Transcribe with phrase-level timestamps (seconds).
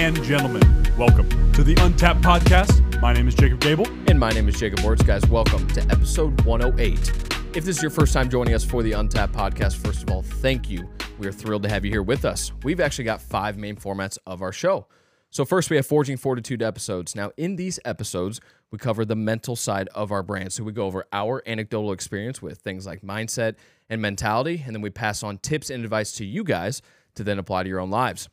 [0.00, 0.62] and gentlemen,
[0.96, 2.98] welcome to the Untapped Podcast.
[3.02, 3.86] My name is Jacob Gabel.
[4.08, 5.02] And my name is Jacob Wurtz.
[5.02, 6.98] Guys, welcome to episode 108.
[7.54, 10.22] If this is your first time joining us for the Untapped podcast, first of all,
[10.22, 10.88] thank you.
[11.18, 12.50] We are thrilled to have you here with us.
[12.62, 14.86] We've actually got five main formats of our show.
[15.28, 17.14] So, first, we have Forging Fortitude episodes.
[17.14, 18.40] Now, in these episodes,
[18.70, 20.54] we cover the mental side of our brand.
[20.54, 23.56] So, we go over our anecdotal experience with things like mindset
[23.90, 26.80] and mentality, and then we pass on tips and advice to you guys
[27.16, 28.30] to then apply to your own lives.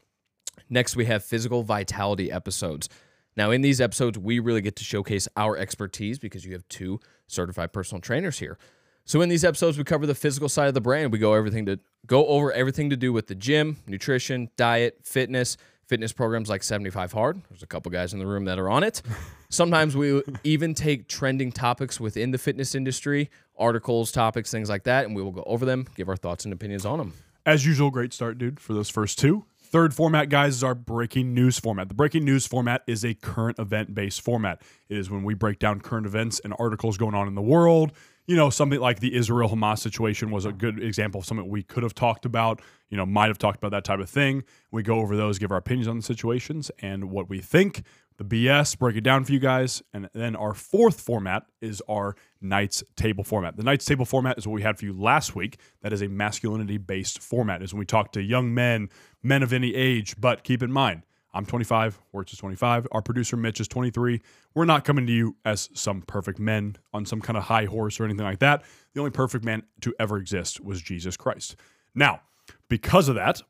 [0.70, 2.90] Next, we have physical vitality episodes.
[3.36, 7.00] Now, in these episodes, we really get to showcase our expertise because you have two
[7.28, 8.58] certified personal trainers here.
[9.05, 11.14] So, in these episodes, we cover the physical side of the brand.
[11.14, 15.55] We go everything to go over everything to do with the gym, nutrition, diet, fitness,
[15.88, 17.41] fitness programs like 75 Hard.
[17.50, 19.02] There's a couple guys in the room that are on it.
[19.50, 25.05] Sometimes we even take trending topics within the fitness industry, articles, topics, things like that,
[25.05, 27.14] and we will go over them, give our thoughts and opinions on them.
[27.46, 29.46] As usual, great start, dude, for those first two.
[29.70, 31.90] Third format, guys, is our breaking news format.
[31.90, 34.62] The breaking news format is a current event based format.
[34.87, 37.91] It is when we break down current events and articles going on in the world.
[38.27, 41.63] You know, something like the Israel Hamas situation was a good example of something we
[41.63, 44.46] could have talked about, you know, might have talked about that type of thing.
[44.71, 47.84] We go over those, give our opinions on the situations and what we think
[48.18, 49.82] the BS, break it down for you guys.
[49.93, 53.57] And then our fourth format is our Knights Table format.
[53.57, 55.59] The Knights Table format is what we had for you last week.
[55.82, 58.90] That is a masculinity based format, is when we talk to young men,
[59.24, 60.15] men of any age.
[60.20, 64.22] But keep in mind, I'm 25, Wurtz is 25, our producer Mitch is 23.
[64.56, 68.00] We're not coming to you as some perfect men on some kind of high horse
[68.00, 68.63] or anything like that.
[68.94, 71.56] The only perfect man to ever exist was Jesus Christ.
[71.94, 72.22] Now,
[72.69, 73.41] because of that,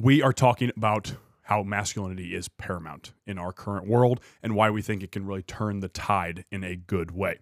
[0.00, 4.82] we are talking about how masculinity is paramount in our current world and why we
[4.82, 7.38] think it can really turn the tide in a good way.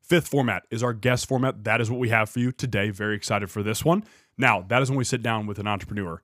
[0.00, 1.64] Fifth format is our guest format.
[1.64, 2.90] That is what we have for you today.
[2.90, 4.04] Very excited for this one.
[4.36, 6.22] Now, that is when we sit down with an entrepreneur,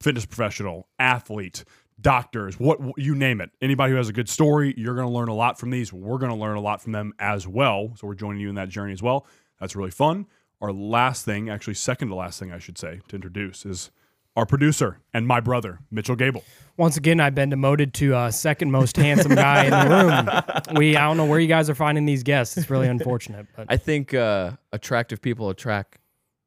[0.00, 1.64] fitness professional, athlete,
[2.00, 3.50] doctors, what you name it.
[3.62, 5.92] Anybody who has a good story, you're going to learn a lot from these.
[5.92, 7.92] We're going to learn a lot from them as well.
[7.96, 9.26] So we're joining you in that journey as well.
[9.60, 10.26] That's really fun.
[10.60, 13.90] Our last thing, actually second to last thing I should say to introduce is
[14.36, 16.42] our producer and my brother, Mitchell Gabel.
[16.76, 20.76] Once again, I've been demoted to uh, second most handsome guy in the room.
[20.76, 22.56] We I don't know where you guys are finding these guests.
[22.56, 25.98] It's really unfortunate, but I think uh, attractive people attract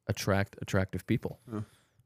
[0.07, 1.39] attract attractive people.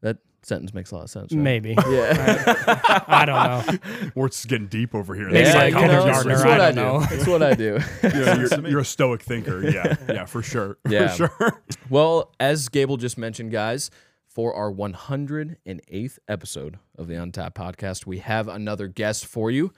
[0.01, 1.31] That sentence makes a lot of sense.
[1.33, 1.41] Right?
[1.41, 3.03] maybe Yeah.
[3.07, 4.11] I don't know.
[4.15, 5.29] We're just getting deep over here.
[5.29, 6.81] Maybe yeah, like you know, kindergartner, that's I what I, don't do.
[6.81, 6.99] know.
[7.09, 7.79] That's what I do.
[8.03, 9.67] Yeah, you're, you're a stoic thinker.
[9.67, 10.77] Yeah, yeah, for sure.
[10.87, 11.09] Yeah.
[11.09, 11.63] For sure.
[11.89, 13.91] Well, as Gabel just mentioned, guys,
[14.33, 19.73] for our 108th episode of the Untapped podcast, we have another guest for you,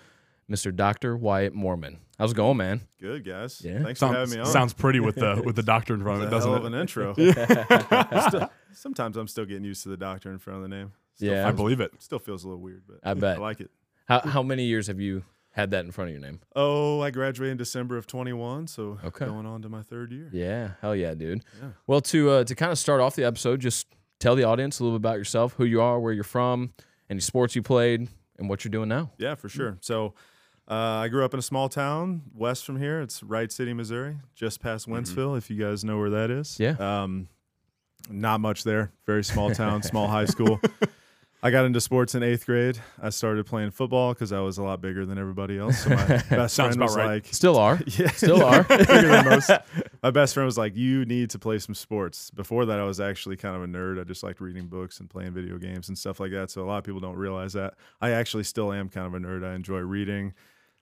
[0.50, 0.76] Mr.
[0.76, 1.18] Dr.
[1.18, 1.98] Wyatt Mohrmann.
[2.20, 2.82] How's it going, man?
[3.02, 3.62] Good guys.
[3.64, 3.82] Yeah.
[3.84, 4.46] Thanks for having Sounds, me on.
[4.46, 6.74] sounds pretty with the with the doctor in front of it, That's a hell doesn't
[6.74, 6.76] of it?
[6.76, 8.22] an intro.
[8.30, 10.92] Still- sometimes I'm still getting used to the doctor in front of the name.
[11.16, 11.48] Still Yeah.
[11.48, 11.92] I believe it.
[12.00, 13.38] Still feels a little weird, but I bet.
[13.38, 13.72] I like it.
[14.08, 16.40] How, how many years have you had that in front of your name?
[16.56, 19.26] Oh, I graduated in December of 21, so Okay.
[19.26, 20.30] going on to my third year.
[20.32, 21.44] Yeah, hell yeah, dude.
[21.62, 21.70] Yeah.
[21.88, 23.88] Well, to uh, to kind of start off the episode, just
[24.24, 26.74] tell the audience a little bit about yourself, who you are, where you're from,
[27.10, 28.08] any sports you played,
[28.40, 29.12] and what you're doing now.
[29.18, 29.78] Yeah, for sure.
[29.82, 30.14] So
[30.66, 33.02] uh, I grew up in a small town west from here.
[33.02, 36.58] It's Wright City, Missouri, just past Wentzville, if you guys know where that is.
[36.58, 36.76] Yeah.
[36.80, 37.28] Um,
[38.10, 38.94] not much there.
[39.06, 40.62] Very small town, small high school.
[41.42, 42.80] I got into sports in eighth grade.
[43.02, 45.84] I started playing football because I was a lot bigger than everybody else.
[45.84, 47.06] So my best Sounds friend about was right.
[47.08, 47.82] like, Still are.
[47.88, 48.66] Yeah, Still are.
[50.04, 50.16] Bigger than most.
[50.16, 53.00] My best friend was like, "You need to play some sports." Before that, I was
[53.00, 54.00] actually kind of a nerd.
[54.00, 56.52] I just liked reading books and playing video games and stuff like that.
[56.52, 57.76] So a lot of people don't realize that.
[58.02, 59.46] I actually still am kind of a nerd.
[59.46, 60.34] I enjoy reading,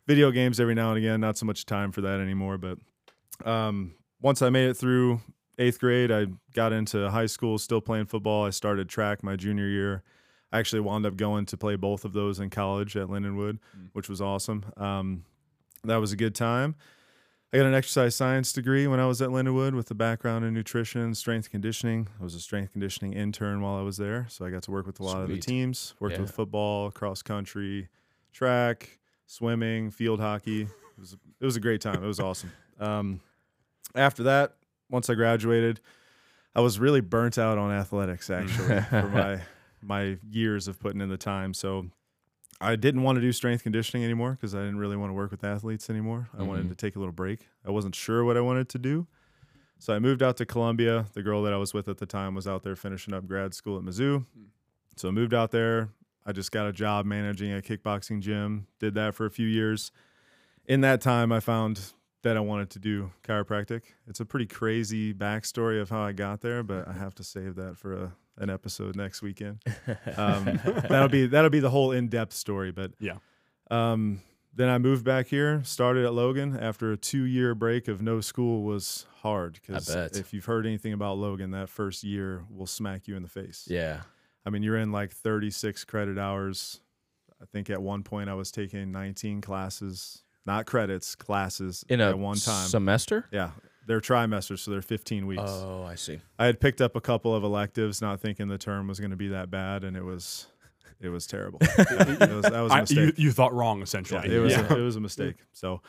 [0.08, 1.22] video games every now and again.
[1.22, 2.58] Not so much time for that anymore.
[2.58, 2.78] But
[3.46, 5.22] um, once I made it through
[5.58, 8.46] eighth grade, I got into high school, still playing football.
[8.46, 10.04] I started track my junior year.
[10.52, 13.60] I actually wound up going to play both of those in college at Lindenwood,
[13.94, 14.66] which was awesome.
[14.76, 15.24] Um,
[15.86, 16.76] that was a good time.
[17.54, 20.54] I got an exercise science degree when I was at Lindenwood with a background in
[20.54, 22.08] nutrition, strength conditioning.
[22.20, 24.86] I was a strength conditioning intern while I was there, so I got to work
[24.86, 25.94] with a lot of the teams.
[26.00, 26.22] Worked Yeah.
[26.22, 27.90] with football, cross country,
[28.32, 30.62] track, swimming, field hockey.
[30.62, 32.02] It was it was a great time.
[32.02, 32.54] It was awesome.
[32.80, 33.20] Um,
[33.96, 34.56] after that,
[34.90, 35.82] once I graduated,
[36.56, 39.42] I was really burnt out on athletics actually for my
[39.82, 41.54] my years of putting in the time.
[41.54, 41.88] So
[42.62, 45.32] I didn't want to do strength conditioning anymore because I didn't really want to work
[45.32, 46.30] with athletes anymore.
[46.38, 46.70] I wanted Mhm.
[46.70, 47.48] to take a little break.
[47.66, 49.08] I wasn't sure what I wanted to do.
[49.80, 51.08] So I moved out to Columbia.
[51.14, 53.56] The girl that I was with at the time was out there finishing up grad
[53.56, 54.26] school at Mizzou.
[54.96, 55.90] So I moved out there.
[56.24, 59.92] I just got a job managing a kickboxing gym, did that for a few years.
[60.68, 63.82] In that time, I found that I wanted to do chiropractic.
[64.06, 67.56] It's a pretty crazy backstory of how I got there, but I have to save
[67.56, 69.62] that for a, an episode next weekend.
[70.18, 70.60] Um,
[70.90, 72.72] that'll be that'll be the whole in depth story.
[72.72, 73.18] But Yeah.
[73.70, 74.22] Um,
[74.54, 78.20] then I moved back here, started at Logan after a two year break of no
[78.20, 83.08] school was hard because if you've heard anything about Logan, that first year will smack
[83.08, 83.66] you in the face.
[83.70, 84.02] Yeah.
[84.46, 86.82] I mean, you're in like 36 credit hours.
[87.42, 92.10] I think at one point I was taking 19 classes, not credits, classes In a
[92.10, 92.68] at one time.
[92.68, 93.28] semester?
[93.32, 93.52] yeah,
[93.88, 95.42] they're trimesters, so they're 15 weeks.
[95.46, 96.20] Oh, I see.
[96.40, 99.18] I had picked up a couple of electives, not thinking the term was going to
[99.18, 100.48] be that bad, and it was,
[101.00, 101.60] it was terrible.
[101.62, 101.78] it
[102.32, 102.98] was, that was a I, mistake.
[103.18, 104.36] you, you thought wrong Yeah, essentially.
[104.36, 104.72] it was Yeah.
[104.74, 105.36] A, it was a mistake.
[105.52, 105.82] So,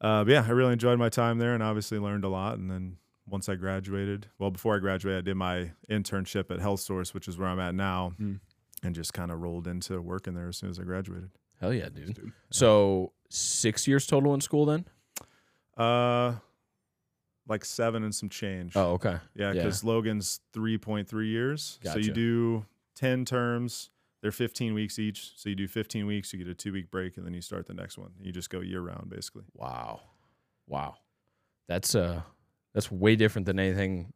[0.00, 2.58] uh, but yeah, I really enjoyed my time there, and obviously learned a lot.
[2.58, 2.96] And then
[3.28, 7.28] once I graduated, well, before I graduated, I did my internship at Health Source, which
[7.28, 8.40] is where I'm at now, Mm.
[8.82, 11.30] and just kind of rolled into working there as soon as I graduated.
[11.60, 12.14] Hell yeah, dude.
[12.14, 12.32] Dude.
[12.50, 14.84] So six years total in school then?
[15.76, 16.34] Uh,
[17.48, 18.72] like seven and some change.
[18.76, 19.18] Oh, okay.
[19.34, 19.62] yeah, yeah.
[19.62, 23.90] because Logan's three point three years, so you do ten terms.
[24.22, 25.32] They're 15 weeks each.
[25.36, 27.66] So you do 15 weeks, you get a two week break, and then you start
[27.66, 28.10] the next one.
[28.20, 29.44] You just go year round, basically.
[29.54, 30.00] Wow.
[30.66, 30.96] Wow.
[31.68, 32.22] That's uh
[32.74, 34.12] that's way different than anything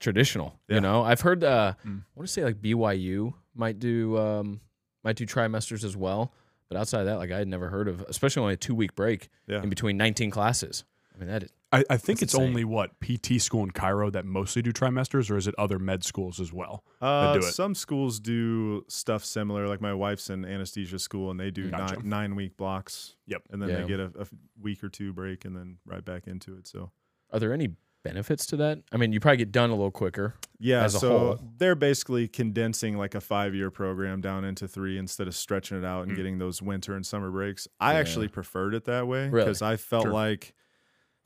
[0.00, 0.58] traditional.
[0.68, 0.76] Yeah.
[0.76, 1.02] You know?
[1.04, 2.00] I've heard uh Mm.
[2.00, 4.60] I want to say like BYU might do um
[5.04, 6.32] might do trimesters as well.
[6.68, 8.96] But outside of that, like I had never heard of especially only a two week
[8.96, 9.62] break Yeah.
[9.62, 10.82] in between nineteen classes.
[11.14, 12.48] I mean that is I, I think it's insane.
[12.48, 16.04] only what PT school in chiro that mostly do trimesters, or is it other med
[16.04, 16.84] schools as well?
[17.00, 17.52] Uh, do it.
[17.52, 19.66] Some schools do stuff similar.
[19.68, 21.94] Like my wife's in anesthesia school, and they do Gotcha.
[21.96, 23.16] nine, nine week blocks.
[23.26, 23.42] Yep.
[23.50, 23.80] And then Yeah.
[23.82, 24.26] they get a, a
[24.60, 26.66] week or two break, and then right back into it.
[26.66, 26.90] So
[27.32, 27.70] are there any
[28.04, 28.80] benefits to that?
[28.92, 30.34] I mean you probably get done a little quicker.
[30.58, 31.40] yeah, As a so whole.
[31.56, 35.84] they're basically condensing like a five year program down into three instead of stretching it
[35.86, 36.16] out and Mm.
[36.16, 37.66] getting those winter and summer breaks.
[37.80, 38.00] I Yeah.
[38.00, 39.46] actually preferred it that way Really?
[39.46, 40.12] because I felt Sure.
[40.12, 40.52] like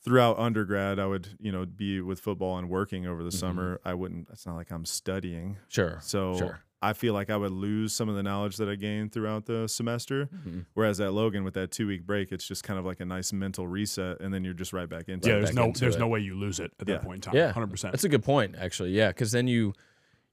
[0.06, 3.38] throughout undergrad I would you know be with football and working over the Mhm.
[3.40, 3.80] summer.
[3.84, 4.28] I wouldn't.
[4.32, 5.58] It's not like I'm studying.
[5.68, 5.98] Sure.
[6.00, 6.60] So Sure.
[6.80, 9.66] I feel like I would lose some of the knowledge that I gained throughout the
[9.66, 10.28] semester.
[10.32, 10.66] Mhm.
[10.74, 13.32] Whereas at Logan with that two week break, it's just kind of like a nice
[13.32, 15.40] mental reset, and then you're just right back into yeah, it.
[15.40, 15.98] there's no there's it.
[15.98, 16.94] no way you lose it at Yeah.
[16.98, 17.34] that point in time.
[17.34, 17.50] Yeah.
[17.50, 17.92] hundred percent.
[17.92, 18.90] That's a good point, actually.
[18.92, 19.72] Yeah, because then you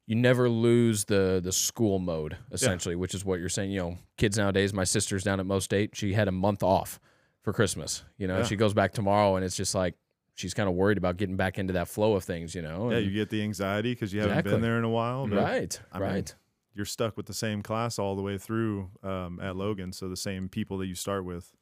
[0.05, 3.71] you never lose the the school mode essentially, which is what you're saying.
[3.71, 4.73] You know, kids nowadays.
[4.73, 5.95] My sister's down at Mo State.
[5.95, 6.99] She had a month off
[7.43, 8.03] for Christmas.
[8.17, 8.43] You know, Yeah.
[8.45, 9.95] she goes back tomorrow, and it's just like
[10.35, 12.55] she's kind of worried about getting back into that flow of things.
[12.55, 14.53] You know, Yeah, and- you get the anxiety because you haven't Exactly.
[14.53, 15.27] been there in a while.
[15.27, 16.35] Right, I mean, right.
[16.73, 20.17] you're stuck with the same class all the way through um, at Logan, so the
[20.17, 21.53] same people that you start with,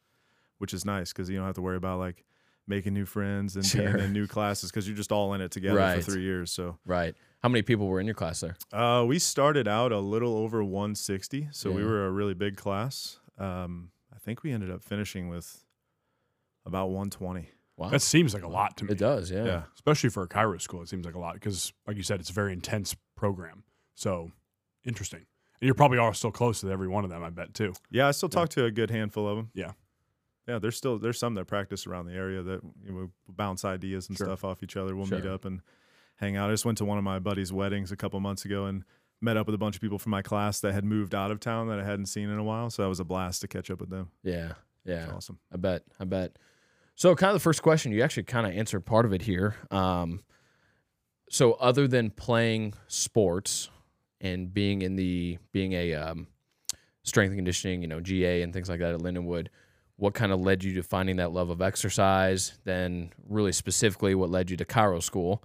[0.59, 2.23] which is nice because you don't have to worry about like
[2.67, 3.91] making new friends and Sure.
[3.93, 6.01] being in new classes because you're just all in it together Right.
[6.01, 6.51] for three years.
[6.51, 7.15] So Right.
[7.41, 8.55] How many people were in your class there?
[8.71, 13.19] uh, we started out a little over 160, so we were a really big class.
[13.39, 15.65] Um, I think we ended up finishing with
[16.65, 17.49] about 120.
[17.77, 17.89] Wow.
[17.89, 18.91] that seems like a lot to me.
[18.91, 19.31] it does.
[19.31, 19.45] Yeah.
[19.45, 19.63] Yeah.
[19.73, 20.81] especially for a chiro school.
[20.83, 23.63] It seems like a lot because, like you said, it's a very intense program.
[23.95, 24.31] So
[24.85, 25.25] interesting.
[25.59, 27.23] And you're probably all still close to every one of them.
[27.23, 27.73] I bet too.
[27.89, 29.49] Yeah, I still talk to a good handful of them.
[29.53, 29.71] Yeah.
[30.47, 34.09] Yeah, there's still there's some that practice around the area that you know, bounce ideas
[34.09, 34.27] and Sure.
[34.27, 34.95] stuff off each other.
[34.95, 35.61] We'll meet up and
[36.17, 36.49] hang out.
[36.49, 38.83] I just went to one of my buddies' weddings a couple months ago and
[39.21, 41.39] met up with a bunch of people from my class that had moved out of
[41.39, 42.69] town that I hadn't seen in a while.
[42.71, 44.09] So that was a blast to catch up with them.
[44.23, 44.53] Yeah.
[44.83, 45.03] Yeah.
[45.05, 45.39] It's awesome.
[45.53, 45.83] I bet.
[45.99, 46.37] I bet.
[46.95, 49.55] So, kind of the first question, you actually kind of answered part of it here.
[49.71, 50.21] Um,
[51.29, 53.69] so, other than playing sports
[54.19, 56.27] and being in the being a um,
[57.03, 59.48] strength and conditioning, you know, GA and things like that at Lindenwood,
[59.95, 62.57] what kind of led you to finding that love of exercise?
[62.65, 65.43] Then, really specifically, what led you to chiro School?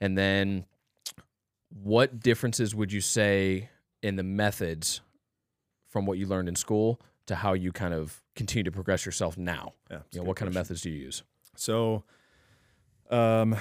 [0.00, 0.66] And then,
[1.68, 3.70] what differences would you say
[4.02, 5.00] in the methods
[5.88, 9.38] from what you learned in school to how you kind of continue to progress yourself
[9.38, 9.72] now?
[9.90, 10.00] Yeah.
[10.12, 11.22] You know, what kind of methods do you use?
[11.56, 12.04] So,
[13.10, 13.56] um,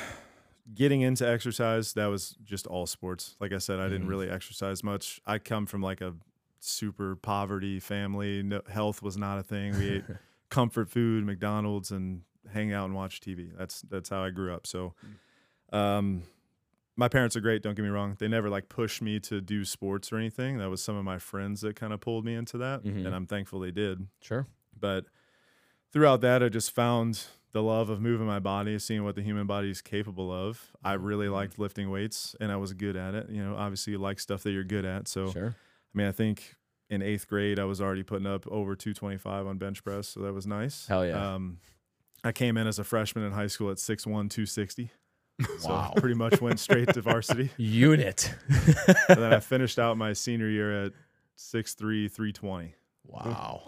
[0.73, 3.35] getting into exercise, that was just all sports.
[3.39, 4.09] Like I said, I didn't Mhm.
[4.09, 5.19] really exercise much.
[5.25, 6.15] I come from like a
[6.59, 8.43] super poverty family.
[8.43, 9.77] No, health was not a thing.
[9.77, 10.05] We ate
[10.49, 13.51] comfort food, McDonald's, and hang out and watch TV.
[13.57, 14.67] That's that's how I grew up.
[14.67, 14.93] So,
[15.71, 16.23] um,
[17.00, 17.63] my parents are great.
[17.63, 18.15] Don't get me wrong.
[18.20, 20.58] They never like pushed me to do sports or anything.
[20.58, 23.06] That was some of my friends that kind of pulled me into that, Mhm.
[23.06, 24.46] and I'm thankful they did Sure.
[24.79, 25.06] but
[25.91, 29.48] throughout that i just found the love of moving my body seeing what the human
[29.48, 31.34] body is capable of i really Mm-hmm.
[31.34, 34.44] liked lifting weights and i was good at it you know obviously you like stuff
[34.44, 35.56] that you're good at so Sure.
[35.56, 36.56] i mean i think
[36.91, 40.32] in eighth grade i was already putting up over 225 on bench press so that
[40.34, 41.34] was nice Hell yeah.
[41.34, 41.58] um,
[42.24, 44.91] i came in as a freshman in high school at 6'1 260
[45.60, 48.34] so pretty much went straight to varsity Unit.
[49.08, 50.91] and then i finished out my senior year at
[51.38, 53.62] 6'3 320 wow.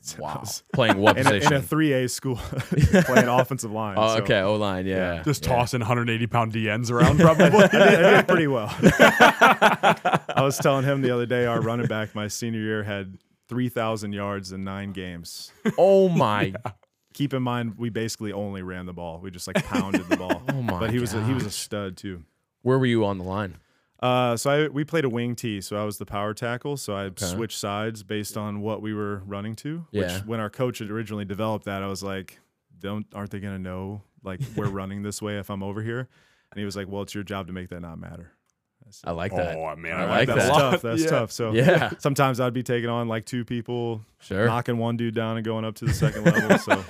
[0.00, 0.44] So Wow.
[0.74, 4.40] Playing what in a, in a 3a school playing offensive line oh, so- okay.
[4.40, 4.86] O line.
[4.86, 5.22] Yeah.
[5.24, 5.56] Just yeah.
[5.56, 7.46] tossing 180 pound DNs around, probably.
[7.46, 8.68] I did, I did pretty well.
[8.80, 13.18] I was telling him the other day, our running back my senior year had
[13.48, 15.50] 3,000 yards in nine games.
[15.78, 16.52] Oh my.
[17.16, 19.20] Keep in mind, we basically only ran the ball.
[19.20, 20.42] We just like pounded the ball.
[20.52, 22.24] Oh my but he was a, he was a stud too.
[22.60, 23.56] Where were you on the line?
[24.02, 26.76] Uh, so I we played a wing T, so I was the power tackle.
[26.76, 27.24] So I Okay.
[27.24, 29.86] switched sides based on what we were running to.
[29.92, 30.02] Yeah.
[30.18, 32.38] Which when our coach had originally developed that, I was like,
[32.78, 36.00] "Don't aren't they gonna know like we're running this way if I'm over here?"
[36.52, 38.32] And he was like, "Well, it's your job to make that not matter."
[39.04, 39.56] I like that.
[39.56, 40.52] Oh man, I I, like like That's that.
[40.54, 40.70] that.
[40.70, 40.82] tough.
[40.82, 41.08] That's Yeah.
[41.10, 41.32] tough.
[41.32, 41.90] So Yeah.
[41.98, 44.46] sometimes I'd be taking on like two people, Sure.
[44.46, 46.56] knocking one dude down and going up to the second level.
[46.58, 46.84] So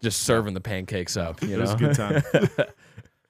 [0.00, 1.42] Just serving the pancakes up.
[1.42, 1.56] You know?
[1.56, 2.22] it was a good time.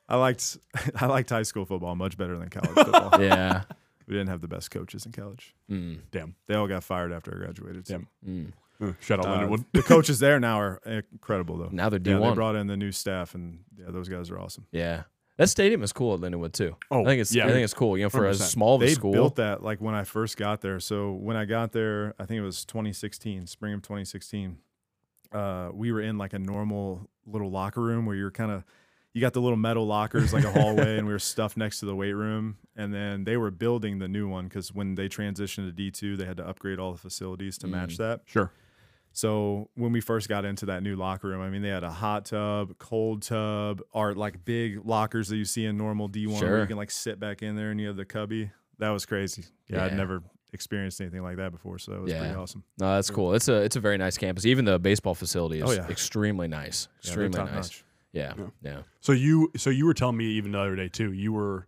[0.08, 0.56] I liked
[0.96, 3.10] I liked high school football much better than college football.
[3.22, 3.62] yeah.
[4.06, 5.54] We didn't have the best coaches in college.
[5.70, 6.34] Mm, Damn.
[6.46, 7.87] They all got fired after I graduated.
[7.87, 7.98] So.
[8.25, 8.52] Damn.
[8.80, 8.96] mm.
[9.00, 9.64] Shout out Uh, Lindenwood.
[9.72, 11.68] the coaches there now are incredible though.
[11.70, 12.34] Now they're Yeah, they D1.
[12.34, 14.66] brought in the new staff, and yeah, those guys are awesome.
[14.72, 15.02] Yeah.
[15.37, 16.76] That stadium is cool at Lindenwood too.
[16.90, 17.44] Oh, I think it's yeah.
[17.46, 17.98] I think it's cool.
[17.98, 18.44] You know, for as 100%.
[18.44, 19.12] small of a They school.
[19.12, 20.80] built that like when I first got there.
[20.80, 24.58] So when I got there, I think it was 2016, spring of 2016.
[25.32, 28.64] Uh, we were in like a normal little locker room where you're kind of
[29.14, 31.87] you got the little metal lockers like a hallway, and we were stuffed next to
[31.87, 32.56] the weight room.
[32.76, 36.25] And then they were building the new one because when they transitioned to D2, they
[36.25, 38.20] had to upgrade all the facilities to match that.
[38.26, 38.52] Sure.
[39.12, 41.90] So when we first got into that new locker room, I mean, they had a
[41.90, 46.61] hot tub, cold tub, or like big lockers that you see in normal D1 where
[46.61, 48.52] you can like sit back in there and you have the cubby.
[48.78, 49.44] That was crazy.
[49.66, 52.37] Yeah, I'd never experienced anything like that before, so that was pretty Yeah.
[52.37, 52.64] awesome.
[52.78, 53.35] No, that's cool.
[53.35, 54.47] It's a it's a very nice campus.
[54.47, 55.88] Even the baseball facility is Oh, yeah.
[55.88, 56.88] extremely nice.
[56.99, 57.55] Extremely top nice.
[57.55, 57.85] notch.
[58.12, 58.33] Yeah.
[58.38, 58.45] Yeah.
[58.62, 58.83] Yeah.
[59.00, 61.12] So you so you were telling me even the other day too.
[61.12, 61.67] You were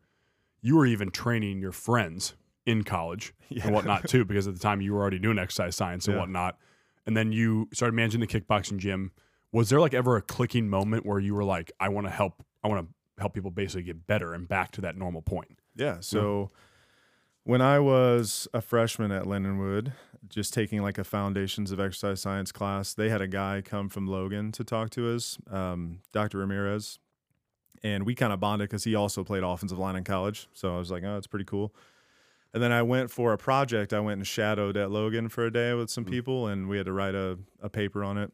[0.63, 2.35] you were even training your friends
[2.67, 3.63] in college Yeah.
[3.67, 6.21] and whatnot too, because at the time you were already doing exercise science and Yeah.
[6.21, 6.59] whatnot.
[7.07, 9.13] And then you started managing the kickboxing gym.
[9.53, 12.45] Was there like ever a clicking moment where you were like, I want to help
[12.63, 15.59] I want to help people basically get better and back to that normal point?
[15.77, 15.99] Yeah.
[16.01, 16.51] So
[17.45, 19.93] when I was a freshman at Lindenwood,
[20.29, 24.07] just taking like a foundations of exercise science class, they had a guy come from
[24.07, 26.39] Logan to talk to us, um, Dr.
[26.39, 26.99] Ramirez.
[27.83, 30.49] And we kind of bonded because he also played offensive line in college.
[30.53, 31.75] So I was like, oh, that's pretty cool.
[32.53, 33.93] And then I went for a project.
[33.93, 36.87] I went and shadowed at Logan for a day with some people, and we had
[36.87, 38.33] to write a, a paper on it.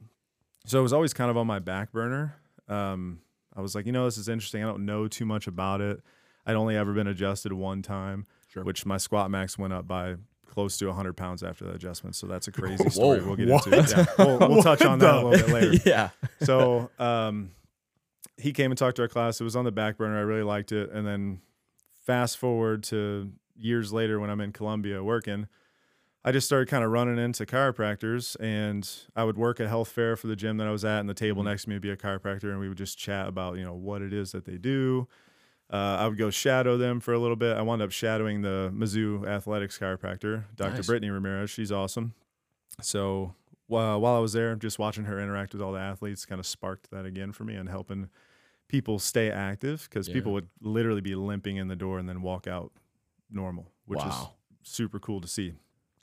[0.65, 2.37] So it was always kind of on my back burner.
[2.67, 3.21] Um,
[3.55, 4.65] I was like, you know, this is interesting.
[4.65, 6.01] I don't know too much about it.
[6.47, 8.65] I'd only ever been adjusted one time, Sure.
[8.65, 12.17] which my squat max went up by close to 100 pounds after that adjustment.
[12.17, 13.21] So that's a crazy story.
[13.21, 13.67] Whoa, we'll get what?
[13.67, 13.91] into it.
[13.91, 16.11] Yeah, we'll, we'll touch on that a little bit later yeah.
[16.43, 17.50] so um,
[18.38, 19.41] he came and talked to our class.
[19.41, 20.17] It was on the back burner.
[20.19, 20.91] I really liked it.
[20.91, 21.41] And then
[22.07, 25.47] fast forward to years later when I'm in Columbia working,
[26.25, 30.17] I just started kind of running into chiropractors and I would work at health fair
[30.17, 31.91] for the gym that I was at and the table next to me would be
[31.91, 34.57] a chiropractor and we would just chat about, you know, what it is that they
[34.57, 35.07] do.
[35.73, 37.56] Uh, I would go shadow them for a little bit.
[37.56, 40.75] I wound up shadowing the Mizzou athletics chiropractor, Dr.
[40.76, 40.87] Nice.
[40.87, 41.50] Brittany Ramirez.
[41.50, 42.14] She's awesome.
[42.80, 43.35] So
[43.66, 46.46] while, while I was there, just watching her interact with all the athletes kind of
[46.46, 48.11] sparked that again for me and helping
[48.68, 50.14] people stay active because Yeah.
[50.14, 52.73] people would literally be limping in the door and then walk out
[53.30, 54.35] normal, which Wow.
[54.62, 55.54] is super cool to see.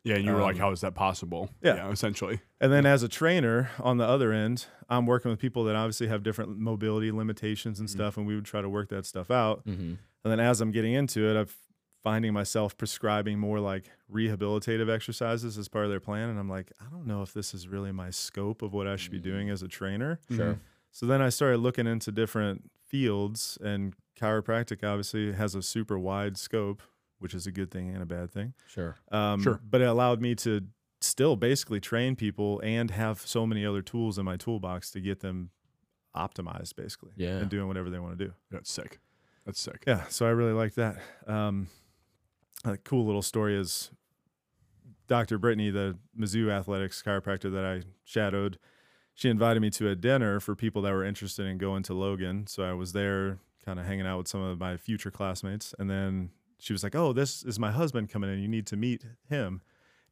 [0.03, 1.49] Yeah, and you were like, Um, how is that possible?
[1.61, 1.89] yeah.
[1.89, 2.41] essentially.
[2.59, 6.07] And then as a trainer on the other end, I'm working with people that obviously
[6.07, 9.65] have different mobility limitations and stuff, and we would try to work that stuff out.
[9.65, 9.93] Mm-hmm.
[10.23, 11.47] And then as I'm getting into it, I'm
[12.03, 16.29] finding myself prescribing more like rehabilitative exercises as part of their plan.
[16.29, 18.97] And I'm like, I don't know if this is really my scope of what I
[18.97, 20.19] should be doing as a trainer.
[20.29, 20.59] Sure.
[20.91, 26.37] So then I started looking into different fields, and chiropractic obviously has a super wide
[26.37, 26.81] scope,
[27.23, 28.53] which is a good thing and a bad thing.
[28.67, 28.97] Sure.
[29.11, 29.59] Um, Sure.
[29.67, 30.61] But it allowed me to
[30.99, 35.21] still basically train people and have so many other tools in my toolbox to get
[35.21, 35.49] them
[36.15, 37.37] optimized, basically, Yeah.
[37.37, 38.33] and doing whatever they want to do.
[38.51, 38.99] That's sick.
[39.45, 39.83] That's sick.
[39.87, 40.97] Yeah, so I really like that.
[41.25, 41.67] Um,
[42.65, 43.89] a cool little story is
[45.07, 45.37] Dr.
[45.37, 48.57] Brittany, the Mizzou athletics chiropractor that I shadowed.
[49.13, 52.47] She invited me to a dinner for people that were interested in going to Logan.
[52.47, 55.89] So I was there, kind of hanging out with some of my future classmates, and
[55.89, 56.31] then
[56.63, 58.39] she was like, "Oh, this is my husband coming in.
[58.39, 59.61] You need to meet him."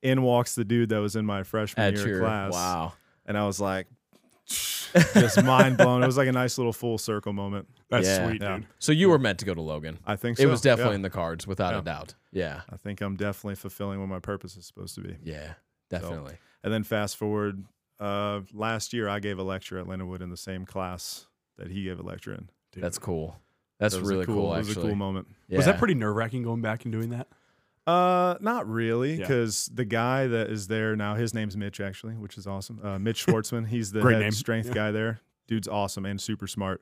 [0.02, 2.94] In walks the dude that was in my freshman At year your class, wow.
[3.26, 3.86] and I was like,
[4.48, 6.02] just mind blown.
[6.04, 7.68] It was like a nice little full circle moment.
[7.90, 8.28] That's Yeah.
[8.28, 8.58] sweet, Yeah.
[8.58, 8.68] dude.
[8.80, 10.00] So you were meant to go to Logan.
[10.06, 10.44] I think so.
[10.44, 10.96] It was definitely Yeah.
[10.96, 12.16] in the cards, without a doubt.
[12.32, 12.62] Yeah.
[12.70, 15.18] I think I'm definitely fulfilling what my purpose is supposed to be.
[15.24, 15.54] Yeah.
[15.90, 16.38] Definitely.
[16.64, 17.64] And then fast forward,
[18.00, 21.28] uh, last year I gave a lecture at Lindenwood in the same class
[21.58, 22.50] that he gave a lecture in.
[22.72, 22.84] Dude.
[22.84, 23.38] That's cool.
[23.82, 24.84] That's So it was a really cool, It was actually.
[24.84, 25.28] a cool moment.
[25.50, 27.28] Was that pretty nerve wracking going back and doing that?
[27.88, 29.22] Uh, not really, Yeah.
[29.22, 32.80] because the guy that is there now, his name's Mitch actually, which is awesome.
[32.84, 34.32] Uh, Mitch Schwartzman, he's the head name.
[34.32, 34.74] strength Yeah.
[34.76, 35.20] guy there.
[35.48, 36.82] Dude's awesome and super smart.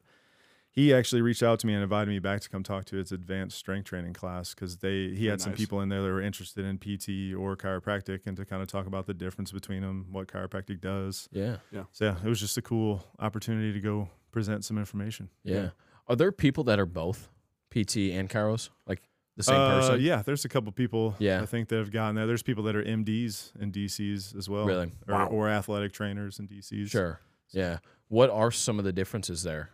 [0.72, 3.12] he actually reached out to me and invited me back to come talk to his
[3.12, 6.64] advanced strength training class because they he had some people in there that were interested
[6.64, 10.28] in PT or chiropractic and to kind of talk about the difference between them, what
[10.28, 11.28] chiropractic does.
[11.32, 11.58] Yeah.
[11.72, 11.86] Yeah.
[11.92, 15.30] So yeah, it was just a cool opportunity to go present some information.
[15.44, 15.72] Yeah.
[16.10, 17.30] Are there people that are both
[17.72, 18.70] PT and chiros?
[18.88, 19.02] Like
[19.38, 20.02] the same Uh, person?
[20.02, 21.16] Yeah, there's a couple people.
[21.20, 21.42] Yeah.
[21.42, 22.26] I think that have gotten there.
[22.28, 24.66] There's people that are MDs and DCs as well.
[24.66, 24.92] Really?
[25.08, 25.28] Or, Wow.
[25.28, 26.90] or athletic trainers and DCs.
[26.90, 27.22] Sure.
[27.52, 27.78] Yeah.
[28.08, 29.70] What are some of the differences there?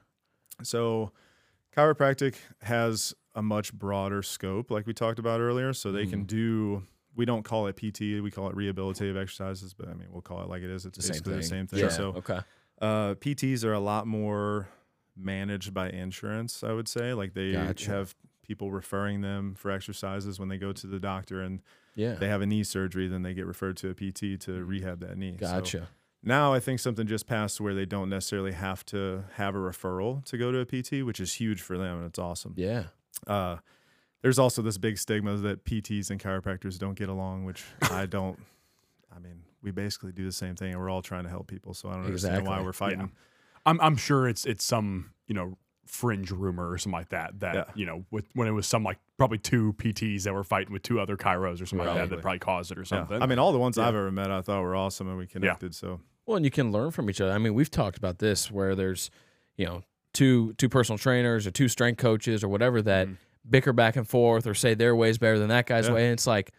[0.61, 1.11] So,
[1.75, 5.73] chiropractic has a much broader scope, like we talked about earlier.
[5.73, 6.09] So they Mm.
[6.09, 6.83] can do.
[7.15, 8.19] We don't call it PT.
[8.19, 10.85] We call it rehabilitative exercises, but I mean, we'll call it like it is.
[10.85, 11.41] It's The basically thing.
[11.41, 11.79] the same thing.
[11.79, 11.89] Yeah.
[11.89, 12.39] So, okay.
[12.81, 14.67] uh, PTs are a lot more
[15.17, 16.63] managed by insurance.
[16.63, 17.89] I would say, like they Gotcha.
[17.91, 21.61] have people referring them for exercises when they go to the doctor and
[21.95, 22.13] Yeah.
[22.15, 25.17] they have a knee surgery, then they get referred to a PT to rehab that
[25.17, 25.37] knee.
[25.39, 25.87] So Gotcha.
[26.21, 30.23] now I think something just passed where they don't necessarily have to have a referral
[30.25, 32.53] to go to a PT, which is huge for them and it's awesome.
[32.57, 32.85] yeah.
[33.25, 33.57] Uh,
[34.21, 38.37] there's also this big stigma that PTs and chiropractors don't get along, which I don't.
[39.15, 41.73] I mean, we basically do the same thing, and we're all trying to help people.
[41.75, 43.11] So I don't understand why we're fighting.
[43.65, 47.55] I'm I'm sure it's it's some you know fringe rumor or something like that that
[47.55, 47.63] Yeah.
[47.75, 50.81] you know with when it was some like probably two PTs that were fighting with
[50.83, 52.85] two other chiros or something like that that probably caused it or Yeah.
[52.85, 53.21] something.
[53.21, 53.83] I mean, all the ones Yeah.
[53.87, 55.73] I've ever met, I thought were awesome, and we connected.
[55.75, 57.31] So Well, and you can learn from each other.
[57.31, 59.09] I mean, we've talked about this where there's,
[59.57, 63.17] you know, two two personal trainers or two strength coaches or whatever that Mhm.
[63.49, 65.93] bicker back and forth or say their way is better than that guy's Yeah.
[65.93, 66.05] way.
[66.05, 66.51] And it's like,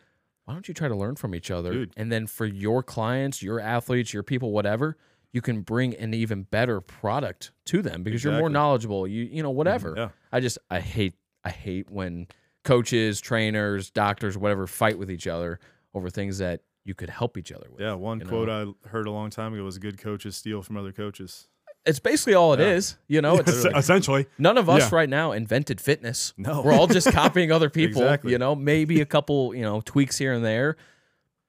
[0.45, 1.73] why don't you try to learn from each other?
[1.73, 1.93] Dude.
[1.97, 4.97] And then for your clients, your athletes, your people, whatever,
[5.37, 9.07] you can bring an even better product to them because you're more knowledgeable.
[9.07, 9.91] You you know whatever.
[9.91, 9.99] Mm-hmm.
[10.01, 11.15] yeah, I just I hate
[11.45, 12.27] I hate when
[12.65, 15.61] coaches, trainers, doctors, whatever fight with each other
[15.95, 17.81] over things that you could help each other with.
[17.81, 17.93] yeah.
[17.93, 21.49] One quote I heard a long time ago was, "Good coaches steal from other coaches."
[21.85, 22.73] It's basically all it Yeah.
[22.79, 22.97] is.
[23.07, 24.97] You know, it's essentially, None of us Yeah.
[24.99, 26.33] right now invented fitness.
[26.37, 26.63] No.
[26.63, 28.03] We're all just copying other people.
[28.03, 28.33] Exactly.
[28.33, 30.77] You know, maybe a couple, you know, tweaks here and there.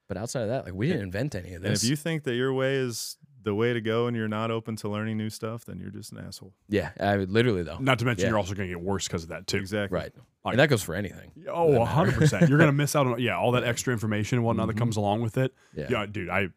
[0.07, 1.83] But outside of that, like we didn't invent any of And this.
[1.83, 3.17] if you think that your way is
[3.47, 6.11] the way to go, and you're not open to learning new stuff, then you're just
[6.11, 6.53] an asshole.
[6.69, 7.77] yeah, I would literally though.
[7.79, 8.29] not to mention Yeah.
[8.29, 9.57] you're also going to get worse because of that too.
[9.57, 9.95] Exactly.
[9.95, 10.11] Right.
[10.45, 11.31] Like- and that goes for anything.
[11.51, 12.47] Oh, 100%.
[12.49, 14.73] You're gonna miss out on yeah all that extra information and whatnot Mhm.
[14.73, 15.53] that comes along with it.
[15.73, 15.87] Yeah.
[15.89, 16.49] Yeah, dude, I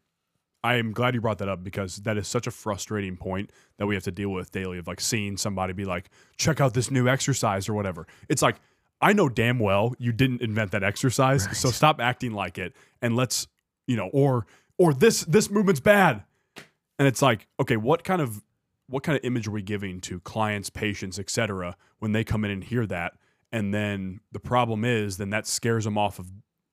[0.63, 3.87] I am glad you brought that up because that is such a frustrating point that
[3.87, 6.91] we have to deal with daily of like seeing somebody be like, check out this
[6.91, 8.07] new exercise or whatever.
[8.29, 8.57] It's like
[9.01, 13.17] I know damn well you didn't invent that exercise, so stop acting like it and
[13.17, 13.47] let's
[13.87, 14.47] you know or
[14.79, 16.23] or this this movement's bad.
[17.01, 18.43] And it's like, okay, what kind of
[18.89, 21.77] what kind of image are we giving to clients, patients, etc.
[21.99, 23.15] when they come in and hear that?
[23.51, 26.31] And then the problem is, then that scares them off of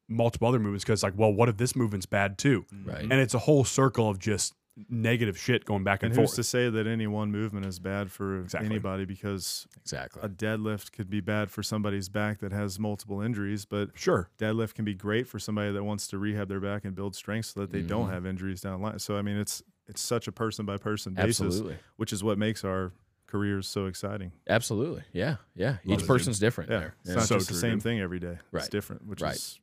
[0.10, 2.66] multiple other movements because, like, well, what if this movement's bad too?
[2.86, 3.02] Right.
[3.04, 4.54] And it's a whole circle of just
[4.90, 6.36] negative shit going back and, And who's forth.
[6.36, 8.70] to say that any one movement is bad for Exactly.
[8.70, 9.06] anybody?
[9.06, 10.22] Because Exactly.
[10.24, 14.30] a deadlift could be bad for somebody's back that has multiple injuries, but sure.
[14.38, 17.46] deadlift can be great for somebody that wants to rehab their back and build strength
[17.48, 18.12] so that they don't Mhm.
[18.12, 19.00] have injuries down the line.
[19.00, 21.78] So I mean, it's it's such a person by person basis, Absolutely.
[21.96, 22.92] which is what makes our
[23.28, 24.32] careers so exciting.
[24.50, 25.04] Absolutely.
[25.14, 25.38] Yeah.
[25.56, 25.78] Yeah.
[25.86, 26.96] Love Each it, person's different Yeah, there.
[27.02, 27.16] it's Yeah.
[27.16, 27.84] not So just the same dude.
[27.84, 28.38] thing every day.
[28.52, 28.62] Right.
[28.62, 29.36] It's different, which Right.
[29.36, 29.60] is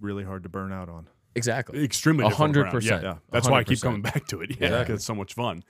[0.00, 1.08] really hard to burn out on.
[1.34, 1.82] Exactly.
[1.84, 3.02] Extremely A hundred percent.
[3.02, 3.18] Yeah, Yeah.
[3.30, 4.60] that's why I keep coming back to it.
[4.60, 5.62] Yeah, 'cause it's so much fun.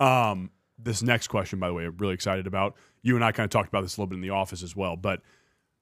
[0.00, 2.76] Um, this next question, by the way, I'm really excited about.
[3.02, 4.74] You and I kind of talked about this a little bit in the office as
[4.74, 5.22] well, but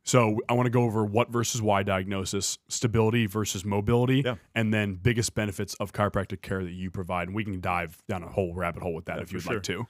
[0.04, 4.36] so I want to go over what versus why diagnosis, stability versus mobility, Yeah.
[4.54, 7.28] and then biggest benefits of chiropractic care that you provide.
[7.28, 9.54] And we can dive down a whole rabbit hole with that Yeah, if you'd sure.
[9.54, 9.86] like to.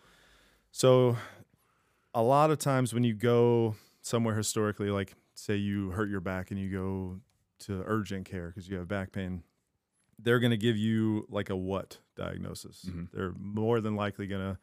[0.70, 1.16] So,
[2.14, 6.51] a lot of times when you go somewhere historically, like say you hurt your back
[6.51, 7.20] and you go
[7.61, 9.42] to urgent care because you have back pain,
[10.18, 12.85] they're going to give you like a what diagnosis.
[12.87, 13.09] Mhm.
[13.12, 14.59] They're more than likely going to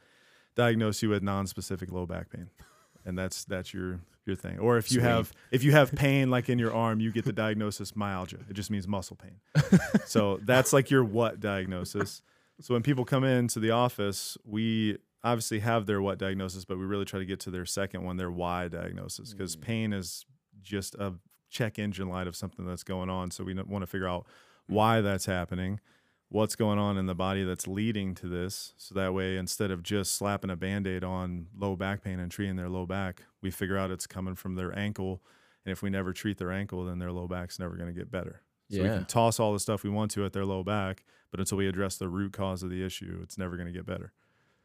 [0.56, 2.50] diagnose you with non-specific low back pain,
[3.06, 4.60] and that's that's your your thing.
[4.60, 5.10] Or if you Sweet.
[5.10, 8.38] have if you have pain like in your arm, you get the diagnosis myalgia.
[8.50, 9.40] It just means muscle pain.
[10.06, 12.22] so that's like your what diagnosis.
[12.62, 16.86] So when people come into the office, we obviously have their what diagnosis, but we
[16.86, 19.62] really try to get to their second one, their why diagnosis, because mm.
[19.62, 20.26] pain is
[20.62, 21.14] just a
[21.50, 23.32] check engine light of something that's going on.
[23.32, 24.76] So we want to figure out mm.
[24.76, 25.80] why that's happening,
[26.30, 28.74] what's going on in the body that's leading to this.
[28.78, 32.32] So that way, instead of just slapping a band aid on low back pain and
[32.32, 35.22] treating their low back, we figure out it's coming from their ankle.
[35.66, 38.12] And if we never treat their ankle, then their low back's never going to get
[38.12, 38.42] better.
[38.72, 41.40] So we can toss all the stuff we want to at their low back, but
[41.40, 44.14] until we address the root cause of the issue, it's never going to get better.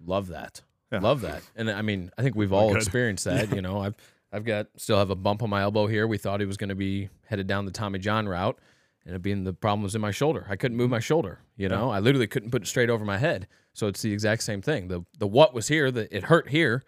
[0.04, 0.60] Love that.
[0.92, 0.98] Yeah.
[0.98, 1.42] Love that.
[1.56, 2.76] And I mean, I think we've all good.
[2.76, 3.54] experienced that.
[3.54, 3.96] You know, I've
[4.30, 6.06] I've got still have a bump on my elbow here.
[6.06, 8.58] We thought he was going to be headed down the Tommy John route,
[9.06, 10.46] and it being the problem was in my shoulder.
[10.48, 11.02] I couldn't move my mm-hmm.
[11.02, 11.40] shoulder.
[11.56, 13.46] You know, I literally couldn't put it straight over my head.
[13.72, 14.88] So it's the exact same thing.
[14.88, 16.82] The the what was here, that it hurt here.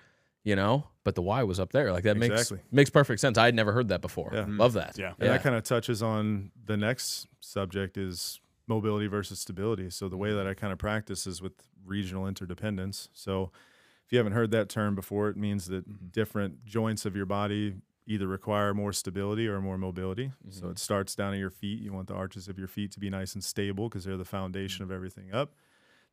[0.46, 1.92] you know, but the why was up there.
[1.92, 2.58] Like that Exactly.
[2.58, 3.36] makes makes perfect sense.
[3.36, 4.30] I had never heard that before.
[4.32, 4.46] Yeah.
[4.48, 4.96] Love that.
[4.96, 5.12] Yeah.
[5.18, 9.90] And that kind of touches on the next subject is mobility versus stability.
[9.90, 10.38] So the way mm-hmm.
[10.38, 11.52] that I kind of practice is with
[11.84, 13.08] regional interdependence.
[13.12, 13.50] So
[14.04, 16.06] if you haven't heard that term before, it means that mm-hmm.
[16.12, 17.74] different joints of your body
[18.06, 20.30] either require more stability or more mobility.
[20.50, 21.80] So it starts down at your feet.
[21.80, 24.24] You want the arches of your feet to be nice and stable because they're the
[24.24, 25.52] foundation of everything up.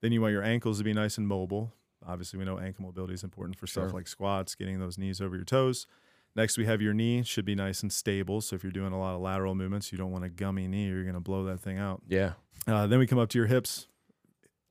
[0.02, 1.74] Then you want your ankles to be nice and mobile.
[2.06, 5.36] Obviously, we know ankle mobility is important for stuff like squats, getting those knees over
[5.36, 5.88] your toes.
[6.36, 8.42] Next, we have your knee should be nice and stable.
[8.42, 10.88] So if you're doing a lot of lateral movements, you don't want a gummy knee.
[10.88, 12.02] You're going to blow that thing out.
[12.10, 12.34] Yeah.
[12.68, 13.88] Uh, then we come up to your hips.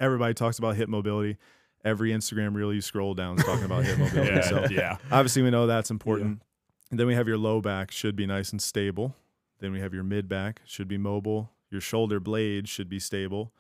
[0.01, 1.39] Everybody talks about hip mobility.
[1.85, 4.33] Every Instagram reel you scroll down is talking about hip mobility.
[4.35, 4.97] Yeah, So yeah.
[5.11, 6.43] obviously we know that's important.
[6.93, 9.17] And then we have your low back should be nice and stable.
[9.61, 11.51] Then we have your mid back should be mobile.
[11.71, 13.55] Your shoulder blade should be stable.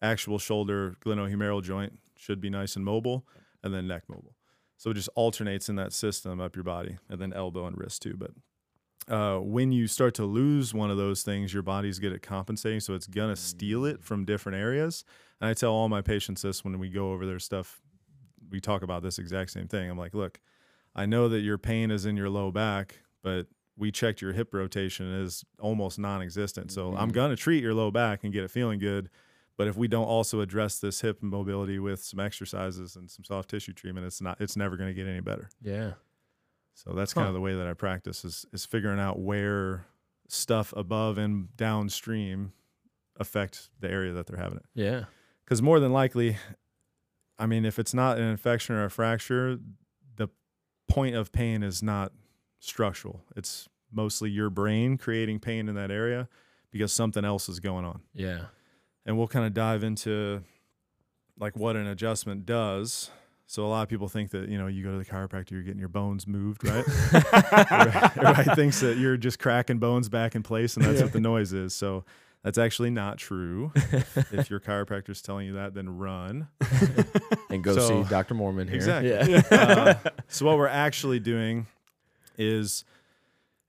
[0.00, 3.26] Actual shoulder glenohumeral joint should be nice and mobile,
[3.62, 4.34] and then neck mobile.
[4.78, 8.00] So it just alternates in that system up your body, and then elbow and wrist
[8.00, 8.16] too.
[8.16, 12.22] But uh, when you start to lose one of those things, your body's good at
[12.22, 15.04] compensating, so it's gonna steal it from different areas.
[15.42, 17.82] And I tell all my patients this when we go over their stuff.
[18.50, 19.90] We talk about this exact same thing.
[19.90, 20.40] I'm like, look,
[20.94, 23.46] I know that your pain is in your low back, but
[23.76, 26.72] we checked your hip rotation is almost non-existent.
[26.72, 27.10] So I'm mm-hmm.
[27.10, 29.08] gonna treat your low back and get it feeling good.
[29.56, 33.50] But if we don't also address this hip mobility with some exercises and some soft
[33.50, 35.48] tissue treatment, it's not it's never gonna get any better.
[35.62, 35.92] Yeah.
[36.74, 39.86] So that's kind of the way that I practice is is figuring out where
[40.28, 42.52] stuff above and downstream
[43.16, 44.66] affect the area that they're having it.
[44.74, 45.04] Yeah.
[45.44, 46.36] Because more than likely,
[47.38, 49.58] I mean, if it's not an infection or a fracture,
[50.98, 52.12] point of pain is not
[52.58, 53.22] structural.
[53.36, 56.28] It's mostly your brain creating pain in that area
[56.70, 58.00] because something else is going on.
[58.14, 58.46] Yeah.
[59.06, 60.42] And we'll kind of dive into
[61.38, 63.10] like what an adjustment does.
[63.46, 65.62] So a lot of people think that you know you go to the chiropractor, you're
[65.62, 66.84] getting your bones moved, right?
[67.14, 71.20] Everybody everybody thinks that you're just cracking bones back in place, and that's what the
[71.20, 71.72] noise is.
[71.72, 72.04] So
[72.42, 73.72] that's actually not true.
[74.32, 76.48] if your chiropractor's telling you that, then run.
[77.50, 78.34] And go So- see Dr.
[78.34, 78.76] Mohrmann here.
[78.76, 79.10] Exactly.
[79.10, 79.42] Yeah.
[79.50, 81.66] Uh, so what we're actually doing
[82.36, 82.84] is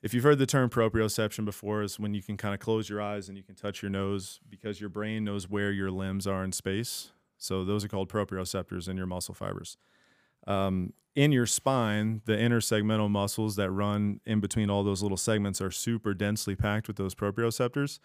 [0.02, 3.02] if you've heard the term proprioception before is when you can kind of close your
[3.02, 6.44] eyes and you can touch your nose because your brain knows where your limbs are
[6.44, 9.78] in space so those are called proprioceptors in your muscle fibers
[10.46, 15.62] um, in your spine the intersegmental muscles that run in between all those little segments
[15.62, 18.00] are super densely packed with those proprioceptors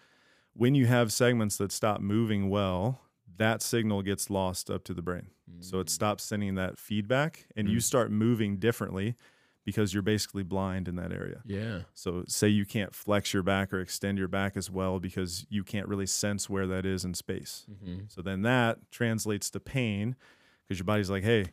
[0.55, 3.01] when you have segments that stop moving well
[3.37, 5.27] that signal gets lost up to the brain
[5.59, 5.89] so it mm.
[5.89, 7.83] stops sending that feedback and you mm.
[7.83, 9.15] start moving differently
[9.65, 11.41] because you're basically blind in that area.
[11.43, 11.79] Yeah.
[11.93, 15.63] So say you can't flex your back or extend your back as well because you
[15.63, 17.65] can't really sense where that is in space.
[17.69, 18.01] Mm-hmm.
[18.07, 20.15] So then that translates to pain
[20.63, 21.47] because your body's like, "Hey,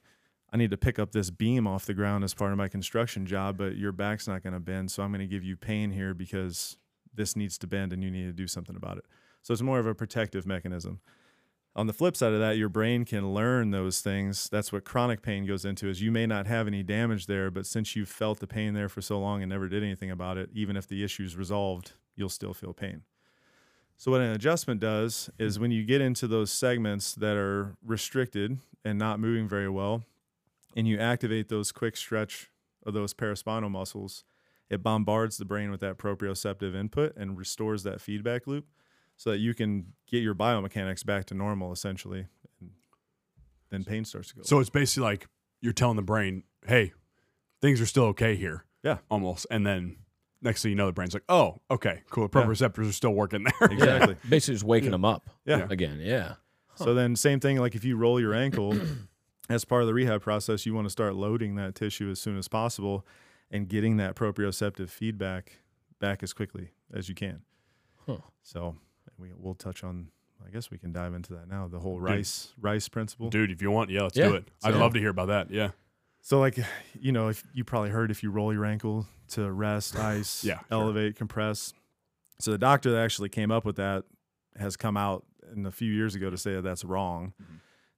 [0.53, 3.25] I need to pick up this beam off the ground as part of my construction
[3.25, 5.91] job, but your back's not going to bend, so I'm going to give you pain
[5.91, 6.77] here because
[7.15, 9.05] this needs to bend and you need to do something about it."
[9.43, 11.01] So it's more of a protective mechanism.
[11.75, 14.49] On the flip side of that your brain can learn those things.
[14.51, 17.67] That's what chronic pain goes into is you may not have any damage there but
[17.67, 20.51] since you've felt the pain there for so long and never did anything about it
[20.53, 23.03] even if the issue's resolved you'll still feel pain.
[23.97, 28.59] So what an adjustment does is when you get into those segments that are restricted
[28.85, 30.05] and not moving very well
[30.77, 32.51] and you activate those quick stretch
[32.85, 34.25] of those paraspinal muscles
[34.73, 38.67] it bombards the brain with that proprioceptive input and restores that feedback loop
[39.17, 42.27] so that you can get your biomechanics back to normal essentially
[42.61, 42.71] and
[43.71, 45.29] then pain starts to go So it's basically like
[45.61, 46.93] you're telling the brain, "Hey,
[47.61, 48.99] things are still okay here." Yeah.
[49.11, 49.47] almost.
[49.51, 49.97] And then
[50.41, 52.27] next thing you know, the brain's like, "Oh, okay, cool.
[52.29, 52.47] The Yeah.
[52.47, 55.67] proprioceptors are still working there." exactly Basically just waking them up Yeah.
[55.71, 56.01] again.
[56.01, 56.35] Yeah.
[56.75, 58.75] so then same thing like if you roll your ankle
[59.51, 62.37] as part of the rehab process you want to start loading that tissue as soon
[62.39, 63.07] as possible
[63.53, 65.59] and getting that proprioceptive feedback
[66.01, 67.43] back as quickly as you can
[68.07, 68.19] Huh.
[68.43, 68.77] so
[69.19, 70.09] we, we'll touch on
[70.45, 73.63] i guess we can dive into that now the whole rice rice principle Dude, if
[73.63, 74.29] you want, yeah, let's Yeah.
[74.31, 74.51] do it.
[74.65, 75.51] I'd So- love to hear about that.
[75.53, 75.71] Yeah.
[76.25, 76.57] So like,
[76.99, 80.59] you know, if you probably heard if you roll your ankle to rest, ice, Yeah,
[80.59, 80.67] sure.
[80.71, 81.75] elevate, compress.
[82.41, 84.05] So the doctor that actually came up with that
[84.57, 87.33] has come out in a few years ago to say that that's wrong.
[87.43, 87.55] Mm-hmm.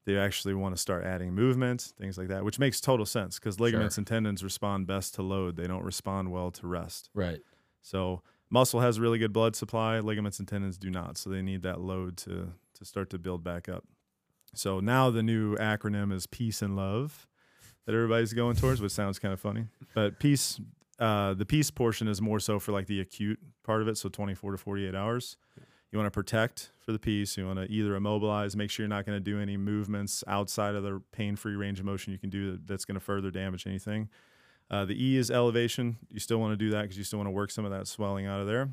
[0.07, 3.59] They actually want to start adding movement, things like that, which makes total sense because
[3.59, 4.01] ligaments Sure.
[4.01, 5.57] and tendons respond best to load.
[5.57, 7.09] They don't respond well to rest.
[7.15, 7.41] Right.
[7.83, 11.17] So muscle has really good blood supply, ligaments and tendons do not.
[11.17, 13.85] So they need that load to to start to build back up.
[14.55, 17.27] So now the new acronym is peace and love
[17.87, 19.67] that everybody's going towards, which sounds kind of funny.
[19.95, 20.61] But peace
[20.99, 24.09] uh, the peace portion is more so for like the acute part of it, so
[24.09, 25.37] 24 to 48 hours.
[25.95, 27.37] You want to protect for the piece.
[27.37, 30.75] you want to either immobilize, make sure you're not going to do any movements outside
[30.75, 34.09] of the pain-free range of motion you can do that's going to further damage anything.
[34.69, 35.99] Uh, the E is elevation.
[36.11, 37.87] You still want to do that because you still want to work some of that
[37.87, 38.71] swelling out of there.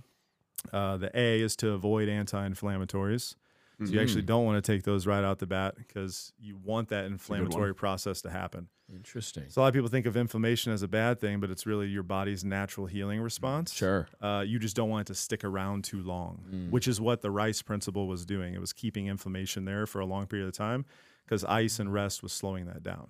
[0.73, 3.35] Uh, the A is to avoid anti-inflammatories.
[3.77, 4.01] So you Mm.
[4.01, 7.75] actually don't want to take those right out the bat because you want that inflammatory
[7.75, 8.67] process to happen.
[8.93, 9.45] Interesting.
[9.49, 11.87] So a lot of people think of inflammation as a bad thing, but it's really
[11.87, 13.73] your body's natural healing response.
[13.73, 14.07] Sure.
[14.21, 16.69] Uh, you just don't want it to stick around too long, Mm.
[16.71, 18.53] which is what the rice principle was doing.
[18.53, 20.85] It was keeping inflammation there for a long period of time
[21.25, 23.09] because ice and rest was slowing that down.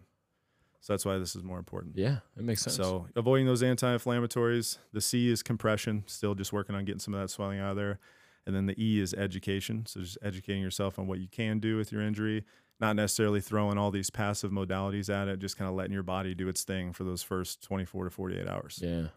[0.81, 1.95] So that's why this is more important.
[1.97, 2.75] Yeah, it makes sense.
[2.75, 4.77] So avoiding those anti-inflammatories.
[4.93, 7.77] The C is compression, still just working on getting some of that swelling out of
[7.77, 7.99] there.
[8.47, 9.85] And then the E is education.
[9.85, 12.43] So just educating yourself on what you can do with your injury,
[12.81, 16.33] not necessarily throwing all these passive modalities at it, just kind of letting your body
[16.33, 18.79] do its thing for those first 24 to 48 hours.
[18.83, 19.07] yeah.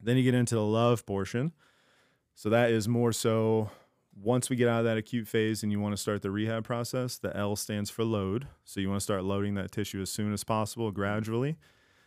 [0.00, 1.52] Then you get into the love portion.
[2.34, 3.70] So that is more so
[4.14, 6.64] once we get out of that acute phase and you want to start the rehab
[6.64, 8.46] process, the L stands for load.
[8.64, 11.56] So you want to start loading that tissue as soon as possible, gradually.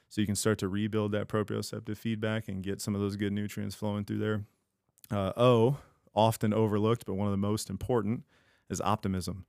[0.10, 3.34] So you can start to rebuild that proprioceptive feedback and get some of those good
[3.34, 4.43] nutrients flowing through there.
[5.12, 5.77] Uh, o,
[6.15, 8.23] often overlooked, but one of the most important,
[8.69, 9.45] is optimism.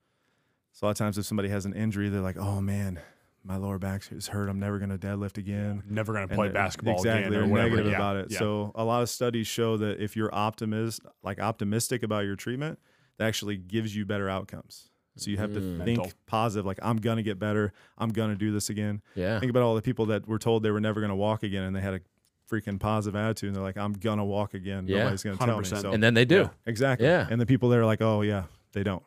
[0.78, 3.00] So a lot of times if somebody has an injury, they're like, oh man,
[3.42, 4.48] my lower back is hurt.
[4.48, 7.46] I'm never going to deadlift again Never going to play basketball exactly, again They're or
[7.48, 7.70] whatever.
[7.70, 8.26] negative Yeah, about it.
[8.30, 8.38] yeah.
[8.38, 12.78] So a lot of studies show that if you're optimist, like optimistic about your treatment,
[13.16, 14.88] that actually gives you better outcomes.
[15.16, 15.84] So you have to Mm.
[15.84, 16.12] think Mental.
[16.26, 17.72] positive, like I'm gonna get better.
[17.96, 19.02] I'm gonna do this again.
[19.16, 19.40] Yeah.
[19.40, 21.74] Think about all the people that were told they were never gonna walk again, and
[21.74, 22.00] they had a
[22.48, 24.86] freaking positive attitude, and they're like, I'm gonna walk again.
[24.86, 25.52] Yeah, Nobody's gonna tell me.
[25.54, 25.80] 100%.
[25.82, 26.42] So And then they do.
[26.42, 26.48] Yeah.
[26.66, 27.08] exactly.
[27.08, 27.26] Yeah.
[27.28, 29.02] And the people that are like, oh yeah, they don't.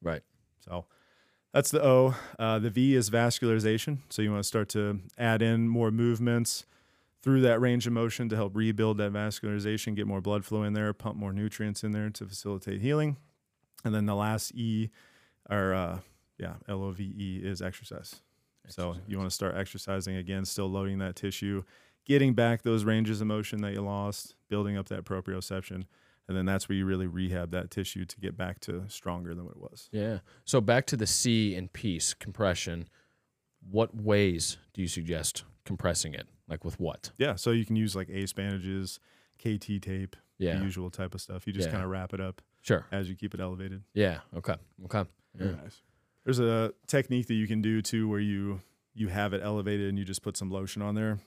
[0.00, 0.22] Right.
[0.64, 0.86] So
[1.52, 2.14] that's the O.
[2.38, 3.98] Uh, the V is vascularization.
[4.08, 6.64] So you want to start to add in more movements
[7.22, 10.72] through that range of motion to help rebuild that vascularization, get more blood flow in
[10.72, 13.16] there, pump more nutrients in there to facilitate healing.
[13.84, 14.90] And then the last E,
[15.50, 15.98] or uh,
[16.38, 18.22] yeah, L O V E is exercise.
[18.68, 21.64] So you want to start exercising again, still loading that tissue,
[22.06, 25.84] getting back those ranges of motion that you lost, building up that proprioception.
[26.30, 29.44] And then that's where you really rehab that tissue to get back to stronger than
[29.46, 29.88] what it was.
[29.90, 30.20] Yeah.
[30.44, 32.88] So back to the C in peace, compression.
[33.68, 36.28] What ways do you suggest compressing it?
[36.48, 37.10] Like with what?
[37.18, 39.00] Yeah, so you can use like ace bandages,
[39.40, 40.56] KT tape, Yeah.
[40.58, 41.48] the usual type of stuff.
[41.48, 41.72] You just Yeah.
[41.72, 42.86] kind of wrap it up Sure.
[42.92, 43.82] as you keep it elevated.
[43.92, 44.20] Yeah.
[44.36, 44.54] Okay.
[44.84, 45.04] Okay.
[45.34, 45.62] Very Yeah.
[45.62, 45.82] nice.
[46.22, 48.60] There's a technique that you can do too where you
[48.94, 51.18] you have it elevated and you just put some lotion on there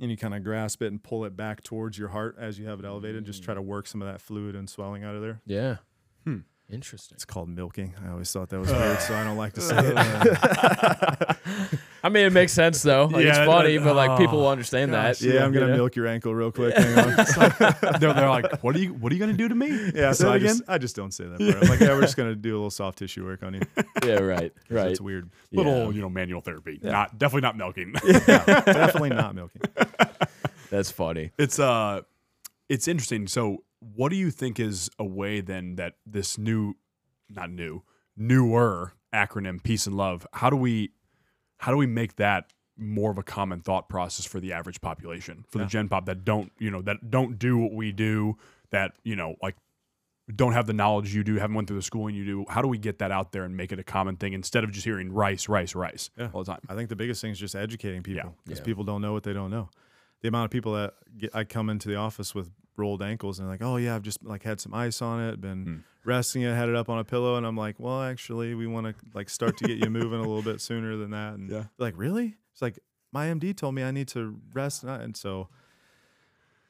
[0.00, 2.66] and you kind of grasp it and pull it back towards your heart as you
[2.66, 3.24] have it elevated.
[3.24, 5.40] Just try to work some of that fluid and swelling out of there.
[5.46, 5.76] Yeah.
[6.24, 6.38] Hmm.
[6.70, 7.16] Interesting.
[7.16, 7.94] It's called milking.
[8.04, 11.36] I always thought that was weird, so I don't like to say it.
[12.02, 13.06] I mean, it makes sense though.
[13.06, 15.20] Like, it's funny, that- but like people oh, will understand that.
[15.20, 15.76] yeah, I'm gonna know?
[15.76, 16.74] milk your ankle real quick.
[16.76, 17.16] Hang on.
[18.00, 19.90] they're, they're like, what are you what are you going to do to me?
[19.94, 20.48] Yeah, so I again.
[20.48, 21.38] just I just don't say that.
[21.40, 21.62] Part.
[21.64, 23.60] I'm like, yeah, we're just gonna do a little soft tissue work on you.
[24.04, 24.20] Yeah.
[24.20, 24.52] Right.
[24.68, 24.90] 'cause Right.
[24.92, 25.28] It's weird.
[25.52, 26.78] little you know manual therapy.
[26.82, 26.92] Yeah.
[26.92, 27.92] Not definitely not milking.
[27.92, 29.62] Definitely not milking.
[30.70, 31.32] That's funny.
[31.38, 32.02] It's uh
[32.68, 33.26] it's interesting.
[33.26, 36.74] So what do you think is a way then that this new
[37.28, 37.82] not new,
[38.16, 40.90] newer acronym peace and love, how do we
[41.58, 45.44] how do we make that more of a common thought process for the average population,
[45.48, 45.64] for Yeah.
[45.64, 48.36] the gen pop that don't, you know, that don't do what we do,
[48.70, 49.56] that, you know, like
[50.34, 52.44] don't have the knowledge you do, haven't went through the schooling you do.
[52.50, 54.70] How do we get that out there and make it a common thing instead of
[54.70, 56.28] just hearing rice, rice, rice Yeah.
[56.32, 56.60] all the time?
[56.68, 58.64] I think the biggest thing is just educating people because Yeah.
[58.64, 59.70] people don't know what they don't know.
[60.20, 63.48] The amount of people that get, I come into the office with rolled ankles and
[63.48, 65.76] like, "Oh yeah, I've just like had some ice on it, been Hmm.
[66.08, 68.86] resting it, had it up on a pillow," and I'm like, "Well, actually, we want
[68.86, 71.64] to like start to get you moving a little bit sooner than that." And Yeah.
[71.78, 72.78] like, "Really?" It's like
[73.12, 75.48] my MD told me I need to rest, and, I, and so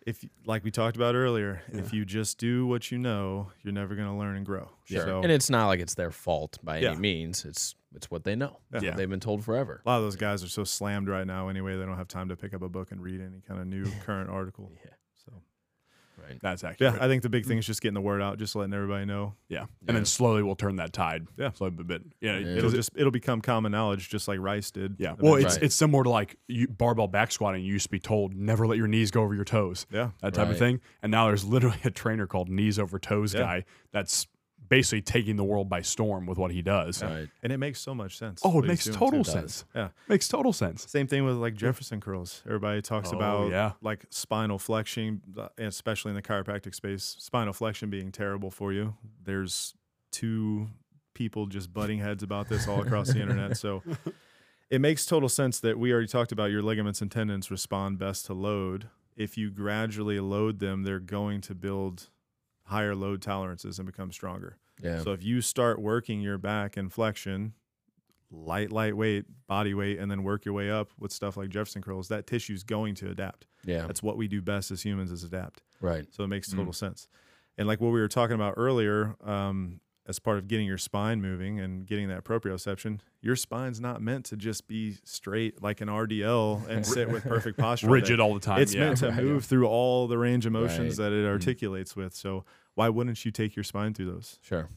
[0.06, 3.94] if like we talked about earlier, if you just do what you know, you're never
[3.94, 4.70] going to learn and grow.
[4.84, 5.00] Sure.
[5.04, 6.92] So, and it's not like it's their fault by Yeah.
[6.92, 7.44] any means.
[7.44, 8.58] It's it's what they know.
[8.72, 8.80] Yeah.
[8.82, 8.90] Yeah.
[8.96, 9.82] They've been told forever.
[9.84, 12.28] a lot of those guys are so slammed right now anyway they don't have time
[12.28, 14.90] to pick up a book and read any kind of new current article Yeah.
[16.28, 16.40] So Right.
[16.42, 18.54] That's actually yeah i think the big thing is just getting the word out just
[18.54, 19.58] letting everybody know Yeah.
[19.60, 19.66] Yeah.
[19.88, 21.26] And then slowly we'll turn that tide.
[21.36, 21.50] Yeah.
[21.52, 22.02] Slowly but bit.
[22.20, 22.38] Yeah.
[22.38, 22.56] Yeah.
[22.58, 25.14] it'll just it'll become common knowledge just like rice did yeah.
[25.18, 25.62] Well, it's Right.
[25.64, 27.64] it's similar to like you, barbell back squatting.
[27.64, 30.34] You used to be told never let your knees go over your toes, yeah that
[30.34, 30.52] type Right.
[30.52, 30.80] of thing.
[31.02, 33.40] And now there's literally a trainer called Knees Over Toes Yeah.
[33.40, 34.26] guy that's
[34.68, 37.02] basically taking the world by storm with what he does.
[37.02, 37.28] Right.
[37.42, 39.30] and it makes so much sense Oh, it makes total too.
[39.30, 39.64] sense.
[39.74, 40.88] yeah Makes total sense.
[40.90, 43.72] same thing with like jefferson curls everybody talks Oh, about yeah.
[43.80, 48.94] like spinal flexion uh, especially in the chiropractic space spinal flexion being terrible for you
[49.24, 49.74] there's
[50.12, 50.68] two
[51.14, 53.82] people just butting heads about this all across the internet so
[54.70, 58.26] it makes total sense that we already talked about your ligaments and tendons respond best
[58.26, 58.88] to load.
[59.16, 62.08] If you gradually load them, they're going to build
[62.68, 64.56] higher load tolerances and become stronger.
[64.82, 65.02] Yeah.
[65.02, 67.54] So if you start working your back and flexion,
[68.30, 72.08] light, lightweight, body weight, and then work your way up with stuff like Jefferson curls,
[72.08, 73.46] that tissue's going to adapt.
[73.64, 73.86] yeah.
[73.86, 75.62] That's what we do best as humans is adapt.
[75.80, 76.06] Right.
[76.14, 76.56] So it makes Mm.
[76.58, 77.08] total sense.
[77.56, 81.20] And like what we were talking about earlier, um, as part of getting your spine
[81.20, 85.88] moving and getting that proprioception, your spine's not meant to just be straight like an
[85.88, 87.86] RDL and sit with perfect posture.
[87.86, 88.00] all day.
[88.00, 88.62] Rigid all the time.
[88.62, 88.86] It's yeah.
[88.86, 89.22] meant to Right.
[89.22, 91.10] move through all the range of motions Right.
[91.10, 91.28] that it Mm.
[91.28, 92.14] articulates with.
[92.14, 92.44] So
[92.74, 94.38] why wouldn't you take your spine through those?
[94.42, 94.68] Sure.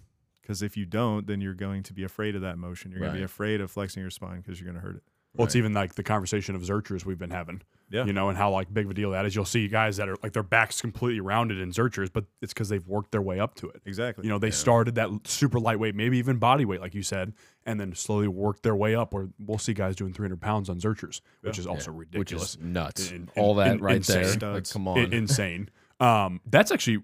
[0.42, 2.92] Because if you don't, then you're going to be afraid of that motion.
[2.92, 5.04] You're going to be afraid of flexing your spine because you're going to hurt it.
[5.34, 7.62] Well, it's even like the conversation of Zerchers we've been having.
[7.90, 8.06] Yeah.
[8.06, 9.34] You know, and how like big of a deal that is.
[9.36, 12.70] You'll see guys that are like their back's completely rounded in Zerchers, but it's because
[12.70, 13.82] they've worked their way up to it.
[13.86, 14.24] Exactly.
[14.26, 17.34] You know, they started that super lightweight, maybe even body weight, like you said,
[17.66, 19.14] and then slowly worked their way up.
[19.14, 22.52] Or we'll see guys doing 300 pounds on Zerchers, which is also Which ridiculous.
[22.56, 23.12] is nuts.
[23.12, 24.40] In- in- All that in- right insane.
[24.40, 24.54] there.
[24.54, 25.14] Like, come I- on.
[25.14, 25.70] insane.
[26.00, 27.04] Um, that's actually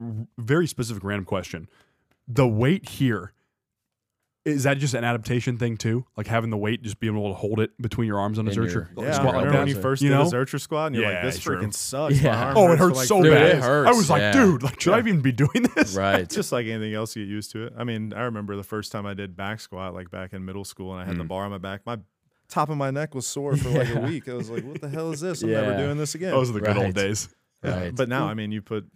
[0.00, 1.68] r- very specific, random question.
[2.28, 3.32] The weight here
[4.48, 6.04] is that just an adaptation thing too?
[6.16, 8.50] Like having the weight, just being able to hold it between your arms on a
[8.50, 9.58] In Zercher, Yeah, yeah, squat like remember that.
[9.60, 10.22] when you first You did know?
[10.22, 11.56] a Zercher squat and you're Yeah, like, this sure.
[11.56, 12.20] freaking sucks.
[12.20, 12.32] Yeah.
[12.32, 13.56] My arm Oh, it for, hurts like, so three Dude, bad.
[13.56, 13.88] it hurts.
[13.88, 14.32] I was like, yeah.
[14.32, 15.94] dude, like, should I even be doing this?
[15.96, 16.20] Right.
[16.20, 17.72] It's just like anything else you get used to it.
[17.76, 20.64] I mean, I remember the first time I did back squat, like back in middle
[20.64, 21.28] school, and I had the Mm.
[21.28, 21.82] bar on my back.
[21.86, 21.98] My
[22.48, 24.28] top of my neck was sore for like a week.
[24.28, 25.42] I was like, what the hell is this?
[25.42, 26.30] I'm never doing this again.
[26.30, 26.86] Those are the good Right.
[26.86, 27.28] old days.
[27.62, 27.78] Yeah.
[27.78, 27.94] Right.
[27.94, 28.86] But now, I mean, you put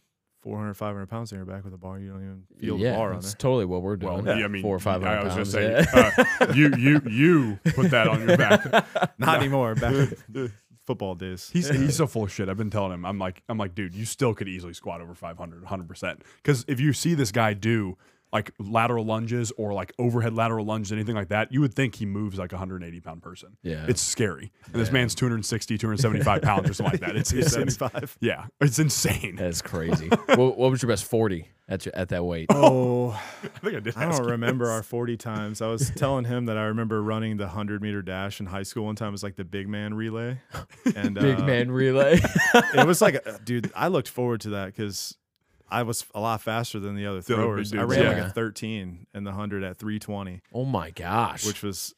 [0.42, 2.96] 400, 500 pounds on your back with a bar, you don't even feel yeah, the
[2.96, 3.22] bar on it.
[3.22, 4.38] that's totally what we're Well, doing.
[4.38, 5.54] yeah, I mean, four or five I was pounds.
[5.54, 6.24] gonna say, yeah.
[6.40, 8.64] uh, you, you, you put that on your back.
[9.18, 9.74] Not anymore.
[9.76, 10.08] Back
[10.86, 11.48] football days.
[11.52, 12.48] He's he's so full shit.
[12.48, 13.06] I've been telling him.
[13.06, 16.22] I'm like I'm like, dude, you still could easily squat over 500, 100 percent.
[16.42, 17.96] Because if you see this guy do
[18.32, 22.06] like lateral lunges or like overhead lateral lunges, anything like that, you would think he
[22.06, 23.56] moves like a 180 pound person.
[23.62, 23.84] Yeah.
[23.88, 24.52] It's scary.
[24.66, 24.92] And this Yeah.
[24.94, 27.16] man's 260, 275 pounds or something like that.
[27.16, 27.78] It's, it's, it's
[28.20, 29.36] yeah, it's insane.
[29.36, 30.08] That's crazy.
[30.08, 32.46] what, what was your best forty at your, at that weight?
[32.50, 33.10] Oh,
[33.44, 33.96] I think I did.
[33.96, 34.72] I don't remember this.
[34.72, 35.60] our 40 times.
[35.62, 38.84] I was telling him that I remember running the 100 meter dash in high school
[38.86, 39.08] one time.
[39.08, 40.40] It was like the big man relay.
[40.96, 42.18] And Big uh, man relay.
[42.54, 45.16] it was like, dude, I looked forward to that because
[45.72, 47.70] I was a lot faster than the other throwers.
[47.70, 48.08] big I ran yeah.
[48.08, 51.46] like a 13 in the 100 at 320, oh my gosh.
[51.46, 51.94] which was.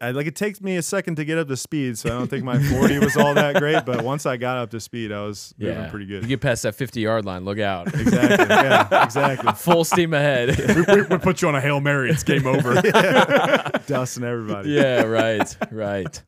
[0.00, 2.26] I, like it takes me a second to get up to speed, so I don't
[2.26, 3.84] think my 40 was all that great.
[3.84, 6.22] But once I got up to speed, I was moving pretty good.
[6.22, 7.44] You get past that fifty yard line.
[7.44, 7.86] Look out.
[7.94, 8.46] Exactly.
[8.48, 9.52] Yeah, exactly.
[9.52, 10.58] Full steam ahead.
[10.74, 12.10] we, we, we put you on a hail mary.
[12.10, 12.82] It's game over.
[13.86, 14.70] Dusting everybody.
[14.70, 16.20] yeah, right, right.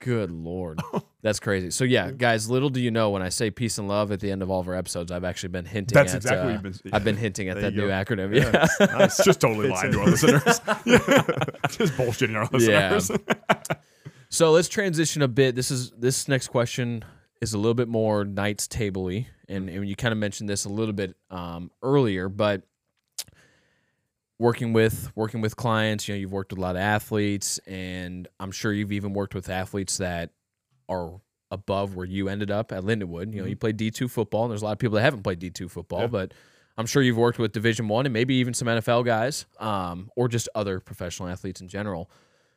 [0.00, 0.80] Good lord,
[1.22, 1.70] that's crazy.
[1.70, 4.30] So yeah, guys, little do you know when I say peace and love at the
[4.30, 5.94] end of all of our episodes, I've actually been hinting.
[5.94, 8.34] That's at, exactly what uh, you've been- I've been hinting at There that new acronym.
[8.34, 8.66] Yeah.
[8.80, 9.22] Yeah, Nice.
[9.24, 9.92] Just totally lying in.
[9.92, 10.42] to our listeners.
[11.76, 13.10] Just bullshitting our listeners.
[13.10, 13.74] Yeah.
[14.30, 15.54] So let's transition a bit.
[15.56, 17.04] This is this next question
[17.40, 20.68] is a little bit more Knights tabley, and, and you kind of mentioned this a
[20.68, 22.62] little bit um, earlier, but
[24.38, 28.28] working with working with clients, you know, you've worked with a lot of athletes, and
[28.38, 30.30] I'm sure you've even worked with athletes that
[30.90, 33.32] are above where you ended up at Lindenwood.
[33.34, 35.40] You know, you played D2 football, and there's a lot of people that haven't played
[35.40, 36.06] D2 football, Yeah.
[36.08, 36.34] but
[36.76, 40.28] I'm sure you've worked with Division One and maybe even some NFL guys, um, or
[40.28, 42.10] just other professional athletes in general.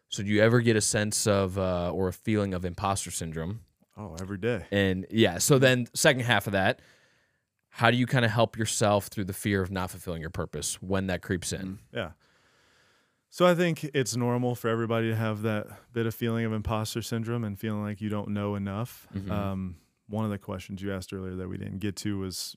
[0.09, 3.61] So do you ever get a sense of uh, or a feeling of imposter syndrome?
[3.97, 4.65] Oh, every day.
[4.71, 6.79] And yeah, so then second half of that,
[7.69, 10.75] how do you kind of help yourself through the fear of not fulfilling your purpose
[10.81, 11.79] when that creeps in?
[11.91, 12.11] Yeah.
[13.35, 17.01] So I think it's normal for everybody to have that bit of feeling of imposter
[17.01, 19.07] syndrome and feeling like you don't know enough.
[19.11, 19.27] Mhm.
[19.31, 22.55] Um, one of the questions you asked earlier that we didn't get to was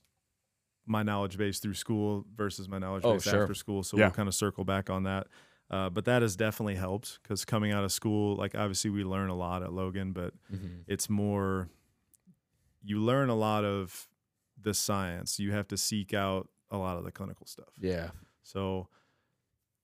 [0.85, 3.41] my knowledge base through school versus my knowledge Oh, base sure.
[3.41, 3.81] after school.
[3.81, 4.03] So Yeah.
[4.05, 5.25] we'll kind of circle back on that.
[5.71, 9.31] Uh, but that has definitely helped because coming out of school, like obviously we learn
[9.31, 10.83] a lot at Logan, but Mhm.
[10.85, 11.69] it's more
[12.83, 14.07] you learn a lot of
[14.61, 15.39] the science.
[15.39, 17.73] You have to seek out a lot of the clinical stuff.
[17.79, 18.11] Yeah.
[18.43, 18.89] So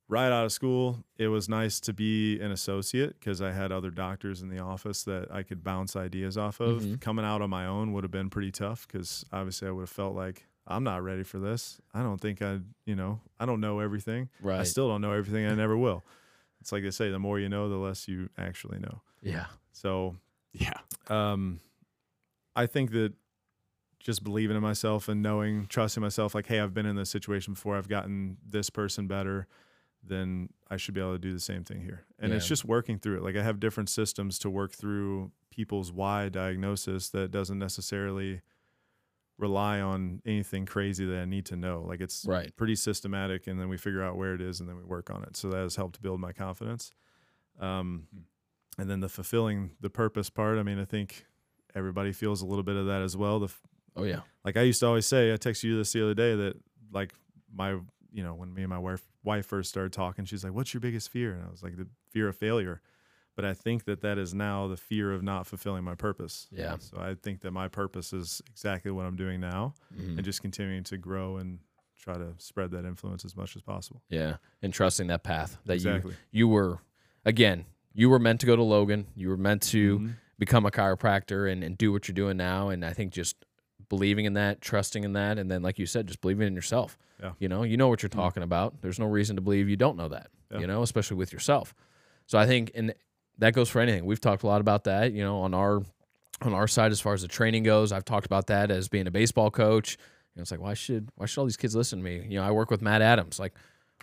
[0.07, 3.89] right out of school, it was nice to be an associate because I had other
[3.89, 6.81] doctors in the office that I could bounce ideas off of.
[6.83, 7.01] Mhm.
[7.01, 9.89] Coming out on my own would have been pretty tough because obviously I would have
[9.89, 11.81] felt like I'm not ready for this.
[11.93, 14.29] I don't think I, you know, I don't know everything.
[14.41, 14.59] Right.
[14.59, 15.45] I still don't know everything.
[15.45, 16.03] I never will.
[16.61, 19.01] It's like they say, the more you know, the less you actually know.
[19.21, 19.47] yeah.
[19.71, 20.15] So
[20.53, 20.73] Yeah.
[21.07, 21.59] um,
[22.55, 23.13] I think that
[23.99, 27.53] just believing in myself and knowing, trusting myself, like, hey, I've been in this situation
[27.53, 27.75] before.
[27.77, 29.47] I've gotten this person better.
[30.05, 32.03] Then I should be able to do the same thing here.
[32.19, 33.23] And it's just working through it.
[33.23, 38.41] Like I have different systems to work through people's why diagnosis that doesn't necessarily
[39.37, 41.83] rely on anything crazy that I need to know.
[41.87, 42.55] Like it's Right.
[42.55, 45.23] pretty systematic, and then we figure out where it is, and then we work on
[45.23, 45.35] it.
[45.37, 46.93] So that has helped build my confidence.
[47.59, 48.07] Um,
[48.77, 50.57] and then the fulfilling the purpose part.
[50.57, 51.25] I mean, I think
[51.75, 53.39] everybody feels a little bit of that as well.
[53.39, 53.61] The f-
[53.95, 54.21] Oh yeah.
[54.43, 56.55] like I used to always say, I texted you this the other day that
[56.91, 57.13] like
[57.53, 57.71] my
[58.11, 60.81] you know when me and my wife wife first started talking, she's like, "What's your
[60.81, 62.81] biggest fear?" And I was like, "The fear of failure."
[63.35, 66.47] But I think that that is now the fear of not fulfilling my purpose.
[66.51, 66.77] Yeah.
[66.77, 70.17] So I think that my purpose is exactly what I'm doing now, Mhm.
[70.17, 71.59] and just continuing to grow and
[71.97, 74.03] try to spread that influence as much as possible.
[74.09, 76.11] Yeah, and trusting that path that Exactly.
[76.31, 76.79] you you were
[77.25, 77.65] again
[77.95, 79.05] you were meant to go to Logan.
[79.15, 80.15] You were meant to Mhm.
[80.39, 82.69] become a chiropractor and, and do what you're doing now.
[82.69, 83.45] And I think just
[83.89, 86.97] believing in that, trusting in that, and then like you said, just believing in yourself.
[87.21, 87.31] Yeah.
[87.39, 88.19] You know, you know what you're mm-hmm.
[88.19, 88.81] talking about.
[88.81, 90.27] There's no reason to believe you don't know that.
[90.51, 90.59] Yeah.
[90.59, 91.73] You know, especially with yourself.
[92.25, 92.93] So I think and
[93.39, 94.05] that goes for anything.
[94.05, 95.81] We've talked a lot about that, you know, on our
[96.41, 97.91] on our side as far as the training goes.
[97.91, 99.97] I've talked about that as being a baseball coach.
[100.35, 102.25] You know, it's like why should why should all these kids listen to me?
[102.27, 103.39] You know, I work with Matt Adams.
[103.39, 103.53] Like,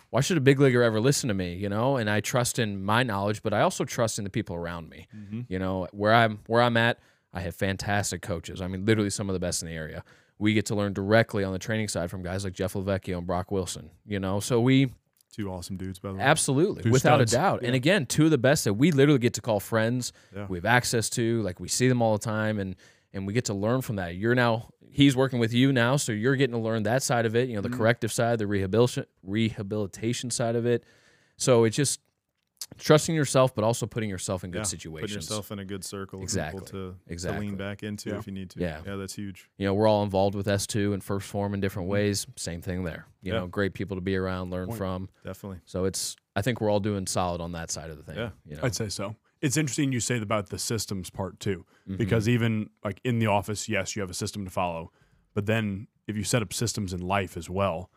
[0.09, 1.55] why should a big leaguer ever listen to me?
[1.55, 4.55] You know, and I trust in my knowledge, but I also trust in the people
[4.55, 5.07] around me.
[5.15, 5.41] Mm-hmm.
[5.47, 6.99] You know, where I'm where I'm at,
[7.33, 8.61] I have fantastic coaches.
[8.61, 10.03] I mean, literally some of the best in the area.
[10.37, 13.27] We get to learn directly on the training side from guys like Jeff Lavecchio and
[13.27, 13.91] Brock Wilson.
[14.05, 14.89] You know, so we
[15.33, 16.23] Two awesome dudes, by the way.
[16.23, 17.33] Absolutely, Two without studs.
[17.33, 17.63] a doubt.
[17.63, 20.11] And again, two of the best that we literally get to call friends.
[20.35, 20.45] Yeah.
[20.49, 22.75] We have access to, like we see them all the time, and
[23.13, 24.15] and we get to learn from that.
[24.17, 27.33] You're now he's working with you now, so you're getting to learn that side of
[27.33, 27.47] it.
[27.47, 27.77] You know, the Mm-hmm.
[27.77, 30.83] corrective side, the rehabilitation rehabilitation side of it.
[31.37, 31.99] So it's just
[32.77, 35.01] trusting yourself, but also putting yourself in good Yeah, situations.
[35.11, 36.61] Putting yourself in a good circle Exactly.
[36.61, 37.45] people to, Exactly.
[37.45, 38.17] to lean back into Yeah.
[38.19, 38.59] if you need to.
[38.59, 38.81] Yeah.
[38.85, 39.49] Yeah, that's huge.
[39.57, 42.25] you know, we're all involved with S two and first form in different ways.
[42.37, 43.05] Same thing there.
[43.21, 43.35] You Mm-hmm.
[43.35, 43.39] Yeah.
[43.41, 44.77] know, great people to be around, learn Point.
[44.77, 45.09] from.
[45.23, 45.59] Definitely.
[45.65, 48.15] So it's I think we're all doing solid on that side of the thing.
[48.17, 48.29] Yeah.
[48.45, 48.61] You know?
[48.63, 49.15] I'd say so.
[49.41, 51.97] It's interesting you say about the systems part too, Mm-hmm.
[51.97, 54.91] because even like in the office, yes, you have a system to follow,
[55.33, 57.89] but then if you set up systems in life as well,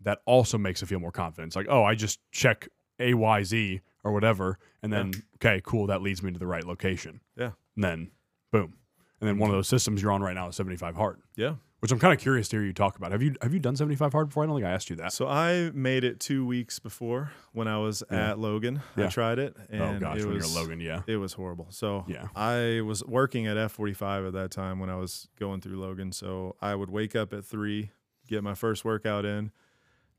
[0.00, 1.48] that also makes it feel more confident.
[1.48, 2.68] It's like, oh, I just check
[2.98, 6.64] A Y Z or whatever, and then okay, cool, that leads me to the right
[6.64, 7.20] location.
[7.36, 7.52] Yeah.
[7.76, 8.10] And then
[8.50, 8.74] boom,
[9.20, 11.54] and then one of those systems you're on right now is 75 hard, Yeah.
[11.80, 13.12] which I'm kind of curious to hear you talk about.
[13.12, 14.42] Have you have you done 75 hard before?
[14.42, 15.12] I don't think I asked you that.
[15.12, 18.30] So I made it two weeks before when I was Yeah.
[18.32, 18.82] at Logan.
[18.96, 19.06] Yeah.
[19.06, 19.56] I tried it.
[19.70, 21.02] And oh gosh, it when was, you're Logan, yeah.
[21.06, 21.68] It was horrible.
[21.70, 22.28] So Yeah.
[22.36, 26.12] I was working at F45 at that time when I was going through Logan.
[26.12, 27.90] So I would wake up at three,
[28.28, 29.50] get my first workout in,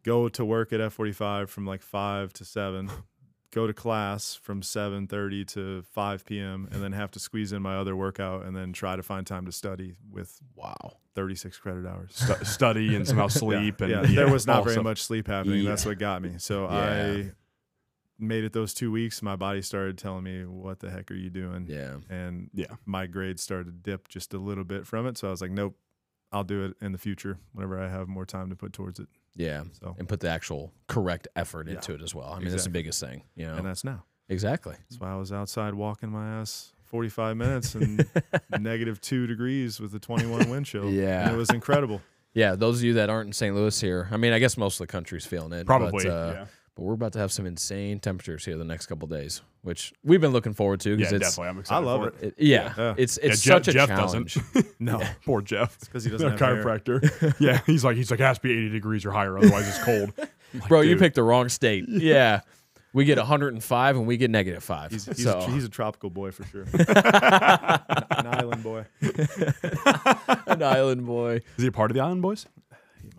[0.04, 2.90] go to work at F45 from like five to seven,
[3.54, 6.68] go to class from 7:30 to 5 p.m.
[6.72, 9.46] and then have to squeeze in my other workout and then try to find time
[9.46, 10.98] to study with wow.
[11.16, 12.12] 36 credit hours.
[12.16, 15.64] Stu- study and somehow sleep yeah, and yeah, there was not very much sleep happening.
[15.64, 15.70] Yeah.
[15.70, 16.34] That's what got me.
[16.40, 16.78] So Yeah.
[17.28, 17.32] I
[18.18, 19.22] made it those two weeks.
[19.22, 21.98] My body started telling me, "What the heck are you doing?" Yeah.
[22.10, 22.76] And Yeah.
[22.86, 25.18] my grades started to dip just a little bit from it.
[25.18, 25.78] So I was like, "Nope,
[26.32, 29.10] I'll do it in the future whenever I have more time to put towards it."
[29.36, 29.64] Yeah.
[29.82, 31.76] So And put the actual correct effort Yeah.
[31.76, 32.34] into it as well.
[32.34, 33.56] I mean, that's the biggest thing, you know.
[33.56, 34.04] and that's now.
[34.30, 34.76] exactly.
[34.90, 38.06] That's why I was outside walking my ass 45 minutes and
[38.60, 40.90] negative two degrees with a 21 wind chill.
[40.90, 41.24] Yeah.
[41.28, 42.02] and it was incredible.
[42.36, 43.56] Yeah, those of you that aren't in St.
[43.56, 45.68] Louis here, I mean, I guess most of the country's feeling it.
[45.68, 46.06] Probably.
[46.06, 46.46] But, uh, yeah.
[46.76, 50.22] But we're about to have some insane temperatures here the next couple days, which we've
[50.22, 51.50] been looking forward to Yeah, because it's definitely.
[51.50, 51.88] I'm excited.
[51.88, 52.24] I love for it.
[52.24, 52.94] it- yeah, Yeah.
[52.98, 54.36] it's Yeah, it's Jeff- such a Jeff challenge.
[54.36, 54.68] doesn't.
[54.80, 55.80] No, Poor Jeff.
[55.80, 56.64] because he doesn't a have hair.
[56.64, 57.36] chiropractor.
[57.40, 59.84] yeah, he's like he's like it has to be 80 degrees or higher, otherwise it's
[59.84, 60.12] cold.
[60.18, 61.86] Like, Bro, you picked the wrong state.
[61.88, 62.42] Yeah.
[62.96, 64.92] We get 105 and we get negative 5.
[64.92, 66.66] He's, he's, so a, he's a tropical boy for sure.
[66.74, 68.86] An island boy.
[70.46, 71.38] an island boy.
[71.58, 72.46] Is he a part of the Island Boys?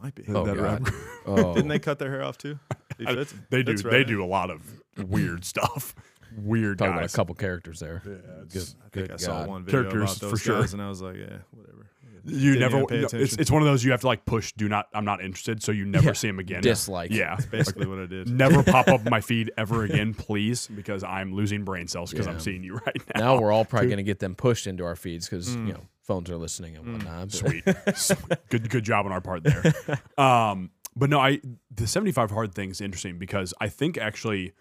[0.04, 0.24] He might be.
[0.28, 0.86] Oh, That God.
[0.88, 0.94] rap-
[1.26, 1.54] Oh.
[1.54, 2.58] Didn't they cut their hair off too?
[2.98, 3.72] He fits- They do.
[3.72, 4.60] fits They do a lot of
[5.08, 5.94] weird stuff.
[6.36, 8.02] Weird Talk about a couple characters there.
[8.04, 9.48] Yeah, Good, I think good I saw God.
[9.48, 10.60] one video Characters about for those sure.
[10.60, 11.86] guys, and I was like, yeah, whatever.
[12.26, 12.76] You Didn't never.
[12.78, 13.40] even pay no, it's attention.
[13.40, 14.52] it's one of those you have to like push.
[14.52, 14.86] Do not.
[14.94, 15.62] I'm not interested.
[15.62, 16.12] So you never Yeah.
[16.14, 16.62] see him again.
[16.62, 17.10] Dislike.
[17.10, 17.34] Yeah.
[17.36, 18.28] That's Basically, what I did.
[18.30, 22.32] Never pop up my feed ever again, please, because I'm losing brain cells because Yeah.
[22.32, 23.20] I'm seeing you right now.
[23.34, 25.80] Now we're all probably going to get them pushed into our feeds because, you know,
[26.02, 27.28] phones are listening and whatnot.
[27.28, 27.64] but- Sweet.
[27.96, 28.38] Sweet.
[28.50, 29.74] Good good job on our part there.
[30.18, 31.40] Um, but no, I
[31.74, 34.52] the 75 hard thing is interesting because I think actually,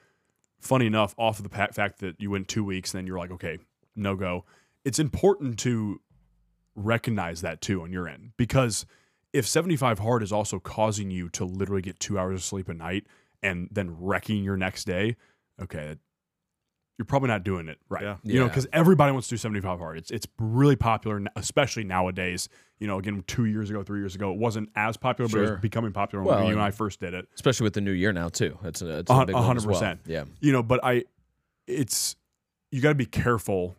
[0.59, 3.31] funny enough, off of the fact that you went two weeks and then you're like,
[3.31, 3.59] okay,
[3.95, 4.45] no go.
[4.83, 6.01] It's important to
[6.75, 8.85] recognize that too on your end because
[9.31, 12.73] if 75 hard is also causing you to literally get two hours of sleep a
[12.73, 13.05] night
[13.41, 15.15] and then wrecking your next day,
[15.61, 15.95] okay,
[16.97, 18.03] you're probably not doing it right.
[18.03, 18.17] Yeah.
[18.23, 19.97] You know, because everybody wants to do 75 hard.
[19.97, 22.47] It's it's really popular, especially nowadays.
[22.79, 25.51] You know, again, two years ago, three years ago, it wasn't as popular, but it
[25.51, 27.27] was becoming popular Well, when you and and- I first did it.
[27.33, 28.57] Especially with the new year now, too.
[28.61, 29.75] That's a, that's A a hun- big a one hundred as well.
[29.75, 30.01] percent.
[30.05, 30.25] Yeah.
[30.39, 31.05] You know, but I,
[31.65, 32.15] it's
[32.71, 33.75] you got to be careful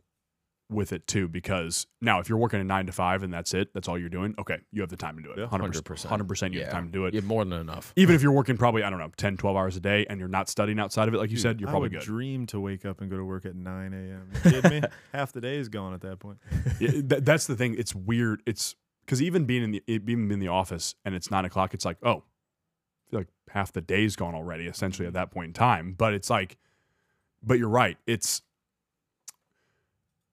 [0.75, 3.73] with it too because now if you're working a nine to five and that's it,
[3.73, 4.35] that's all you're doing.
[4.39, 5.39] Okay, you have the time to do it.
[5.39, 5.47] Yeah.
[5.47, 5.83] 100%.
[5.83, 6.71] 100% you have Yeah.
[6.71, 7.15] time to do it.
[7.15, 7.93] You have more than enough.
[7.97, 10.29] Even if you're working probably, I don't know, 10, 12 hours a day and you're
[10.29, 12.05] not studying outside of it, like you Dude, said, you're I probably would good.
[12.05, 14.31] dream to wake up and go to work at 9 a.m.
[14.43, 14.89] Kidding me?
[15.13, 16.39] Half the day is gone at that point.
[16.81, 17.77] Yeah, that, that's the thing.
[17.79, 18.43] It's weird.
[18.47, 21.75] It's because even being in the it- being in the office and it's nine o'clock,
[21.75, 22.25] it's like, oh,
[23.13, 25.21] like half the day's gone already, essentially at mm-hmm.
[25.21, 25.95] that point in time.
[25.97, 26.59] But it's like,
[27.43, 27.97] but you're right.
[28.07, 28.43] It's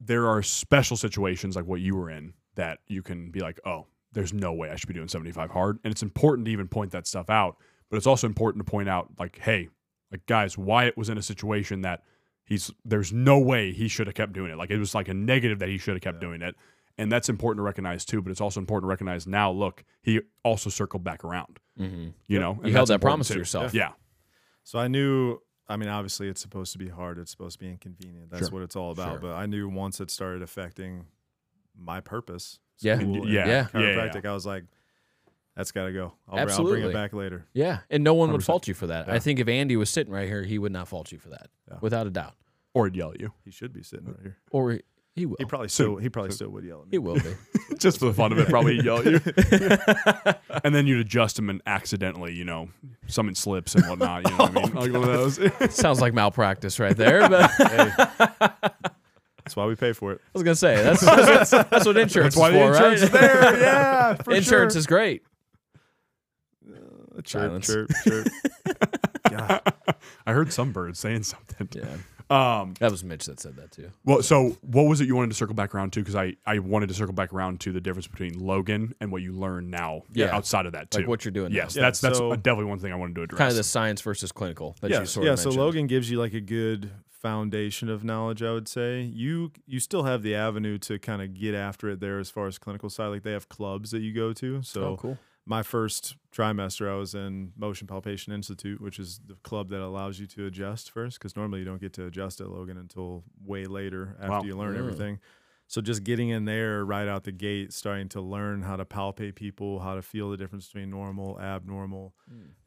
[0.03, 3.85] there are special situations like what you were in that you can be like, oh,
[4.11, 5.79] there's no way I should be doing 75 hard.
[5.83, 7.57] And it's important to even point that stuff out.
[7.89, 9.69] But it's also important to point out, like, hey,
[10.11, 12.03] like guys, Wyatt was in a situation that
[12.45, 14.57] he's there's no way he should have kept doing it.
[14.57, 16.55] Like it was like a negative that he should have kept doing it.
[16.97, 20.19] And that's important to recognize too, but it's also important to recognize now, look, he
[20.43, 21.59] also circled back around.
[21.79, 22.09] Mm-hmm.
[22.27, 23.39] You know, You and held that important promise to too.
[23.39, 23.73] yourself.
[23.73, 23.91] Yeah.
[24.63, 25.39] So I knew.
[25.67, 27.17] I mean, obviously, it's supposed to be hard.
[27.17, 28.29] It's supposed to be inconvenient.
[28.29, 28.59] That's Sure.
[28.59, 29.13] what it's all about.
[29.13, 29.19] Sure.
[29.19, 31.05] But I knew once it started affecting
[31.77, 32.99] my purpose, Yeah.
[32.99, 33.21] and Yeah.
[33.47, 33.67] Yeah.
[33.73, 34.29] Yeah, yeah.
[34.29, 34.65] I was like,
[35.55, 36.13] "That's got to go.
[36.27, 38.45] I'll, br- I'll bring it back later." Yeah, and no one would 100%.
[38.45, 39.09] fault you for that.
[39.09, 41.49] I think if Andy was sitting right here, he would not fault you for that,
[41.69, 41.77] Yeah.
[41.81, 42.35] without a doubt.
[42.73, 43.33] Or he'd yell at you.
[43.45, 44.37] He should be sitting right here.
[44.51, 44.79] Or
[45.15, 45.35] he- he will.
[45.39, 45.97] He probably still.
[45.97, 46.91] He probably still would yell at me.
[46.91, 47.33] He will be.
[47.77, 49.19] Just for the fun of it, probably yell at you.
[50.63, 52.69] and then you'd adjust him and accidentally, you know,
[53.07, 54.23] something slips and whatnot.
[54.29, 54.71] You know what I mean?
[54.75, 55.75] Oh, like one of those.
[55.75, 57.27] Sounds like malpractice right there.
[57.27, 58.51] But I
[59.43, 60.21] That's why we pay for it.
[60.23, 63.01] I was gonna say that's that's, that's what insurance That's why is the for, insurance
[63.01, 63.03] right?
[63.03, 63.59] is there.
[63.61, 64.13] Yeah.
[64.15, 64.79] For insurance sure.
[64.79, 65.23] is great.
[66.69, 67.27] Uh, chirp,
[67.63, 67.67] Silence.
[67.67, 68.27] chirp, chirp.
[69.29, 69.61] God.
[70.25, 71.67] I heard some birds saying something.
[71.73, 71.85] Yeah,
[72.31, 73.91] Um, that was Mitch that said that too.
[74.05, 75.99] well, so what was it you wanted to circle back around to?
[75.99, 79.21] Because I, I wanted to circle back around to the difference between Logan and what
[79.21, 80.33] you learn now Yeah.
[80.35, 80.99] outside of that too.
[80.99, 81.51] Like what you're doing.
[81.51, 81.81] yes, now.
[81.81, 83.37] Yeah, that's that's so- definitely one thing I wanted to address.
[83.37, 85.33] kind of the science versus clinical that yeah, you sort yeah.
[85.33, 85.49] of So.
[85.49, 88.41] Logan gives you like a good foundation of knowledge.
[88.41, 91.99] I would say you you still have the avenue to kind of get after it
[91.99, 93.07] there as far as clinical side.
[93.07, 94.61] Like they have clubs that you go to.
[94.63, 95.17] So oh, cool.
[95.45, 100.19] My first trimester, I was in Motion Palpation Institute, which is the club that allows
[100.19, 103.65] you to adjust first, because normally you don't get to adjust at Logan until way
[103.65, 104.41] later after Wow.
[104.43, 104.79] you learn Mm.
[104.79, 105.19] everything.
[105.67, 109.35] So just getting in there right out the gate, starting to learn how to palpate
[109.35, 112.13] people, how to feel the difference between normal, abnormal,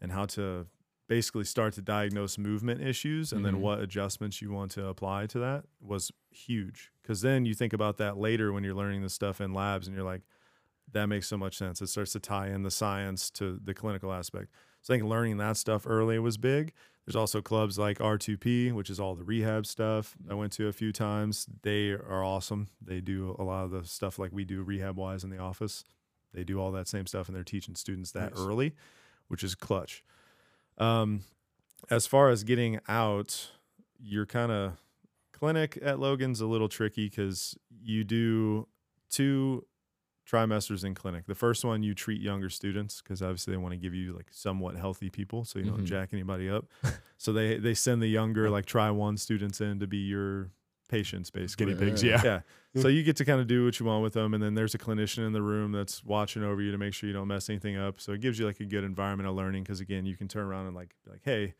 [0.00, 0.66] and how to
[1.06, 3.44] basically start to diagnose movement issues and Mhm.
[3.44, 6.90] then what adjustments you want to apply to that was huge.
[7.02, 9.94] Because then you think about that later when you're learning this stuff in labs and
[9.94, 10.22] you're like,
[10.92, 11.80] that makes so much sense.
[11.80, 14.50] It starts to tie in the science to the clinical aspect.
[14.82, 16.72] So I think learning that stuff early was big.
[17.06, 20.14] There's also clubs like R2P, which is all the rehab stuff.
[20.30, 21.46] I went to a few times.
[21.62, 22.68] They are awesome.
[22.80, 25.84] They do a lot of the stuff like we do rehab wise in the office.
[26.32, 28.40] They do all that same stuff and they're teaching students that Nice.
[28.40, 28.74] early,
[29.28, 30.02] which is clutch.
[30.78, 31.20] Um,
[31.90, 33.50] as far as getting out,
[33.98, 34.72] you're kind of
[35.32, 38.66] clinic at Logan's a little tricky because you do
[39.10, 39.66] two
[40.30, 41.26] trimesters in clinic.
[41.26, 44.26] The first one you treat younger students because obviously they want to give you like
[44.30, 45.86] somewhat healthy people so you don't Mhm.
[45.86, 46.66] jack anybody up.
[47.18, 50.50] so they they send the younger like try one students in to be your
[50.88, 51.66] patients basically.
[51.74, 52.02] guinea pigs.
[52.02, 52.20] Yeah.
[52.24, 52.40] Yeah.
[52.74, 52.82] Yeah.
[52.82, 54.74] So you get to kind of do what you want with them, and then there's
[54.74, 57.48] a clinician in the room that's watching over you to make sure you don't mess
[57.48, 58.00] anything up.
[58.00, 60.44] So it gives you like a good environment of learning because again, you can turn
[60.46, 61.54] around and like be like, hey,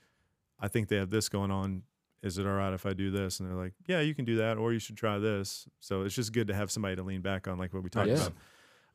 [0.61, 1.83] I think they have this going on.
[2.23, 3.39] Is it all right if I do this?
[3.41, 5.67] And they're like, yeah, you can do that, or you should try this.
[5.79, 8.09] So it's just good to have somebody to lean back on, like what we talked
[8.09, 8.15] Yeah.
[8.15, 8.33] about.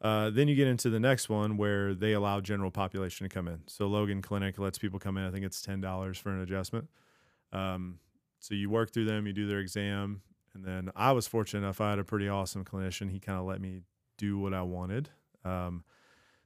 [0.02, 3.48] Uh, then you get into the next one where they allow general population to come
[3.50, 3.62] in.
[3.68, 5.26] So Logan Clinic lets people come in.
[5.26, 6.88] I think it's ten dollars for an adjustment.
[7.52, 8.00] Um,
[8.40, 10.22] so you work through them, you do their exam,
[10.54, 11.82] and then I was fortunate enough.
[11.82, 13.10] I had a pretty awesome clinician.
[13.12, 13.82] He kind of let me
[14.18, 15.10] do what I wanted.
[15.44, 15.84] Um,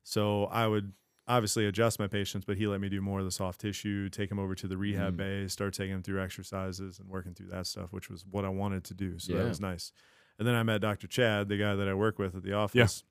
[0.03, 0.93] so I would
[1.27, 4.29] obviously adjust my patients, but he let me do more of the soft tissue, take
[4.29, 5.17] them over to the rehab Mm.
[5.17, 8.49] bay, start taking them through exercises and working through that stuff, which was what I
[8.49, 9.19] wanted to do.
[9.19, 9.43] So Yeah.
[9.43, 9.91] that was nice.
[10.39, 11.07] And then I met Dr.
[11.07, 13.03] Chad, the guy that I work with at the office.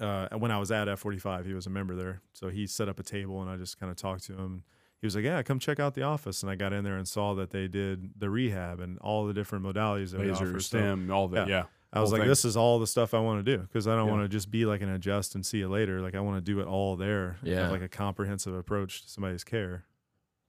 [0.00, 2.20] Uh, and when I was at F45, he was a member there.
[2.32, 4.62] So he set up a table and I just kind of talked to him.
[5.00, 6.42] He was like, Yeah, come check out the office.
[6.42, 9.34] And I got in there and saw that they did the rehab and all the
[9.34, 10.52] different modalities that we Laser, offer.
[10.54, 11.48] So stem, all that.
[11.48, 11.56] yeah.
[11.58, 11.64] Yeah.
[11.90, 12.28] I was like, thing.
[12.28, 14.12] This is all the stuff I want to do because I don't Yeah.
[14.12, 16.02] want to just be like an adjust and see you later.
[16.02, 17.38] Like, I want to do it all there.
[17.42, 17.70] Yeah.
[17.70, 19.84] like a comprehensive approach to somebody's care.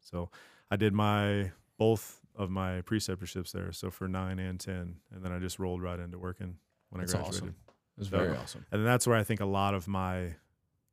[0.02, 0.30] So
[0.70, 3.72] I did my both of my preceptorships there.
[3.72, 4.96] So for nine and 10.
[5.16, 6.58] And then I just rolled right into working
[6.90, 7.44] when That's I graduated.
[7.44, 7.56] awesome.
[8.00, 8.66] Was very awesome.
[8.72, 10.36] And that's where I think a lot of my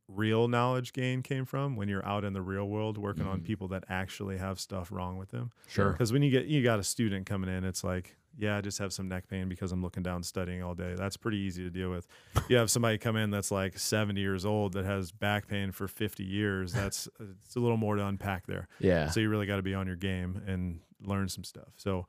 [0.09, 3.43] real knowledge gain came from when you're out in the real world working on Mhm.
[3.45, 5.51] people that actually have stuff wrong with them.
[5.67, 5.91] Sure.
[5.91, 8.77] Because when you get you got a student coming in, it's like, yeah, I just
[8.79, 10.93] have some neck pain because I'm looking down studying all day.
[10.95, 12.07] That's pretty easy to deal with.
[12.49, 15.87] You have somebody come in that's like 70 years old that has back pain for
[15.89, 16.71] 50 years.
[16.71, 18.69] That's it's a little more to unpack there.
[18.79, 19.09] Yeah.
[19.09, 21.73] So you really got to be on your game and learn some stuff.
[21.75, 22.07] So,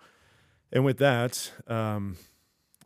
[0.71, 2.17] and with that, um,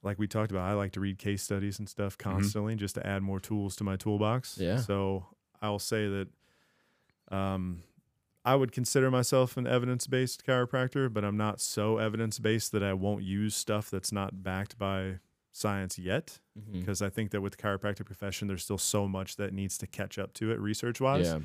[0.02, 3.06] like we talked about, I like to read case studies and stuff constantly just to
[3.06, 4.58] add more tools to my toolbox.
[4.58, 4.78] Yeah.
[4.78, 5.26] So
[5.60, 6.28] I'll say that
[7.36, 7.82] um,
[8.44, 12.82] I would consider myself an evidence based chiropractor, but I'm not so evidence based that
[12.82, 15.20] I won't use stuff that's not backed by
[15.52, 16.40] science yet.
[16.72, 19.86] Because I think that with the chiropractic profession, there's still so much that needs to
[19.86, 21.26] catch up to it research wise.
[21.26, 21.38] Yeah.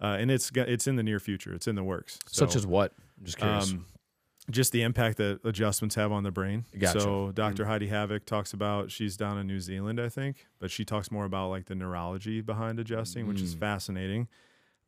[0.00, 1.52] uh, and it's it's in the near future.
[1.54, 2.18] It's in the works.
[2.28, 2.92] Such as what?
[3.18, 3.72] I'm just curious.
[3.72, 3.86] um,
[4.50, 6.64] just the impact that adjustments have on the brain.
[6.78, 7.00] Gotcha.
[7.00, 7.64] So Dr.
[7.64, 11.24] Heidi Haavik talks about she's down in New Zealand, I think, but she talks more
[11.24, 13.60] about like the neurology behind adjusting, which is Mm.
[13.60, 14.28] fascinating.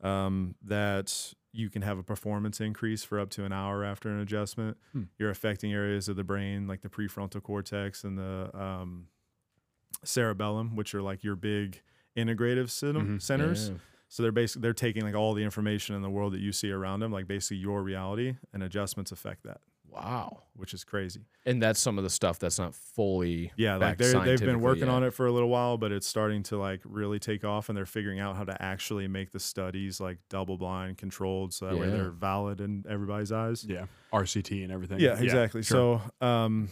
[0.02, 4.20] Um, that you can have a performance increase for up to an hour after an
[4.20, 4.76] adjustment.
[4.92, 5.04] Hmm.
[5.18, 9.06] You're affecting areas of the brain like the prefrontal cortex and the um,
[10.04, 11.80] cerebellum, which are like your big
[12.16, 13.22] integrative Mhm.
[13.22, 13.70] centers.
[13.70, 13.76] Yeah.
[14.16, 16.70] So they're basically they're taking like all the information in the world that you see
[16.70, 19.60] around them, like basically your reality, and adjustments affect that,
[19.90, 20.44] Wow.
[20.54, 21.20] which is crazy.
[21.44, 24.86] And that's some of the stuff that's not fully Yeah, like they're, they've been working
[24.86, 24.94] yet.
[24.94, 27.76] on it for a little while, but it's starting to like really take off, and
[27.76, 31.76] they're figuring out how to actually make the studies like double blind, controlled, so that
[31.76, 33.66] way they're valid in everybody's eyes.
[33.68, 34.98] Yeah, RCT and everything.
[34.98, 35.62] Yeah, exactly.
[35.62, 36.00] sure.
[36.20, 36.70] So, um,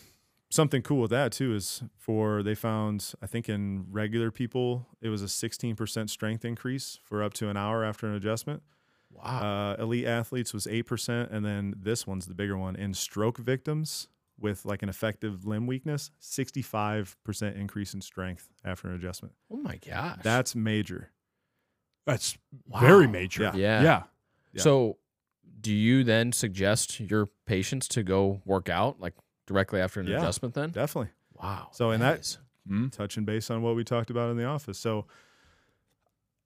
[0.55, 5.09] something cool with that too is for they found I think in regular people it
[5.09, 8.63] was a 16% strength increase for up to an hour after an adjustment.
[9.11, 9.75] wow.
[9.79, 11.33] Uh, elite athletes was 8%.
[11.33, 12.77] And then this one's the bigger one.
[12.77, 18.95] In stroke victims with like an effective limb weakness, 65% increase in strength after an
[18.95, 19.35] adjustment.
[19.51, 20.19] oh my gosh.
[20.23, 21.11] That's major.
[22.07, 22.37] that's
[22.69, 22.81] Wow.
[22.81, 23.43] very major.
[23.43, 23.55] Yeah.
[23.57, 23.83] yeah.
[23.83, 24.03] yeah.
[24.53, 24.63] Yeah.
[24.63, 24.99] So,
[25.61, 29.15] do you then suggest your patients to go work out like
[29.47, 30.19] directly after an Yeah.
[30.19, 30.55] adjustment?
[30.55, 31.11] Then, Definitely.
[31.35, 31.69] wow.
[31.73, 32.39] So in that-
[32.69, 32.91] Mm.
[32.91, 34.79] Touching base on what we talked about in the office.
[34.79, 35.07] So,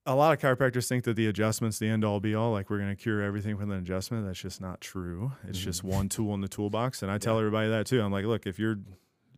[0.04, 2.50] a lot of chiropractors think that the adjustment's the end all be all.
[2.50, 4.26] Like we're going to cure everything with an adjustment.
[4.26, 5.30] That's just not true.
[5.46, 7.02] It's just one tool in the toolbox.
[7.02, 8.00] And I tell everybody that too.
[8.02, 8.80] I'm like, look, if you're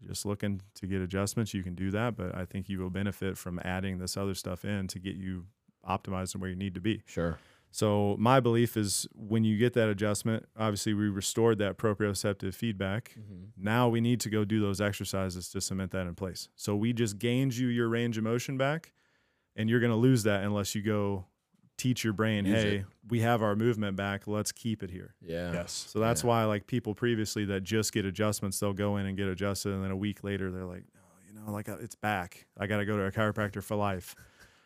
[0.06, 2.16] just looking to get adjustments, you can do that.
[2.16, 5.46] But I think you will benefit from adding this other stuff in to get you
[5.86, 7.02] optimized and where you need to be.
[7.04, 7.38] sure.
[7.72, 13.14] So my belief is when you get that adjustment, obviously we restored that proprioceptive feedback.
[13.56, 16.48] Now we need to go do those exercises to cement that in place.
[16.56, 18.92] So we just gained you your range of motion back,
[19.54, 21.26] and you're going to lose that unless you go
[21.78, 22.84] teach your brain, Use hey, it.
[23.08, 24.26] we have our movement back.
[24.26, 25.14] Let's keep it here.
[25.22, 25.52] Yeah.
[25.52, 25.86] Yes.
[25.88, 26.28] So that's Yeah.
[26.28, 29.82] why like people previously that just get adjustments, they'll go in and get adjusted, and
[29.82, 32.46] then a week later they're like, oh, you know, like uh, it's back.
[32.58, 34.14] I got to go to a chiropractor for life.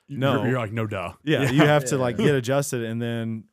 [0.08, 0.38] No.
[0.42, 1.12] You're, you're like no duh.
[1.24, 3.44] Yeah, you have to like get adjusted and then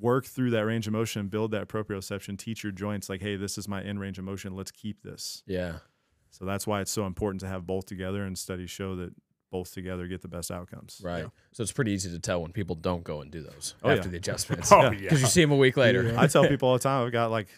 [0.00, 3.58] work through that range of motion, build that proprioception, teach your joints like, hey, this
[3.58, 4.56] is my end range of motion.
[4.56, 5.42] Let's keep this.
[5.46, 5.74] Yeah.
[6.30, 9.12] So that's why it's so important to have both together, and studies show that
[9.50, 11.00] both together get the best outcomes.
[11.04, 11.26] Right.
[11.52, 14.04] So it's pretty easy to tell when people don't go and do those Oh, after
[14.06, 14.10] yeah.
[14.12, 14.70] the adjustments.
[14.72, 14.90] Oh Yeah.
[14.92, 14.98] yeah.
[15.00, 16.14] Because you see them a week later.
[16.16, 17.48] I tell people all the time, I've got like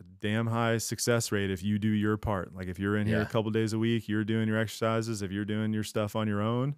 [0.00, 2.54] a damn high success rate if you do your part.
[2.54, 3.22] Like if you're in here Yeah.
[3.24, 5.20] a couple days a week, you're doing your exercises.
[5.20, 6.74] If you're doing your stuff on your own,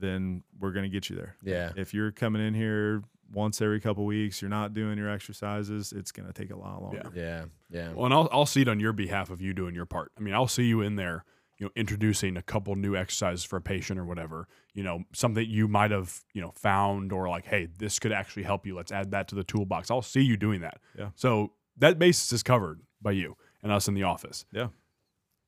[0.00, 1.36] then we're gonna get you there.
[1.42, 1.72] Yeah.
[1.76, 6.12] If you're coming in here once every couple weeks, you're not doing your exercises, it's
[6.12, 7.10] gonna take a lot longer.
[7.14, 7.44] Yeah.
[7.70, 7.92] Yeah.
[7.92, 10.12] Well, and I'll, I'll see it on your behalf of you doing your part.
[10.16, 11.24] I mean, I'll see you in there,
[11.58, 15.44] you know, introducing a couple new exercises for a patient or whatever, you know, something
[15.48, 18.74] you might have, you know, found or like, hey, this could actually help you.
[18.74, 19.90] Let's add that to the toolbox.
[19.90, 20.80] I'll see you doing that.
[20.96, 21.10] Yeah.
[21.14, 24.44] So that basis is covered by you and us in the office.
[24.52, 24.68] Yeah.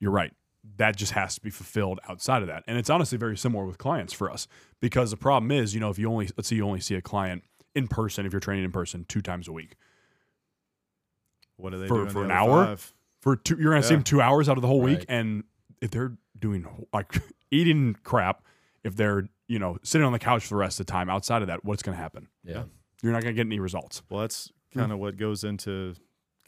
[0.00, 0.32] You're right.
[0.76, 2.64] That just has to be fulfilled outside of that.
[2.66, 4.46] And it's honestly very similar with clients for us
[4.80, 7.00] because the problem is, you know, if you only, let's say you only see a
[7.00, 7.44] client
[7.74, 9.76] in person, if you're training in person two times a week,
[11.56, 12.64] What are they For- doing for the an hour?
[12.66, 12.92] five?
[13.20, 14.98] for two you're gonna see them two hours out of the whole Right.
[14.98, 15.44] week and
[15.82, 17.12] if they're doing like
[17.50, 18.42] eating crap
[18.82, 21.42] if they're you know sitting on the couch for the rest of the time outside
[21.42, 22.64] of that what's gonna happen Yeah.
[23.02, 24.78] you're not gonna get any results Well, that's Hmm.
[24.78, 25.96] kind of what goes into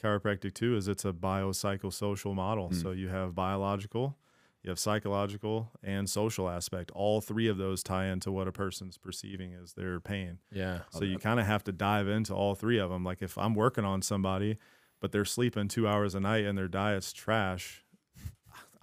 [0.02, 0.76] chiropractic too.
[0.76, 2.68] Is it's a biopsychosocial model.
[2.68, 2.74] Hmm.
[2.74, 4.16] So you have biological,
[4.62, 6.90] you have psychological, and social aspect.
[6.92, 10.38] All three of those tie into what a person's perceiving as their pain.
[10.52, 10.80] Yeah.
[10.90, 13.04] So you kind of have to dive into all three of them.
[13.04, 14.58] Like if I'm working on somebody,
[15.00, 17.84] but they're sleeping two hours a night and their diet's trash,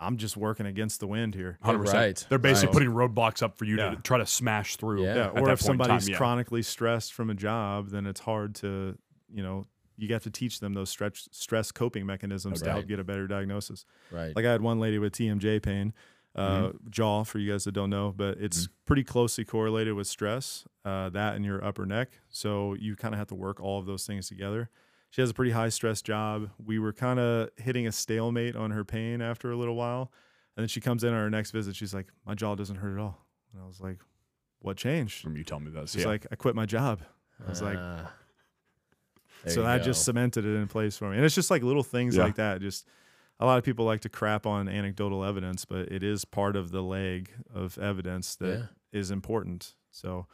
[0.02, 1.58] I'm just working against the wind here.
[1.64, 2.26] 100% Right.
[2.30, 2.90] they're basically Right.
[2.90, 3.92] putting roadblocks up for you Yeah.
[3.92, 5.16] to try to smash through Yeah.
[5.16, 5.26] Yeah.
[5.28, 6.18] Or if point in time, somebody's yeah.
[6.18, 8.98] chronically stressed from a job, then it's hard to,
[9.30, 9.66] you know,
[10.00, 13.28] you have to teach them those stretch, stress coping mechanisms to help get a better
[13.28, 13.86] diagnosis.
[14.12, 14.36] Right.
[14.36, 15.94] Like I had one lady with TMJ pain,
[16.36, 16.90] uh, Mm-hmm.
[16.90, 21.10] jaw for you guys that don't know, but it's pretty closely correlated with stress, uh,
[21.10, 22.10] that and your upper neck.
[22.30, 24.70] So you kind of have to work all of those things together.
[25.12, 26.52] She has a pretty high stress job.
[26.64, 30.12] We were kind of hitting a stalemate on her pain after a little while.
[30.56, 31.76] And then she comes in on her next visit.
[31.76, 33.26] She's like, My jaw doesn't hurt at all.
[33.54, 33.98] And I was like,
[34.60, 35.24] What changed?
[35.24, 36.10] from you telling me this She's yeah.
[36.10, 37.02] like, I quit my job.
[37.44, 38.12] I was like, Ah.
[39.44, 39.84] There so that go.
[39.86, 41.18] just cemented it in place for me.
[41.18, 42.24] And it's just like little things Yeah.
[42.24, 42.62] like that.
[42.62, 42.86] Just
[43.40, 46.72] a lot of people like to crap on anecdotal evidence, but it is part of
[46.72, 49.14] the leg of evidence that is Yeah.
[49.14, 49.76] important.
[49.92, 50.28] So,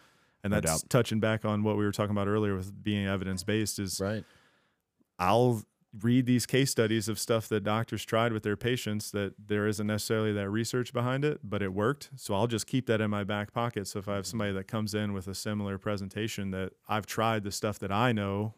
[0.44, 0.90] and No that's doubt.
[0.90, 4.24] touching back on what we were talking about earlier with being evidence based is right.
[5.20, 5.64] I'll
[6.02, 9.88] read these case studies of stuff that doctors tried with their patients that there isn't
[9.88, 12.10] necessarily that research behind it, but it worked.
[12.18, 13.88] So I'll just keep that in my back pocket.
[13.88, 14.30] So if I have mm-hmm.
[14.32, 18.12] somebody that comes in with a similar presentation that I've tried the stuff that I
[18.12, 18.56] know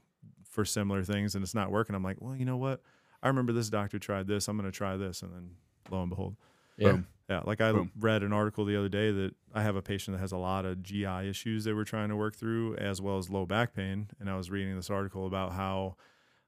[0.57, 2.81] for similar things and it's not working, I'm like, well, you know what?
[3.21, 4.47] I remember this doctor tried this.
[4.47, 5.21] I'm going to try this.
[5.21, 5.51] And then
[5.91, 6.35] lo and behold.
[6.77, 6.93] Yeah.
[6.93, 7.07] Boom.
[7.29, 7.91] Yeah, like I Boom.
[7.99, 10.65] read an article the other day that I have a patient that has a lot
[10.65, 14.07] of GI issues they were trying to work through, as well as low back pain.
[14.19, 15.97] And I was reading this article about how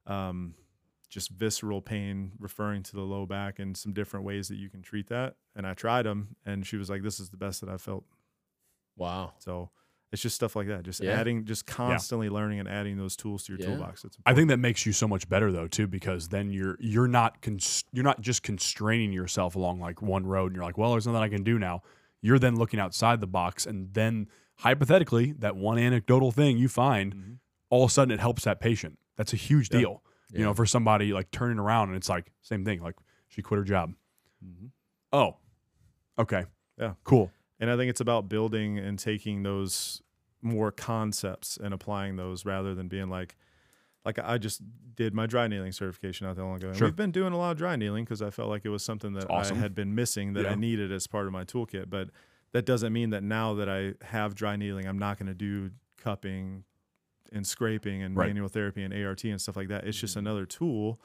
[0.07, 0.55] um,
[1.07, 4.81] just visceral pain, referring to the low back and some different ways that you can
[4.81, 5.35] treat that.
[5.55, 8.05] And I tried them, and she was like, "This is the best that I felt."
[8.95, 9.33] Wow.
[9.37, 9.69] So
[10.11, 11.11] it's just stuff like that, just Yeah.
[11.19, 13.67] adding, just constantly learning and adding those tools to your Yeah.
[13.75, 14.03] toolbox.
[14.05, 17.07] It's I think that makes you so much better though too, because then you're you're
[17.07, 20.91] not cons- you're not just constraining yourself along like one road, and you're like, well,
[20.91, 21.81] there's nothing I can do now.
[22.21, 27.13] You're then looking outside the box, and then hypothetically, that one anecdotal thing you find,
[27.15, 27.37] Mhm.
[27.69, 28.99] all of a sudden it helps that patient.
[29.15, 29.79] That's a huge Yeah.
[29.79, 32.95] deal, you know, for somebody like turning around and it's like same thing, like
[33.29, 33.93] she quit her job.
[34.43, 34.71] Mhm.
[35.13, 35.37] Oh,
[36.17, 36.45] okay,
[36.77, 36.95] Yeah.
[37.03, 37.31] cool.
[37.59, 40.01] And I think it's about building and taking those
[40.41, 43.35] more concepts and applying those rather than being like,
[44.05, 44.61] like I just
[44.95, 46.69] did my dry needling certification not that long ago.
[46.69, 46.87] And Sure.
[46.87, 49.13] we've been doing a lot of dry needling because I felt like it was something
[49.13, 49.57] that awesome.
[49.57, 51.89] I had been missing that I needed as part of my toolkit.
[51.89, 52.09] But
[52.53, 55.71] that doesn't mean that now that I have dry needling, I'm not going to do
[55.97, 56.63] cupping
[57.33, 58.27] and scraping and Right.
[58.27, 59.83] manual therapy and ART and stuff like that.
[59.85, 60.01] It's Mm-hmm.
[60.01, 60.99] just another tool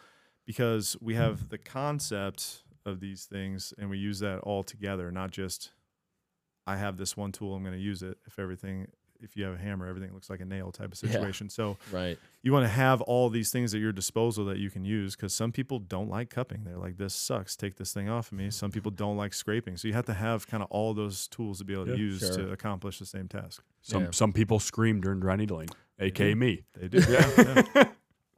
[0.47, 5.33] because we have the concept of these things and we use that all together, not
[5.33, 5.73] just
[6.67, 8.17] I have this one tool, I'm going to use it.
[8.27, 8.87] If everything,
[9.21, 11.11] if you have a hammer, everything looks like a nail type of Yeah.
[11.13, 11.49] situation.
[11.51, 12.19] So Right.
[12.43, 15.33] you want to have all these things at your disposal that you can use because
[15.35, 16.65] some people don't like cupping.
[16.65, 17.55] They're like, this sucks.
[17.57, 18.51] Take this thing off of me.
[18.51, 19.77] Some people don't like scraping.
[19.77, 21.97] So you have to have kind of all those tools to be able to Yeah.
[21.99, 22.37] use Sure.
[22.37, 23.63] to accomplish the same task.
[23.83, 24.11] Some Yeah.
[24.13, 26.65] some people scream during dry needling, aka me.
[26.75, 26.99] They do.
[27.09, 27.91] Yeah.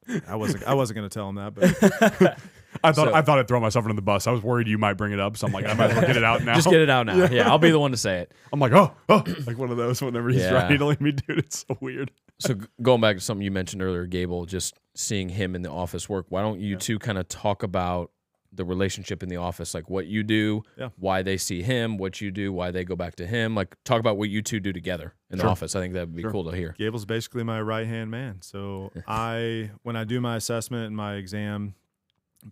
[0.09, 0.21] yeah.
[0.29, 0.65] I wasn't.
[0.65, 1.65] I wasn't going to tell him that, but
[2.85, 4.27] I thought So- I thought I'd throw myself under the bus.
[4.27, 6.07] I was worried you might bring it up, so I'm like, I might as well
[6.07, 6.55] get it out now.
[6.55, 7.27] Just get it out now.
[7.31, 7.49] Yeah.
[7.51, 8.33] I'll be the one to say it.
[8.53, 10.51] I'm like, oh, oh, like one of those whenever he's Yeah.
[10.51, 11.39] dry needling me, dude.
[11.39, 12.11] It's so weird.
[12.39, 16.09] So going back to something you mentioned earlier, Gabel, just seeing him in the office
[16.09, 16.27] work.
[16.29, 18.11] Why don't you two kind of talk about
[18.57, 20.89] the relationship in the office, like what you do, Yeah.
[20.97, 23.55] why they see him, what you do, why they go back to him.
[23.55, 25.75] Like talk about what you two do together in the office.
[25.77, 26.31] I think that would be Sure.
[26.31, 26.75] cool to hear.
[26.79, 28.43] Gabel's basically my right hand man.
[28.43, 31.75] So I, when I do my assessment and my exam,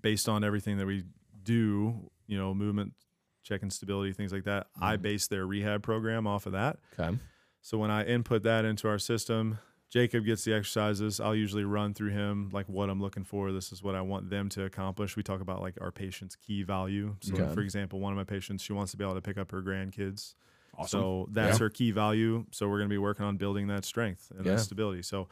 [0.02, 1.04] based on everything that we
[1.42, 2.94] do, you know, movement,
[3.42, 5.02] checking stability, things like that, I Mhm.
[5.02, 6.78] base their rehab program off of that.
[6.98, 7.18] Okay.
[7.60, 9.58] So when I input that into our system,
[9.94, 11.20] Jacob gets the exercises.
[11.20, 13.52] I'll usually run through him like what I'm looking for.
[13.52, 15.14] This is what I want them to accomplish.
[15.14, 17.14] We talk about like our patient's key value.
[17.20, 17.54] So, Okay.
[17.54, 19.62] for example, one of my patients, she wants to be able to pick up her
[19.62, 20.34] grandkids.
[20.76, 20.88] Awesome.
[21.00, 21.66] So that's Yeah.
[21.66, 22.44] her key value.
[22.50, 24.54] So we're going to be working on building that strength and Yeah.
[24.56, 25.02] that stability.
[25.02, 25.28] So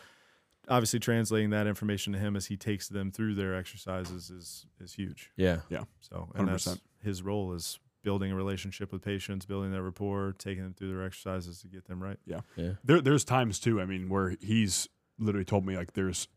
[0.69, 4.93] obviously translating that information to him as he takes them through their exercises is is
[4.95, 5.33] huge.
[5.35, 5.63] Yeah.
[5.71, 5.87] Yeah.
[5.99, 6.81] So and that's 100%.
[7.03, 11.05] his role is building a relationship with patients, building that rapport, taking them through their
[11.05, 12.19] exercises to get them right.
[12.27, 12.41] Yeah.
[12.85, 13.81] there, there's times too.
[13.81, 14.89] I mean, where he's
[15.19, 16.29] literally told me like, there's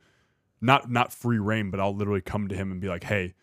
[0.61, 3.33] not not free reign, but I'll literally come to him and be like, hey,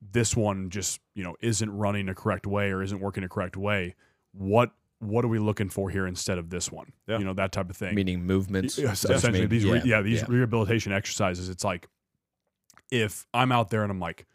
[0.00, 3.56] this one just you know isn't running a correct way or isn't working a correct
[3.56, 3.94] way.
[4.32, 6.92] What what are we looking for here instead of this one?
[7.06, 7.18] Yeah.
[7.18, 7.94] You know that type of thing.
[7.94, 8.78] Meaning movements.
[8.78, 10.26] Yes, essentially maybe- these re- yeah, yeah, these yeah.
[10.28, 11.88] rehabilitation exercises it's like
[12.90, 14.26] if i'm out there and i'm like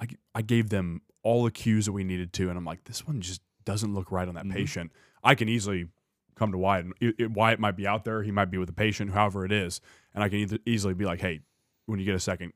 [0.00, 3.06] I, I gave them all the cues that we needed to and i'm like this
[3.06, 4.52] one just doesn't look right on that Mhm.
[4.52, 4.92] patient.
[5.22, 5.88] I can easily
[6.36, 8.68] come to wyatt and it, it, wyatt might be out there he might be with
[8.68, 9.80] the patient however it is
[10.14, 11.40] and i can either easily be like hey
[11.86, 12.52] when you get a second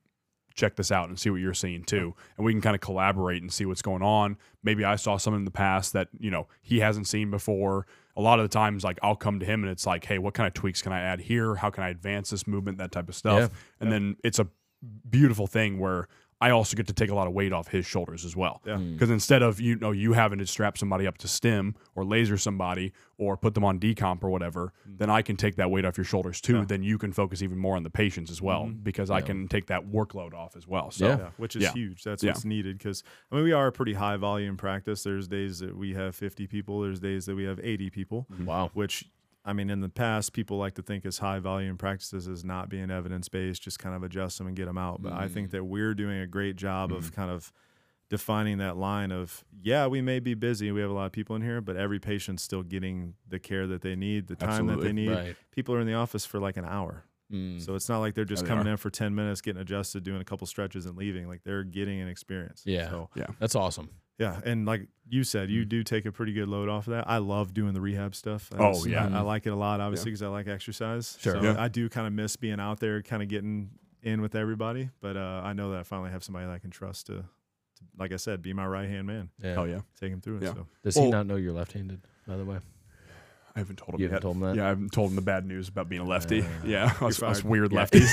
[0.54, 3.40] check this out and see what you're seeing too and we can kind of collaborate
[3.42, 4.36] and see what's going on.
[4.62, 7.86] Maybe i saw something in the past that you know he hasn't seen before.
[8.16, 10.34] A lot of the times like i'll come to him and it's like hey what
[10.34, 11.54] kind of tweaks can i add here?
[11.56, 12.76] How can i advance this movement?
[12.78, 13.40] That type of stuff.
[13.40, 13.48] Yeah.
[13.80, 14.46] and then it's a
[15.08, 16.06] beautiful thing where
[16.46, 18.74] i also get to take a lot of weight off his shoulders as well Yeah.
[18.76, 18.92] Mm.
[18.94, 22.36] because instead of you know you having to strap somebody up to stim or laser
[22.36, 25.96] somebody or put them on decomp or whatever, then I can take that weight off
[25.96, 26.54] your shoulders too.
[26.54, 26.58] Mm.
[26.60, 26.64] Yeah.
[26.72, 28.82] Then you can focus even more on the patients as well Mhm.
[28.82, 30.90] because I can take that workload off as well.
[30.90, 31.18] So Yeah.
[31.18, 31.72] Yeah, which is Yeah.
[31.72, 32.02] huge.
[32.02, 32.30] That's Yeah.
[32.32, 35.04] what's needed because I mean we are a pretty high volume practice.
[35.04, 36.80] There's days that we have 50 people.
[36.80, 38.26] There's days that we have 80 people.
[38.44, 38.70] Wow.
[38.74, 39.04] Which
[39.44, 42.68] I mean, in the past, people like to think as high volume practices as not
[42.68, 45.02] being evidence based, just kind of adjust them and get them out.
[45.02, 45.52] But I think Mm.
[45.52, 47.52] that we're doing a great job of kind of
[48.08, 51.34] defining that line of yeah, we may be busy, we have a lot of people
[51.34, 54.80] in here, but every patient's still getting the care that they need, the time that
[54.80, 55.10] they need.
[55.10, 55.36] Right.
[55.50, 57.04] People are in the office for like an hour.
[57.32, 57.60] Mm.
[57.64, 58.72] So it's not like they're just they coming are.
[58.72, 61.26] in for 10 minutes, getting adjusted, doing a couple stretches and leaving.
[61.26, 62.62] Like they're getting an experience.
[62.66, 62.90] Yeah.
[62.90, 63.08] So
[63.40, 63.88] That's awesome.
[64.22, 64.40] Yeah.
[64.44, 65.52] And like you said, Mm.
[65.52, 67.04] you do take a pretty good load off of that.
[67.08, 68.48] I love doing the rehab stuff.
[68.58, 69.06] Oh, yeah.
[69.08, 71.18] I, I like it a lot, obviously, because I like exercise.
[71.20, 71.34] Sure.
[71.34, 71.56] So Yeah.
[71.58, 73.70] I do kind of miss being out there, kind of getting
[74.02, 76.70] in with everybody, but uh, I know that I finally have somebody that I can
[76.70, 77.24] trust to, to
[77.98, 79.52] like I said, be my right hand man, Yeah.
[79.54, 79.80] Hell yeah.
[80.00, 80.42] take him through it.
[80.44, 80.54] Yeah.
[80.54, 82.00] So Does Well- he not know you're left-handed?
[82.26, 82.58] By the way,
[83.54, 84.12] I haven't told him you yet.
[84.12, 84.56] haven't told him that.
[84.56, 86.40] Yeah, I haven't told him the bad news about being a lefty.
[86.42, 87.44] Uh, yeah, us, us fired.
[87.44, 88.08] weird lefties.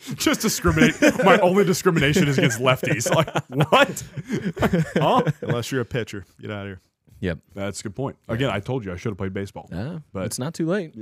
[0.16, 0.94] Just discriminate.
[1.24, 3.08] My only discrimination is against lefties.
[3.14, 4.04] Like what?
[4.96, 5.22] huh?
[5.42, 6.80] unless you're a pitcher, get out of here.
[7.20, 7.38] Yep.
[7.54, 8.16] That's a good point.
[8.28, 9.68] Again, I told you I should have played baseball.
[9.72, 10.94] Yeah, But- it's not too late.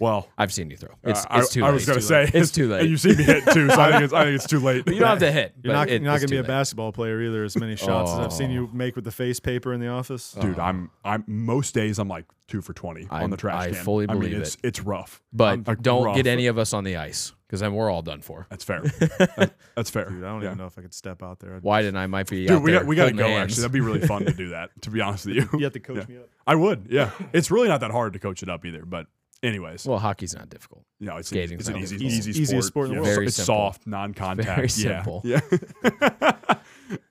[0.00, 0.94] Well, I've seen you throw.
[1.04, 1.70] It's, uh, it's too I late.
[1.70, 2.34] I was going to say late.
[2.34, 2.88] it's too And late.
[2.90, 4.84] you see me hit too, so I think it's, I think it's too late.
[4.88, 5.52] you don't have to hit.
[5.62, 7.44] You're but not, it- you're not it's going to be too a basketball player either.
[7.44, 8.54] As many shots as I've seen Oh.
[8.54, 10.32] you make with the face paper in the office.
[10.32, 13.66] Dude, I'm I'm most days I'm like two for twenty I- on the trash I
[13.72, 13.84] can.
[13.84, 14.60] fully I mean, believe it's it.
[14.64, 16.16] it's rough, But I'm, like, don't rough.
[16.16, 18.46] get any of us on the ice because then we're all done for.
[18.48, 18.80] That's fair.
[19.18, 20.08] That- that's fair.
[20.08, 20.46] Dude, I don't Yeah.
[20.48, 21.52] even know if I could step out there.
[21.56, 23.26] I'd- Why didn't I might be Dude, out we there got we got to go.
[23.28, 23.52] hands.
[23.52, 24.70] Actually, that'd be really fun to do that.
[24.82, 26.14] To be honest with you, You have to coach Yeah.
[26.16, 26.28] me up.
[26.46, 26.86] I would.
[26.90, 28.84] Yeah, it's really not that hard to coach it up either.
[28.84, 29.06] But
[29.42, 30.84] anyways, Well, hockey's not difficult.
[31.00, 32.12] No, it's skating's it's an not easy difficult.
[32.28, 33.14] easy Easiest sport in the world.
[33.14, 33.54] Very it's simple.
[33.54, 34.46] soft, non-contact.
[34.48, 35.02] Very Yeah.
[35.02, 35.22] simple.
[35.24, 35.40] Yeah.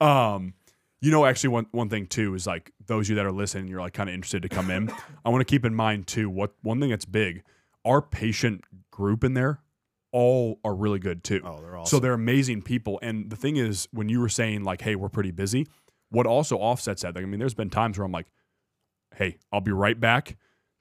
[0.00, 0.54] um,
[1.00, 3.68] you know, actually, one one thing too is like those of you that are listening,
[3.68, 4.90] you're like kind of interested to come in.
[5.24, 7.42] I want to keep in mind too what one thing that's big.
[7.86, 9.60] Our patient group in there,
[10.12, 11.40] all are really good too.
[11.42, 11.90] Oh, they're awesome.
[11.90, 12.98] So they're amazing people.
[13.02, 15.66] And the thing is, when you were saying like, "Hey, we're pretty busy,"
[16.10, 17.14] what also offsets that?
[17.14, 18.26] Like, I mean, there's been times where I'm like,
[19.14, 20.36] "Hey, I'll be right back.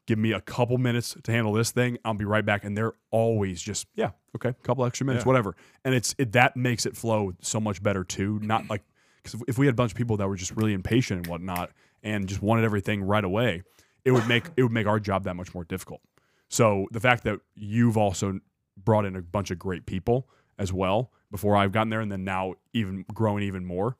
[0.09, 1.99] Give me a couple minutes to handle this thing.
[2.03, 5.27] I'll be right back." And they're always just, "Yeah, okay, a couple extra minutes, Yeah.
[5.27, 5.55] whatever."
[5.85, 8.39] And it's it, that makes it flow so much better too.
[8.41, 8.81] Not like
[9.21, 11.27] because if, if we had a bunch of people that were just really impatient and
[11.27, 11.69] whatnot
[12.01, 13.61] and just wanted everything right away,
[14.03, 16.01] it would make it would make our job that much more difficult.
[16.47, 18.39] So the fact that you've also
[18.75, 22.23] brought in a bunch of great people as well before I've gotten there, and then
[22.23, 23.95] now even growing even more,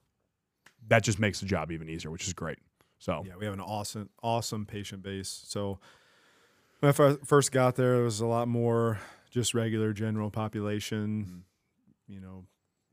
[0.88, 2.58] that just makes the job even easier, which is great.
[2.98, 5.44] So Yeah, we have an awesome, awesome patient base.
[5.46, 5.80] So
[6.80, 9.00] when I first got there, it was a lot more
[9.30, 11.44] just regular general population,
[12.08, 12.46] you know,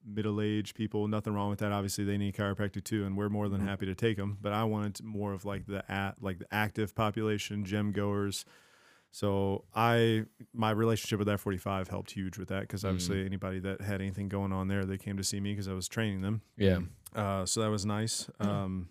[0.04, 1.08] middle aged people.
[1.08, 1.72] Nothing wrong with that.
[1.72, 3.66] Obviously, they need chiropractic too, and we're more than Mhm.
[3.66, 4.38] happy to take them.
[4.40, 8.44] But I wanted more of like the at like the active population, gym goers.
[9.12, 14.00] So I my relationship with F45 helped huge with that because obviously anybody that had
[14.02, 16.42] anything going on there, they came to see me because I was training them.
[16.56, 16.80] Yeah.
[17.14, 18.28] Uh, so that was nice.
[18.40, 18.90] Um,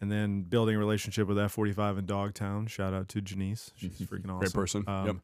[0.00, 2.66] and then building a relationship with F45 in Dogtown.
[2.66, 3.72] Shout out to Janice.
[3.76, 4.38] She's freaking awesome.
[4.38, 4.84] Great person.
[4.86, 5.16] Um, Yep.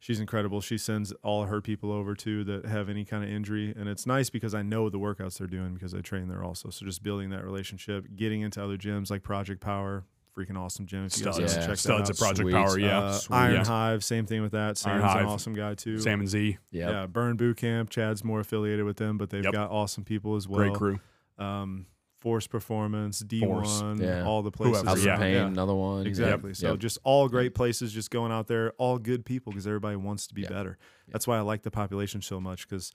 [0.00, 0.60] She's incredible.
[0.60, 3.74] She sends all her people over too that have any kind of injury.
[3.76, 6.70] And it's nice because I know the workouts they're doing because I train there also.
[6.70, 10.04] So just building that relationship, getting into other gyms like Project Power,
[10.36, 11.04] freaking awesome gym.
[11.06, 11.66] If you guys Studs, haven't Yeah.
[11.66, 12.52] checked studs that at Project Sweet.
[12.52, 13.36] Power, yeah, Uh, Sweet.
[13.36, 13.64] Iron yeah.
[13.64, 14.60] Hive, same thing with that.
[14.62, 15.26] Iron Sam's an Hive.
[15.26, 15.98] awesome guy too.
[15.98, 16.90] Sam and Z, Yeah.
[16.90, 17.90] Yeah, Burn Boot Camp.
[17.90, 19.52] Chad's more affiliated with them, but they've Yep.
[19.52, 21.00] got awesome people as well great crew.
[21.44, 21.86] um,
[22.20, 24.24] Force Performance, D1, Force, yeah.
[24.24, 24.82] all the places.
[24.82, 25.14] Whoever, House yeah.
[25.14, 25.46] of Pain, Yeah.
[25.46, 26.06] another one.
[26.06, 26.50] Exactly.
[26.50, 26.56] Yep.
[26.56, 26.78] So Yep.
[26.80, 30.34] just all great places, just going out there, all good people because everybody wants to
[30.34, 30.48] be Yeah.
[30.48, 30.78] better.
[31.08, 32.92] That's why I like the population so much because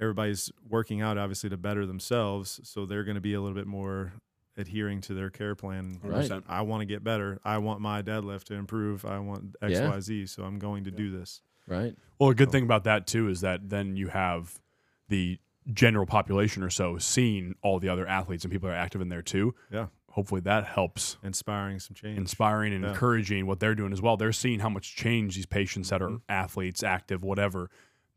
[0.00, 2.60] everybody's working out obviously to better themselves.
[2.64, 4.14] So they're going to be a little bit more
[4.56, 5.98] adhering to their care plan.
[6.02, 6.30] Right.
[6.48, 7.38] I want to get better.
[7.44, 9.04] I want my deadlift to improve.
[9.04, 9.90] I want X, Yeah.
[9.90, 10.26] Y, Z.
[10.26, 11.42] So I'm going to do this.
[11.66, 11.96] right.
[12.18, 14.60] Well, a good So- thing about that too is that then you have
[15.08, 15.38] the
[15.72, 19.22] general population or so seeing all the other athletes and people are active in there
[19.22, 19.54] too.
[19.72, 19.86] Yeah.
[20.10, 22.16] Hopefully that helps Inspiring some change.
[22.18, 22.90] inspiring and Yeah.
[22.90, 24.16] encouraging what they're doing as well.
[24.16, 26.20] They're seeing how much change these patients that are Mhm.
[26.28, 27.70] athletes, active, whatever,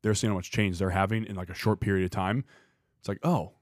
[0.03, 2.43] they're seeing how much change they're having in like a short period of time.
[2.99, 3.53] It's like, oh,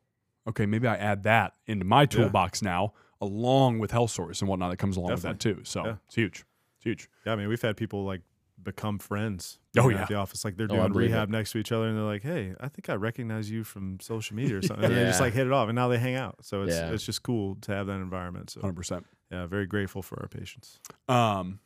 [0.47, 4.69] okay, maybe I add that into my toolbox now, along with health source and whatnot
[4.71, 5.61] that comes along with that too.
[5.63, 5.95] So Yeah.
[6.07, 6.45] it's huge.
[6.77, 7.09] It's huge.
[7.25, 8.21] Yeah, I mean, we've had people like
[8.65, 9.59] become friends.
[9.77, 10.01] Oh, know, yeah.
[10.01, 12.03] at the office, like they're Oh, doing believe rehab next to each other, and they're
[12.03, 15.21] like, "Hey, I think I recognize you from social media or something." And they just
[15.21, 16.43] like hit it off, and now they hang out.
[16.43, 16.91] So it's Yeah.
[16.91, 18.49] it's just cool to have that environment.
[18.49, 19.05] So 100%.
[19.31, 20.79] yeah, very grateful for our patients.
[21.07, 21.59] Um,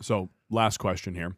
[0.00, 1.36] so last question here.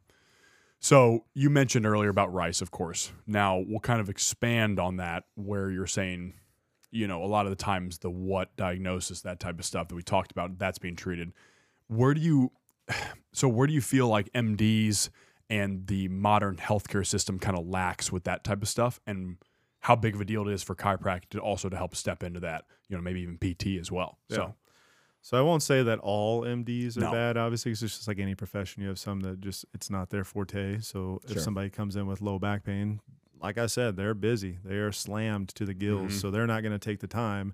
[0.80, 3.10] So you mentioned earlier about rice, of course.
[3.26, 6.34] Now we'll kind of expand on that where you're saying,
[6.92, 9.94] you know, a lot of the times the what diagnosis, that type of stuff that
[9.96, 11.32] we talked about, that's being treated.
[11.88, 12.52] Where do you
[13.32, 15.10] so where do you feel like MDs
[15.50, 19.36] and the modern healthcare system kind of lacks with that type of stuff and
[19.80, 22.40] how big of a deal it is for chiropractic to also to help step into
[22.40, 24.18] that, you know, maybe even PT as well.
[24.28, 24.36] Yeah.
[24.36, 24.54] So
[25.20, 27.12] So I won't say that all MDs are No.
[27.12, 27.36] bad.
[27.36, 28.82] Obviously, it's just like any profession.
[28.82, 30.80] You have some that just it's not their forte.
[30.80, 33.00] So if somebody comes in with low back pain,
[33.40, 34.58] like I said, they're busy.
[34.64, 36.12] They are slammed to the gills.
[36.12, 36.20] Mhm.
[36.20, 37.52] So they're not going to take the time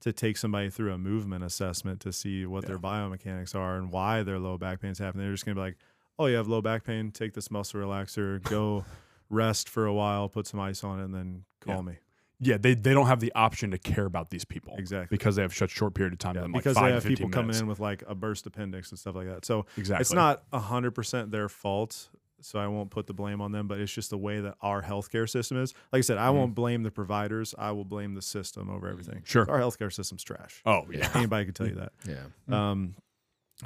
[0.00, 4.22] to take somebody through a movement assessment to see what their biomechanics are and why
[4.22, 5.24] their low back pain's happening.
[5.26, 5.76] They're just going to be like,
[6.18, 7.10] "Oh, you have low back pain.
[7.10, 8.42] Take this muscle relaxer.
[8.48, 8.84] Go
[9.30, 10.28] rest for a while.
[10.28, 11.82] Put some ice on it, and then call Yeah.
[11.82, 11.94] me."
[12.40, 14.72] yeah, they, they don't have the option to care about these people.
[14.78, 15.08] Exactly.
[15.10, 16.36] because they have such short period of time.
[16.36, 18.14] Yeah, to them, like because five they have 15 people coming in with like a
[18.14, 19.44] burst appendix and stuff like that.
[19.44, 20.02] So Exactly.
[20.02, 22.08] it's not hundred percent their fault.
[22.40, 23.66] So I won't put the blame on them.
[23.68, 25.74] But it's just the way that our healthcare system is.
[25.92, 27.54] Like I said, I won't blame the providers.
[27.58, 29.22] I will blame the system over everything.
[29.24, 29.48] Sure.
[29.50, 30.62] our healthcare system's trash.
[30.66, 31.10] Oh yeah.
[31.14, 31.92] Anybody can tell you that.
[32.06, 32.70] Yeah.
[32.70, 32.94] Um,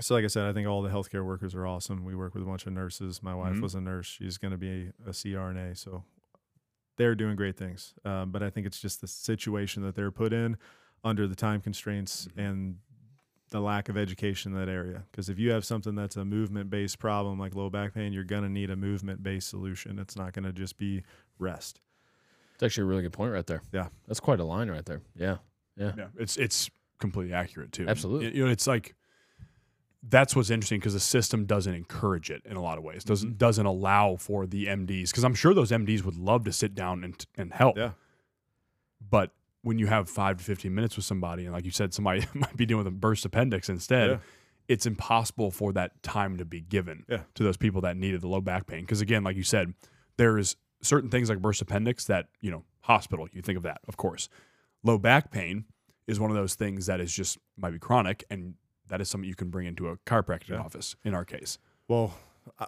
[0.00, 2.04] so like I said, I think all the healthcare workers are awesome.
[2.04, 3.22] We work with a bunch of nurses.
[3.22, 3.60] My wife Mhm.
[3.62, 4.06] was a nurse.
[4.06, 5.76] She's going to be a CRNA.
[5.76, 6.04] So
[6.96, 7.92] they're doing great things.
[8.04, 10.56] Um, but I think it's just the situation that they're put in
[11.04, 12.76] under the time constraints and
[13.52, 15.04] the lack of education in that area.
[15.10, 18.24] Because if you have something that's a movement based problem like low back pain, you're
[18.24, 19.98] going to need a movement based solution.
[19.98, 21.02] It's not going to just be
[21.38, 21.80] rest.
[22.54, 23.62] It's actually a really good point right there.
[23.70, 23.88] Yeah.
[24.08, 25.02] That's quite a line right there.
[25.14, 25.36] Yeah.
[25.76, 25.92] Yeah.
[25.96, 27.86] Yeah, it's it's completely accurate too.
[27.88, 28.36] Absolutely.
[28.36, 28.94] You know, it's like
[30.02, 33.04] that's what's interesting because the system doesn't encourage it in a lot of ways.
[33.04, 33.38] Doesn't mm-hmm.
[33.38, 37.04] doesn't allow for the MDs because I'm sure those MDs would love to sit down
[37.04, 37.78] and and help.
[37.78, 37.92] Yeah.
[39.08, 39.30] But
[39.62, 42.56] when you have five to fifteen minutes with somebody, and like you said, somebody might
[42.56, 44.10] be dealing with a burst appendix instead.
[44.10, 44.18] Yeah.
[44.68, 47.22] It's impossible for that time to be given Yeah.
[47.34, 48.80] to those people that needed the low back pain.
[48.82, 49.74] Because again, like you said,
[50.16, 53.28] there's certain things like burst appendix that you know hospital.
[53.32, 54.28] You think of that, of course.
[54.84, 55.64] Low back pain
[56.06, 58.54] is one of those things that is just might be chronic, and
[58.88, 60.58] that is something you can bring into a chiropractic Yeah.
[60.60, 60.96] office.
[61.04, 61.58] In our case,
[61.88, 62.16] Well,
[62.58, 62.66] I,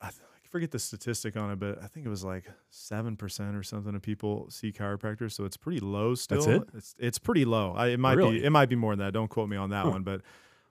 [0.00, 0.10] I
[0.50, 3.94] forget the statistic on it, but I think it was like seven percent or something
[3.94, 5.32] of people see chiropractors.
[5.32, 6.44] So it's pretty low still.
[6.44, 6.68] That's it?
[6.74, 7.72] It's it's pretty low.
[7.72, 8.38] I, it might Really?
[8.40, 9.12] be it might be more than that.
[9.12, 9.90] Don't quote me on that Huh.
[9.90, 10.22] one, but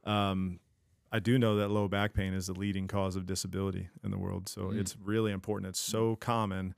[0.09, 0.59] um,
[1.11, 4.17] I do know that low back pain is the leading cause of disability in the
[4.17, 4.49] world.
[4.49, 4.79] So Mm.
[4.79, 5.69] it's really important.
[5.69, 6.73] It's so common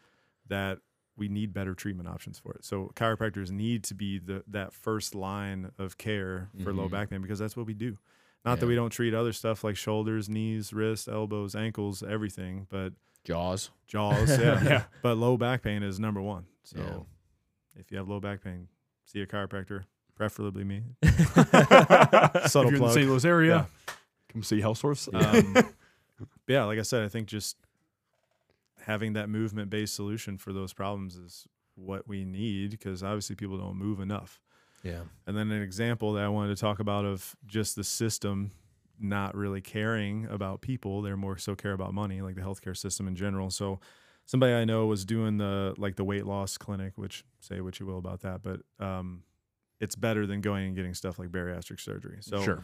[0.47, 0.79] that
[1.17, 2.63] we need better treatment options for it.
[2.63, 6.91] So chiropractors need to be the that first line of care for low Mhm.
[6.91, 7.97] back pain because that's what we do.
[8.45, 12.93] Not that we don't treat other stuff like shoulders, knees, wrists, elbows, ankles, everything, but
[13.25, 13.69] Jaws.
[13.87, 14.63] jaws, yeah.
[14.63, 14.83] Yeah.
[15.03, 16.45] But low back pain is number one.
[16.63, 17.79] So Yeah.
[17.81, 18.67] if you have low back pain,
[19.05, 19.83] see a chiropractor,
[20.15, 20.83] preferably me.
[21.01, 22.93] if you're in the plug.
[22.93, 23.07] St.
[23.09, 23.67] Louis area,
[24.31, 25.09] come see Health Source.
[25.13, 25.55] Um,
[26.47, 27.57] yeah, like I said, I think just
[28.85, 33.57] having that movement based solution for those problems is what we need because obviously people
[33.57, 34.39] don't move enough.
[34.83, 35.01] Yeah.
[35.27, 38.51] And then an example that I wanted to talk about of just the system
[38.99, 41.01] not really caring about people.
[41.01, 43.49] They're more so care about money, like the healthcare system in general.
[43.49, 43.79] So
[44.25, 47.85] somebody I know was doing the like the weight loss clinic, which say what you
[47.85, 49.23] will about that, but um,
[49.79, 52.17] it's better than going and getting stuff like bariatric surgery.
[52.21, 52.63] So sure.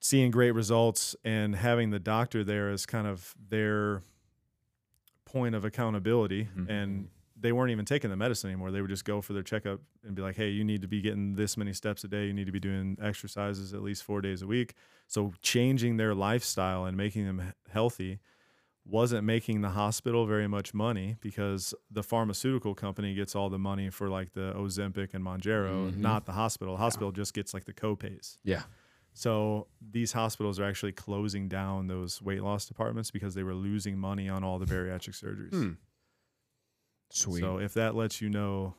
[0.00, 4.02] seeing great results and having the doctor there as kind of their
[5.24, 6.70] point of accountability Mhm.
[6.70, 7.08] and
[7.38, 10.14] they weren't even taking the medicine anymore they would just go for their checkup and
[10.14, 12.46] be like hey you need to be getting this many steps a day you need
[12.46, 14.74] to be doing exercises at least four days a week
[15.06, 18.18] so changing their lifestyle and making them healthy
[18.88, 23.90] wasn't making the hospital very much money because the pharmaceutical company gets all the money
[23.90, 25.96] for like the Ozempic and Mounjaro, Mhm.
[25.96, 26.74] not the hospital.
[26.74, 28.38] The hospital just gets like the copays.
[28.44, 28.62] Yeah.
[29.12, 33.98] So these hospitals are actually closing down those weight loss departments because they were losing
[33.98, 35.50] money on all the bariatric surgeries.
[35.52, 35.72] Hmm.
[37.10, 37.40] Sweet.
[37.40, 38.74] So if that lets you know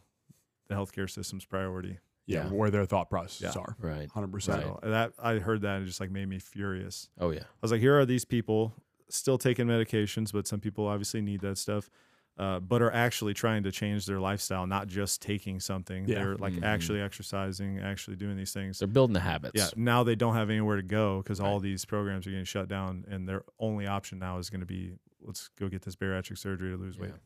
[0.67, 1.99] the healthcare system's priority,
[2.29, 2.51] Yeah, Yeah.
[2.51, 3.61] where their thought processes Yeah.
[3.61, 3.75] are.
[3.79, 4.09] right.
[4.09, 4.61] 100%.
[4.61, 7.09] so that I heard that and it just like made me furious.
[7.17, 7.43] Oh yeah.
[7.43, 8.73] I was like, here are these people
[9.09, 11.89] still taking medications, but some people obviously need that stuff,
[12.37, 16.05] uh, but are actually trying to change their lifestyle, not just taking something.
[16.05, 16.15] Yeah.
[16.15, 16.63] They're like Mhm.
[16.63, 18.79] actually exercising, actually doing these things.
[18.79, 19.53] They're building the habits.
[19.55, 22.67] Yeah, now they don't have anywhere to go because all these programs are getting shut
[22.67, 26.37] down, and their only option now is going to be let's go get this bariatric
[26.37, 27.17] surgery to lose weight Yeah.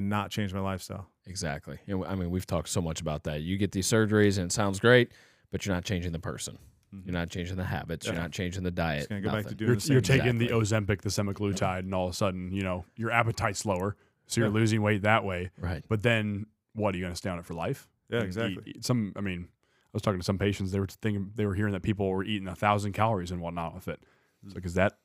[0.00, 1.06] And not change my lifestyle.
[1.26, 1.78] Exactly.
[1.86, 3.42] You know, I mean, we've talked so much about that.
[3.42, 5.12] You get these surgeries and it sounds great,
[5.50, 6.58] but you're not changing the person.
[6.94, 7.06] Mm-hmm.
[7.08, 8.06] You're not changing the habits.
[8.06, 9.00] You're not changing the diet.
[9.00, 10.18] Just gonna go back to doing You're, the same you're thing.
[10.20, 10.96] taking the Exactly.
[10.96, 13.96] Ozempic, the semaglutide, and all of a sudden, you know, your appetite's lower.
[14.26, 14.54] So you're Yeah.
[14.54, 15.50] losing weight that way.
[15.58, 15.84] Right.
[15.88, 16.94] But then what?
[16.94, 17.88] Are you going to stay on it for life?
[18.08, 18.62] Yeah, And exactly.
[18.66, 20.72] eat- eat some, I mean, I was talking to some patients.
[20.72, 23.74] They were thinking, they were hearing that people were eating a thousand calories and whatnot
[23.74, 24.00] with it.
[24.44, 24.98] It's like, is that, is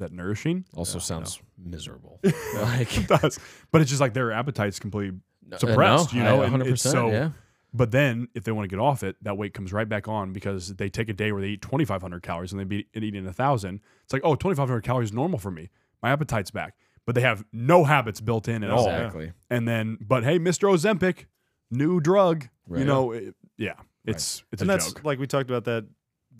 [0.00, 0.64] that nourishing?
[0.76, 2.20] Also Yeah, sounds miserable.
[2.54, 3.38] like It does.
[3.70, 6.66] But it's just like their appetite's completely no- uh, Suppressed, you know, I- 100%.
[6.66, 7.30] it's so- yeah.
[7.72, 10.32] But then, if they want to get off it, that weight comes right back on
[10.32, 13.32] because they take a day where they eat 2,500 calories and they be eating a
[13.32, 13.78] thousand.
[14.02, 15.70] It's like, oh, 2,500 calories is normal for me.
[16.02, 16.74] My appetite's back.
[17.06, 18.88] But they have no habits built in at all.
[18.90, 19.32] Exactly.
[19.50, 20.68] And then, but hey, Mr.
[20.68, 21.26] Ozempic,
[21.70, 22.48] new drug.
[22.66, 22.80] Right.
[22.80, 23.74] You know, it- yeah,
[24.04, 25.04] it's it's and a that's joke.
[25.04, 25.86] like we talked about that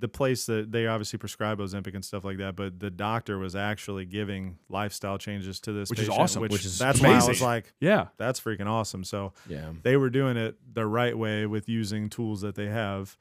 [0.00, 3.54] the place that they obviously prescribe Ozempic and stuff like that, but the doctor was
[3.54, 6.42] actually giving lifestyle changes to this, Which is awesome.
[6.42, 9.04] Which, Which is that's why I was like, Yeah, that's freaking awesome.
[9.04, 9.72] So Yeah.
[9.82, 13.16] they were doing it the right way with using tools that they have,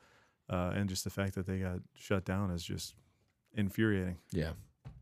[0.50, 2.96] uh, and just the fact that they got shut down is just
[3.54, 4.18] infuriating.
[4.32, 4.54] Yeah.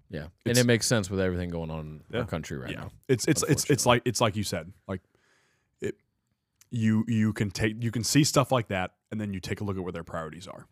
[0.10, 0.22] Yeah.
[0.22, 2.20] and It's- it makes sense with everything going on in Yeah.
[2.22, 2.80] our country right yeah.
[2.82, 2.92] now.
[3.08, 5.02] It's it's it's it's like it's like you said, like
[5.82, 5.96] it.
[6.72, 9.64] You you can take you can see stuff like that, and then you take a
[9.64, 10.66] look at where their priorities are.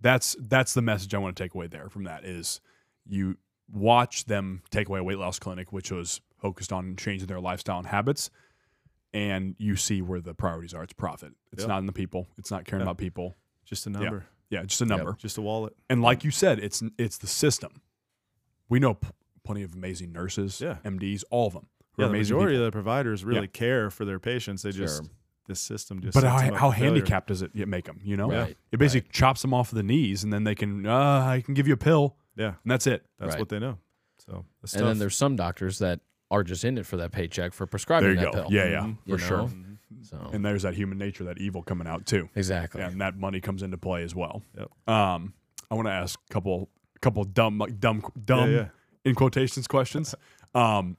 [0.00, 2.60] That's that's the message I want to take away there from that is
[3.06, 3.36] you
[3.72, 7.78] watch them take away a weight loss clinic, which was focused on changing their lifestyle
[7.78, 8.30] and habits,
[9.14, 10.82] and you see where the priorities are.
[10.82, 11.32] It's profit.
[11.52, 11.68] It's Yep.
[11.68, 12.28] not in the people.
[12.36, 12.90] It's not caring Yeah.
[12.90, 13.34] about people.
[13.64, 15.14] Just a number, Yeah, just a number.
[15.18, 15.74] just a wallet.
[15.90, 17.80] And like you said, it's it's the system.
[18.68, 19.08] We know p-
[19.44, 20.78] plenty of amazing nurses, Yeah.
[20.84, 21.68] MDs, all of them.
[21.96, 22.66] Yeah, the majority people.
[22.66, 23.46] of the providers really Yeah.
[23.46, 24.62] care for their patients.
[24.62, 25.10] They just Sure.
[25.46, 26.14] This system just.
[26.14, 28.00] But how, how handicapped does it make them?
[28.02, 30.86] You know, Right, it basically chops them off of the knees, and then they can,
[30.86, 30.92] uh,
[31.26, 33.04] I can give you a pill, Yeah, and that's it.
[33.18, 33.38] that's Right.
[33.40, 33.78] what they know.
[34.18, 37.52] So that's and then there's some doctors that are just in it for that paycheck
[37.52, 38.42] for prescribing There you that go.
[38.42, 38.52] pill.
[38.52, 38.98] Yeah, yeah, Mhm.
[39.04, 39.38] You for sure.
[39.44, 40.02] Mm-hmm.
[40.02, 42.82] So And there's that human nature, that evil coming out too, exactly.
[42.82, 44.42] and that money comes into play as well.
[44.58, 44.70] Yep.
[44.88, 45.34] Um,
[45.70, 46.68] I want to ask a couple,
[47.00, 48.68] couple dumb, like dumb, dumb yeah.
[49.04, 50.14] in quotations questions.
[50.54, 50.96] Um,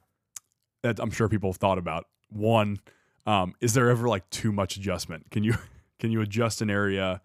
[0.84, 2.06] that I'm sure people have thought about.
[2.30, 2.78] One,
[3.28, 5.30] um, is there ever like too much adjustment?
[5.30, 5.54] Can you
[6.00, 7.22] can you adjust an area,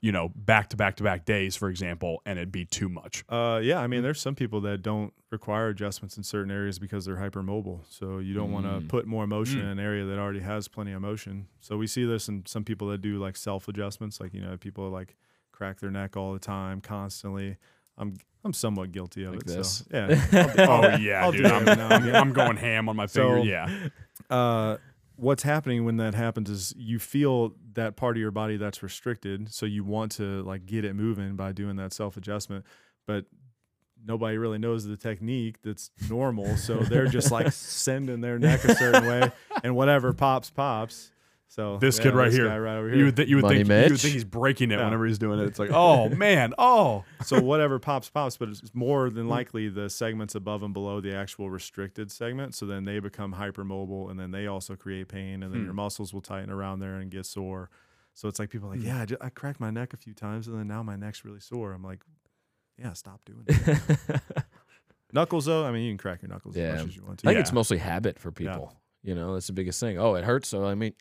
[0.00, 3.24] you know, back to back to back days, for example, and it'd be too much?
[3.28, 3.90] Uh, yeah, I Mm.
[3.90, 7.80] mean, there's some people that don't require adjustments in certain areas because they're hypermobile.
[7.88, 8.80] So you don't want Mm.
[8.80, 9.62] to put more motion Mm.
[9.64, 11.48] in an area that already has plenty of motion.
[11.60, 14.56] So we see this in some people that do like self adjustments, like you know,
[14.56, 15.16] people like
[15.52, 17.56] crack their neck all the time, constantly.
[17.98, 19.46] I'm I'm somewhat guilty of Like it.
[19.48, 19.84] this.
[19.90, 22.16] So yeah, Oh yeah, I'll dude, do I'm, every now I'm, again.
[22.16, 23.38] I'm going ham on my finger.
[23.38, 23.88] So- yeah,
[24.30, 24.78] uh,
[25.20, 29.52] what's happening when that happens is you feel that part of your body that's restricted,
[29.52, 32.64] so you want to like get it moving by doing that self adjustment,
[33.06, 33.26] but
[34.04, 38.74] nobody really knows the technique that's normal, so they're just like sending their neck a
[38.74, 39.30] certain way,
[39.62, 41.12] and whatever pops pops.
[41.52, 42.46] So This yeah, kid right this here.
[42.46, 44.70] guy right over you would th- you would Money think you would think he's breaking
[44.70, 44.84] it Yeah.
[44.84, 45.46] whenever he's doing it.
[45.46, 49.90] It's like, oh man, oh so whatever pops pops, but it's more than likely the
[49.90, 52.54] segments above and below the actual restricted segment.
[52.54, 55.64] So then they become hypermobile, and then they also create pain, and then Hmm.
[55.66, 57.68] your muscles will tighten around there and get sore.
[58.14, 58.86] So it's like people are like, Hmm.
[58.86, 61.24] yeah, I, ju- I cracked my neck a few times, and then now my neck's
[61.24, 61.72] really sore.
[61.72, 62.04] I'm like,
[62.78, 64.20] yeah, stop doing it.
[65.12, 66.74] knuckles though, I mean, you can crack your knuckles Yeah.
[66.74, 67.28] as much as you want to.
[67.28, 68.52] I think it's mostly habit for Yeah.
[68.52, 68.76] people.
[69.02, 69.98] You know, that's the biggest thing.
[69.98, 70.92] Oh, it hurts, so I mean,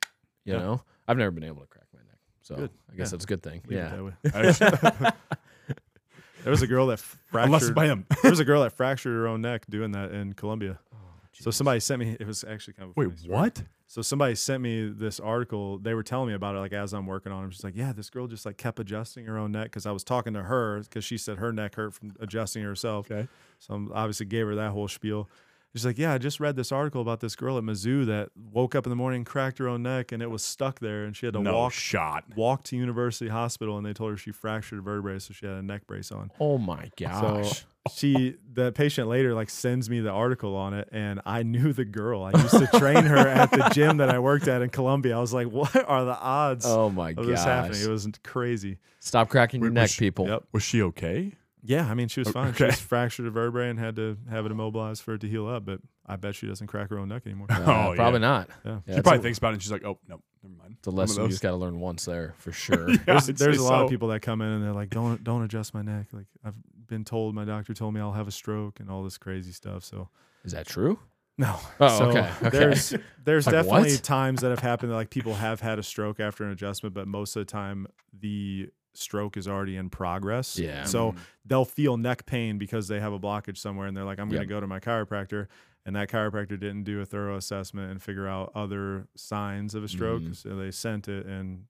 [0.49, 0.59] you Yeah.
[0.61, 2.69] know, I've never been able to crack my neck, so Good.
[2.91, 3.11] I guess Yeah.
[3.11, 3.61] that's a good thing.
[3.67, 3.89] Leave yeah.
[3.95, 4.13] that way.
[4.33, 5.11] Actually,
[6.43, 7.75] There was a girl that unless it's fractured.
[7.75, 8.05] by him.
[8.23, 10.79] there was a girl that fractured her own neck doing that in Columbia.
[10.93, 10.97] Oh,
[11.33, 12.15] So somebody sent me.
[12.17, 13.33] It was actually kind of a Wait, funny story.
[13.35, 13.63] what?
[13.87, 15.79] So somebody sent me this article.
[15.79, 17.53] They were telling me about it like as I'm working on it.
[17.53, 20.03] She's like, "Yeah, this girl just like kept adjusting her own neck because I was
[20.03, 23.27] talking to her because she said her neck hurt from adjusting herself." Okay.
[23.59, 25.27] So I obviously gave her that whole spiel.
[25.75, 28.73] She's like, "Yeah, I just read this article about this girl at Mizzou that woke
[28.73, 31.27] up in the morning, cracked her own neck, and it was stuck there, and she
[31.27, 32.23] had to No walk shot.
[32.35, 35.55] walk to University Hospital, and they told her she fractured a vertebrae, so she had
[35.55, 37.59] a neck brace on." Oh my gosh.
[37.59, 37.65] So
[37.95, 41.85] she, the patient later, like sends me the article on it, and I knew the
[41.85, 42.23] girl.
[42.23, 45.15] I used to train her at the gym that I worked at in Columbia.
[45.15, 48.79] I was like, "What are the odds oh my of this happening?" It was crazy.
[49.01, 50.27] Stop cracking your Wait, neck, she- people.
[50.27, 50.43] Yep.
[50.51, 51.33] Was she okay?
[51.63, 52.53] Yeah, I mean, she was fine.
[52.53, 55.47] She just fractured a vertebrae and had to have it immobilized for it to heal
[55.47, 55.65] up.
[55.65, 57.47] But I bet she doesn't crack her own neck anymore.
[57.51, 58.27] Uh, Oh, probably yeah.
[58.27, 58.49] not.
[58.65, 58.79] Yeah.
[58.87, 60.75] Yeah, she probably a, thinks about it and she's like, oh, no, never mind.
[60.79, 61.31] It's a lesson you those.
[61.31, 62.95] just got to learn once there for sure.
[63.05, 63.83] There's, there's a lot so.
[63.85, 66.53] of people that come in and they're like, "Don't don't adjust my neck." Like I've
[66.87, 69.83] been told, my doctor told me I'll have a stroke and all this crazy stuff.
[69.83, 70.07] So
[70.45, 70.97] Is that true?
[71.37, 71.57] No.
[71.79, 72.49] Oh, so okay, okay.
[72.57, 72.93] There's
[73.23, 74.03] there's Like, definitely what?
[74.03, 77.07] times that have happened that like people have had a stroke after an adjustment, but
[77.07, 77.87] most of the time
[78.17, 80.57] the stroke is already in progress.
[80.59, 80.83] Yeah.
[80.83, 84.29] So they'll feel neck pain because they have a blockage somewhere and they're like, I'm
[84.29, 84.35] Yep.
[84.37, 85.47] gonna go to my chiropractor.
[85.85, 89.87] And that chiropractor didn't do a thorough assessment and figure out other signs of a
[89.87, 90.21] stroke.
[90.21, 90.35] Mhm.
[90.35, 91.65] So they sent it and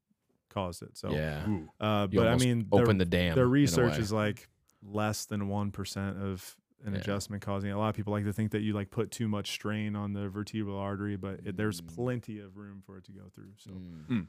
[0.49, 0.97] caused it.
[0.97, 1.45] So yeah.
[1.79, 3.35] Uh, but I mean open the, the dam.
[3.35, 4.49] Their research is like
[4.81, 6.99] less than one percent of an Yeah.
[6.99, 7.73] adjustment causing it.
[7.73, 10.13] A lot of people like to think that you like put too much strain on
[10.13, 11.93] the vertebral artery, but it, there's Mm.
[11.93, 13.51] plenty of room for it to go through.
[13.57, 14.27] So Mm.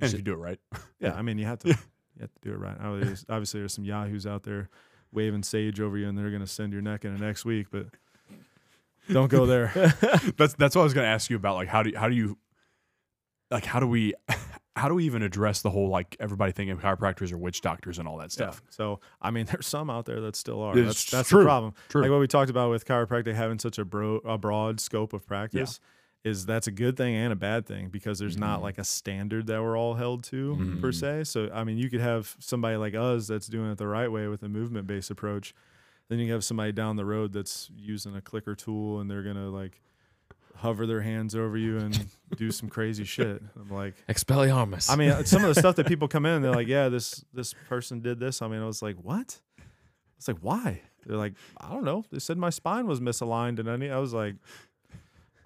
[0.00, 0.58] And if you do it right.
[1.00, 1.74] yeah, I mean you have to you
[2.20, 2.76] have to do it right.
[2.82, 4.68] Oh, obviously, obviously there's some yahoos out there
[5.12, 7.86] waving sage over you, and they're gonna send your neck in the next week, but
[9.12, 9.72] don't go there.
[10.36, 11.56] that's that's what I was going to ask you about.
[11.56, 12.38] Like, how do you, how do you,
[13.50, 14.14] like, how do we,
[14.76, 18.06] how do we even address the whole like everybody thinking chiropractors are witch doctors and
[18.06, 18.62] all that stuff?
[18.64, 18.70] Yeah.
[18.70, 20.76] So I mean, there's some out there that still are.
[20.76, 21.40] It's That's, that's true.
[21.40, 21.74] the problem.
[21.88, 22.02] True.
[22.02, 25.26] Like what we talked about with chiropractic having such a bro a broad scope of
[25.26, 25.80] practice
[26.22, 28.40] is that's a good thing and a bad thing because there's Mhm.
[28.40, 30.94] not like a standard that we're all held to per Mhm.
[30.94, 31.24] se.
[31.24, 34.28] So I mean, you could have somebody like us that's doing it the right way
[34.28, 35.54] with a movement based approach.
[36.08, 39.48] Then you have somebody down the road that's using a clicker tool and they're gonna
[39.48, 39.80] like
[40.56, 42.06] hover their hands over you and
[42.36, 43.42] do some crazy shit.
[43.58, 44.90] I'm like, Expelliarmus.
[44.90, 47.54] I mean, some of the stuff that people come in, they're like, "Yeah, this this
[47.68, 49.40] person did this." I mean, I was like, "What?"
[50.18, 53.70] It's like, "Why?" They're like, "I don't know." They said my spine was misaligned, and
[53.70, 53.86] I.
[53.88, 54.34] I was like,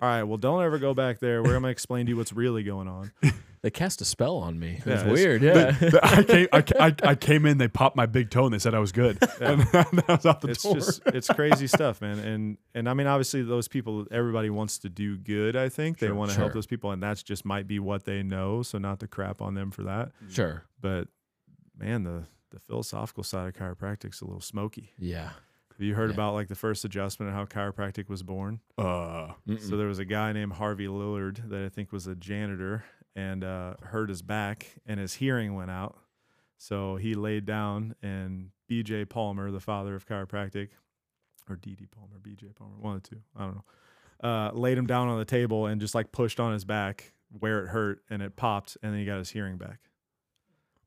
[0.02, 1.42] "All right, well, don't ever go back there.
[1.42, 3.12] We're gonna explain to you what's really going on."
[3.64, 4.72] They cast a spell on me.
[4.72, 5.42] It Yeah, was it's- weird.
[5.42, 5.70] Yeah.
[5.70, 8.58] The- I came, I, I, I came in, they popped my big toe, and they
[8.58, 9.16] said I was good.
[9.40, 10.74] And I was out the it's door.
[10.74, 12.18] just it's crazy stuff, man.
[12.18, 15.56] And and I mean, obviously, those people, everybody wants to do good.
[15.56, 16.42] I think they Sure, want to sure.
[16.42, 18.62] help those people, and that's just might be what they know.
[18.62, 20.64] So not to crap on them for that, sure.
[20.82, 21.08] but
[21.78, 24.92] man, the the philosophical side of chiropractic's a little smoky.
[24.98, 25.30] Yeah.
[25.76, 26.14] Have you heard Yeah.
[26.14, 28.60] about like the first adjustment and how chiropractic was born?
[28.78, 32.84] uh, So there was a guy named Harvey Lillard that I think was a janitor
[33.16, 35.96] and uh, hurt his back and his hearing went out.
[36.58, 40.68] So he laid down and BJ Palmer, the father of chiropractic,
[41.50, 43.64] or DD Palmer, BJ Palmer, one of the two, I don't know,
[44.28, 47.64] uh, laid him down on the table and just like pushed on his back where
[47.64, 49.80] it hurt and it popped and then he got his hearing back.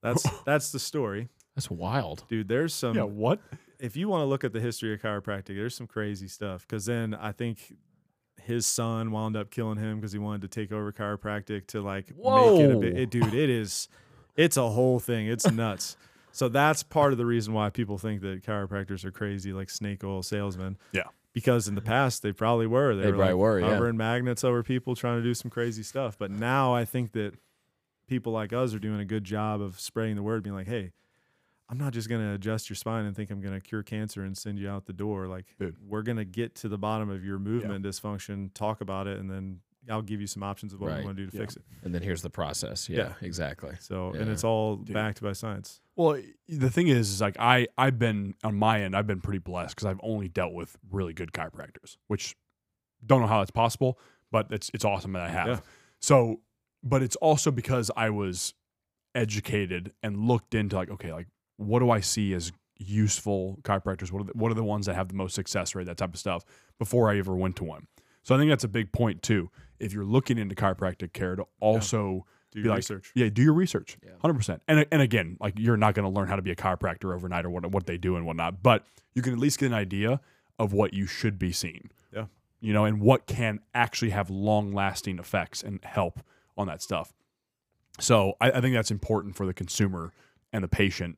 [0.01, 2.23] That's that's the story, That's wild.
[2.30, 2.47] dude.
[2.47, 3.39] There's some yeah, what?
[3.80, 6.66] If you want to look at the history of chiropractic, there's some crazy stuff.
[6.68, 7.76] Because then I think
[8.41, 12.08] his son wound up killing him because he wanted to take over chiropractic to like
[12.16, 12.98] make it a bit.
[12.98, 13.90] It, dude, it is,
[14.36, 15.28] it's a whole thing.
[15.28, 15.98] It's nuts.
[16.32, 20.04] so that's part of the reason why people think that chiropractors are crazy, like snake
[20.04, 20.78] oil salesmen.
[20.91, 21.04] Yeah.
[21.34, 22.95] Because in the past they probably were.
[22.95, 23.91] They, They were probably like were, yeah.
[23.91, 26.18] magnets over people trying to do some crazy stuff.
[26.18, 27.34] But now I think that
[28.08, 30.94] people like us are doing a good job of spreading the word, being like, hey,
[31.69, 34.23] I'm not just going to adjust your spine and think I'm going to cure cancer
[34.23, 35.27] and send you out the door.
[35.27, 35.76] Like, Dude.
[35.85, 39.30] we're going to get to the bottom of your movement dysfunction, talk about it, and
[39.30, 40.99] then I'll give you some options of what Right.
[40.99, 41.41] we want to do to Yeah.
[41.44, 41.64] fix it.
[41.84, 42.88] And then here's the process.
[42.89, 43.76] Yeah, exactly.
[43.80, 44.94] So, and it's all Dude.
[44.94, 45.81] backed by science.
[45.95, 49.39] Well, the thing is, is like I I've been on my end, I've been pretty
[49.39, 52.35] blessed because I've only dealt with really good chiropractors, which
[53.06, 53.98] don't know how that's possible,
[54.31, 55.48] but it's it's awesome that I have.
[55.48, 55.60] Yeah.
[56.02, 56.41] So,
[56.84, 58.53] but it's also because I was
[59.15, 61.27] educated and looked into like, okay, like
[61.58, 64.12] what do I see as useful chiropractors?
[64.12, 65.88] What are the, what are the ones that have the most success rate?
[65.88, 66.44] That type of stuff
[66.80, 67.88] before I ever went to one.
[68.24, 69.50] So I think that's a big point too.
[69.80, 73.12] If you're looking into chiropractic care, to also Do be your like, research.
[73.16, 73.98] Yeah, do your research.
[74.04, 74.12] Yeah.
[74.22, 74.62] Hundred percent.
[74.68, 77.46] And and again, like you're not going to learn how to be a chiropractor overnight
[77.46, 80.20] or what what they do and whatnot, but you can at least get an idea
[80.60, 81.90] of what you should be seeing.
[82.14, 82.26] Yeah.
[82.60, 86.20] You know, and what can actually have long lasting effects and help
[86.58, 87.14] on that stuff.
[88.00, 90.12] So I, I think that's important for the consumer
[90.52, 91.18] and the patient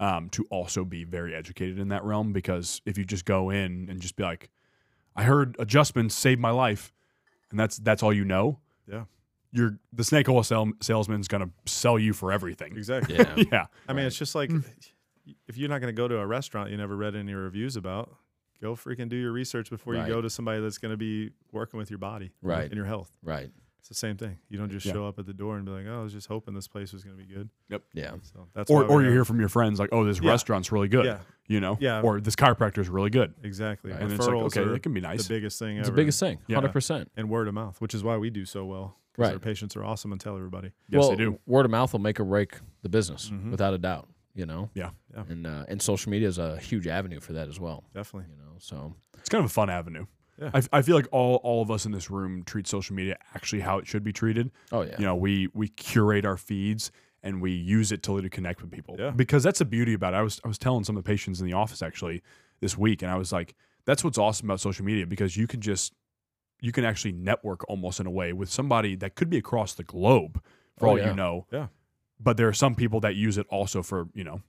[0.00, 3.86] um, to also be very educated in that realm because if you just go in
[3.88, 4.50] and just be like,
[5.14, 6.92] I heard adjustments saved my life,
[7.50, 8.58] and that's that's all you know.
[8.90, 9.04] Yeah.
[9.52, 12.76] You're the snake oil sal- salesman's gonna sell you for everything.
[12.76, 13.16] Exactly.
[13.16, 13.36] Yeah.
[13.52, 13.66] Yeah.
[13.88, 14.50] I mean, it's just like
[15.46, 18.12] if you're not going to go to a restaurant you never read any reviews about,
[18.60, 20.08] go freaking do your research before Right.
[20.08, 22.64] you go to somebody that's going to be working with your body Right.
[22.64, 23.10] and your health.
[23.22, 23.50] Right.
[23.80, 24.38] It's the same thing.
[24.48, 24.92] You don't just Yeah.
[24.92, 26.92] show up at the door and be like, "Oh, I was just hoping this place
[26.92, 27.82] was going to be good." Yep.
[27.94, 28.12] Yeah.
[28.22, 30.30] So that's Or or you hear from your friends like, oh, this Yeah.
[30.30, 31.06] restaurant's really good.
[31.06, 31.18] Yeah.
[31.48, 31.76] You know.
[31.80, 32.02] Yeah.
[32.02, 33.34] Or this chiropractor is really good.
[33.42, 33.90] exactly.
[33.90, 34.00] Right.
[34.02, 35.26] And it's like, okay, are that can be nice.
[35.26, 35.96] the biggest thing It's ever.
[35.96, 36.38] the biggest thing.
[36.46, 36.56] Yeah.
[36.56, 37.10] Hundred percent.
[37.16, 38.96] and word of mouth, which is why we do so well.
[39.14, 40.72] 'cause Our patients are awesome and tell everybody.
[40.88, 41.38] Yes, well, they do.
[41.46, 43.50] Word of mouth will make or break the business Mhm.
[43.50, 44.08] without a doubt.
[44.34, 44.70] You know.
[44.74, 44.90] Yeah.
[45.12, 45.24] Yeah.
[45.28, 47.82] And uh, and social media is a huge avenue for that as well.
[47.94, 48.30] Definitely.
[48.30, 48.52] You know.
[48.58, 50.06] So It's kind of a fun avenue.
[50.40, 50.50] Yeah.
[50.54, 53.60] I, I feel like all, all of us in this room treat social media actually
[53.60, 54.50] how it should be treated.
[54.72, 54.96] oh yeah.
[54.98, 56.90] You know, we we curate our feeds
[57.22, 58.96] and we use it to, to connect with people.
[58.98, 59.10] Yeah.
[59.10, 60.16] Because that's the beauty about it.
[60.16, 62.22] I was I was telling some of the patients in the office actually
[62.60, 63.54] this week, and I was like,
[63.84, 65.92] that's what's awesome about social media because you can just
[66.62, 69.84] you can actually network almost in a way with somebody that could be across the
[69.84, 70.42] globe
[70.78, 71.08] for Oh, all yeah.
[71.10, 71.46] you know.
[71.52, 71.66] Yeah.
[72.22, 74.42] But there are some people that use it also for, you know,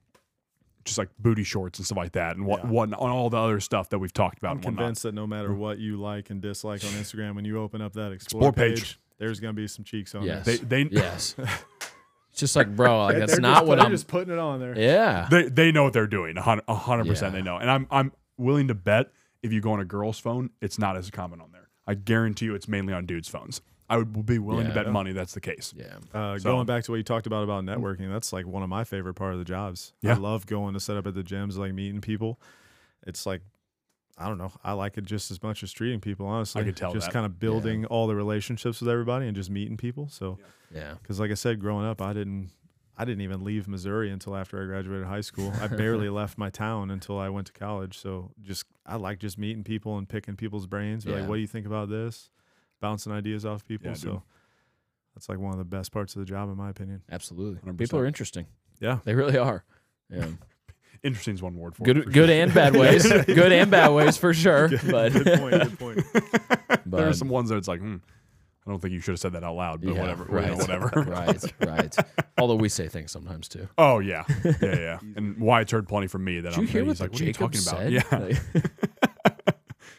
[0.86, 2.70] just like booty shorts and stuff like that and what Yeah.
[2.70, 5.28] what on all the other stuff that we've talked about I'm and convinced that no
[5.28, 5.60] matter mm-hmm.
[5.60, 8.80] what you like and dislike on Instagram, when you open up that explore, Explore page.
[8.80, 10.45] page, there's going to be some cheeks on Yes.
[10.45, 11.36] They they yes.
[12.32, 13.91] It's just like, bro, like that's not just, what I'm.
[13.91, 14.78] just putting it on there.
[14.78, 15.28] Yeah.
[15.30, 16.38] they they know what they're doing.
[16.38, 17.58] A hun- hundred percent they know.
[17.58, 19.12] And I'm I'm willing to bet
[19.44, 21.68] if you go on a girl's phone, it's not as common on there.
[21.86, 23.62] I guarantee you it's mainly on dudes' phones.
[23.92, 24.74] I would be willing Yeah.
[24.74, 25.74] to bet money that's the case.
[25.76, 25.98] Yeah.
[26.14, 28.70] Uh, So- going back to what you talked about about networking, that's like one of
[28.70, 29.94] my favorite part of the jobs.
[30.02, 30.14] Yeah.
[30.14, 32.40] I love going to set up at the gyms, like meeting people.
[33.06, 33.42] It's like
[34.18, 36.28] I don't know, I like it just as much as treating people.
[36.28, 37.14] Honestly, I could tell just that.
[37.14, 40.10] kind of building all the relationships with everybody and just meeting people.
[40.10, 40.38] So,
[40.72, 40.94] Yeah.
[41.02, 42.52] because like I said, growing up, I didn't.
[42.98, 45.52] I didn't even leave Missouri until after I graduated high school.
[45.60, 47.98] I barely left my town until I went to college.
[47.98, 51.04] So just I like just meeting people and picking people's brains.
[51.06, 51.16] Yeah.
[51.16, 52.30] Like, what do you think about this?
[52.82, 53.88] Bouncing ideas off people.
[53.88, 54.02] Yeah, dude.
[54.02, 54.24] so
[55.16, 57.02] that's like one of the best parts of the job, in my opinion.
[57.12, 57.62] Absolutely.
[57.72, 57.78] 100%.
[57.78, 58.45] People are interesting.
[58.80, 58.99] Yeah.
[59.06, 59.64] They really are.
[60.10, 60.26] Yeah.
[61.03, 61.86] Interesting is one word for it.
[61.86, 62.41] Good for good sure.
[62.44, 63.03] and bad ways.
[63.26, 64.68] good and bad ways for sure.
[64.70, 65.52] But good point.
[65.52, 66.06] Good point.
[66.86, 67.95] there are some ones that it's like, hmm,
[68.68, 70.26] I don't think you should have said that out loud, but Yeah, whatever.
[70.30, 70.48] you Right.
[70.52, 71.02] know, whatever.
[71.08, 71.44] right.
[71.66, 71.95] Right.
[72.38, 73.68] Although we say things sometimes too.
[73.80, 74.99] Oh yeah, yeah, yeah.
[75.16, 77.14] and Wyatt's heard plenty from me that Did I'm you hear he's what like, the
[77.16, 77.94] what are you talking said?
[77.95, 78.12] about?
[78.12, 79.44] Yeah, Like-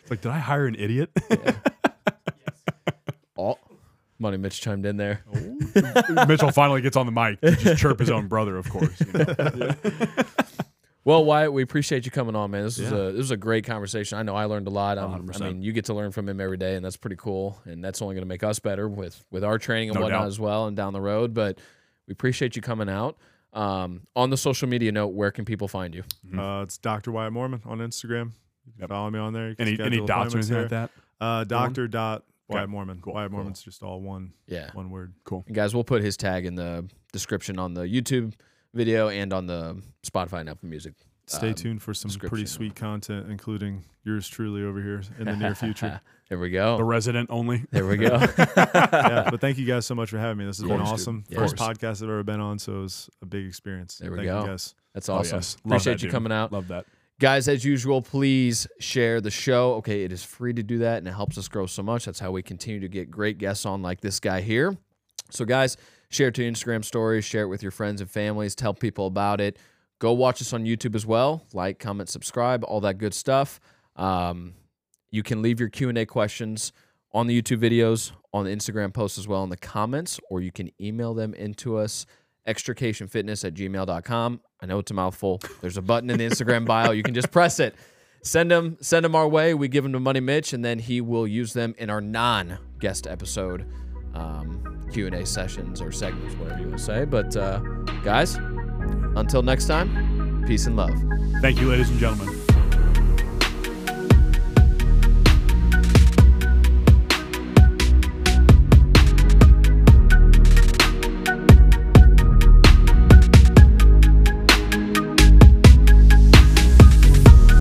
[0.03, 1.11] it's like, did I hire an idiot?
[1.31, 1.39] All,
[4.23, 5.23] Money Mitch chimed in there.
[6.27, 8.99] Mitchell finally gets on the mic to just chirp his own brother, of course.
[9.01, 9.75] you know.
[11.05, 12.63] Well, Wyatt, we appreciate you coming on, man.
[12.63, 12.97] This was Yeah.
[12.97, 14.19] a this was a great conversation.
[14.19, 14.99] I know I learned a lot.
[14.99, 17.59] Um, I mean, you get to learn from him every day, and that's pretty cool.
[17.65, 20.21] And that's only going to make us better with with our training and No whatnot
[20.21, 20.29] doubt.
[20.29, 21.35] as well, and down the road.
[21.35, 21.59] But
[22.07, 23.17] we appreciate you coming out.
[23.53, 26.05] Um, on the social media note, where can people find you?
[26.39, 27.11] Uh, it's Dr.
[27.11, 28.31] Wyatt Mohrmann on Instagram.
[28.65, 28.89] You can Yep.
[28.91, 29.49] follow me on there.
[29.49, 30.91] You can Any any dots or anything like that?
[31.21, 32.23] Uh, Doctor dot
[32.57, 32.73] Okay.
[32.73, 33.01] Mohrmann.
[33.01, 33.15] Cool.
[33.15, 33.29] Cool.
[33.29, 35.15] Mohrmann's just all one Yeah, one word.
[35.31, 38.35] and guys, we'll put his tag in the description on the YouTube
[38.75, 40.95] video and on the Spotify and Apple Music.
[41.27, 45.37] Stay um, tuned for some pretty sweet content, including yours truly over here in the
[45.37, 46.01] near future.
[46.29, 46.77] there we go.
[46.77, 47.65] The resident only.
[47.71, 48.19] There we go.
[48.57, 50.45] yeah, but thank you guys so much for having me.
[50.47, 51.25] This has been course, awesome.
[51.31, 53.99] Of First podcast I've ever been on, so it was a big experience.
[53.99, 54.41] There we thank go.
[54.41, 54.75] You guys.
[54.95, 55.39] That's Oh, awesome.
[55.39, 55.57] yes.
[55.65, 56.13] Appreciate that, you dude.
[56.13, 56.53] coming out.
[56.53, 56.87] Love that.
[57.23, 59.75] Guys, as usual, please share the show.
[59.75, 62.05] Okay, it is free to do that and it helps us grow so much.
[62.05, 64.77] That's how we continue to get great guests on like this guy here.
[65.31, 65.77] So, guys,
[66.09, 69.41] share it to Instagram stories, share it with your friends and families, tell people about
[69.41, 69.57] it.
[70.01, 71.47] Go watch us on YouTube as well.
[71.53, 73.61] Like, comment, subscribe, all that good stuff.
[73.95, 74.55] Um,
[75.13, 76.73] you can leave your Q&A questions
[77.13, 80.51] on the YouTube videos, on the Instagram posts as well in the comments, or you
[80.51, 82.05] can email them into us,
[82.47, 84.41] extricationfitness at gmail.com.
[84.61, 85.41] I know it's a mouthful.
[85.61, 86.91] There's a button in the Instagram bio.
[86.91, 87.75] You can just press it.
[88.23, 89.55] Send them, send them our way.
[89.55, 93.07] We give them to Money Mitch, and then he will use them in our non-guest
[93.07, 93.67] episode
[94.15, 97.05] um, Q&A sessions or segments, whatever you want to say.
[97.05, 97.59] But uh,
[98.05, 98.37] guys,
[99.17, 100.95] until next time, peace and love.
[101.41, 102.42] Thank you, ladies and gentlemen.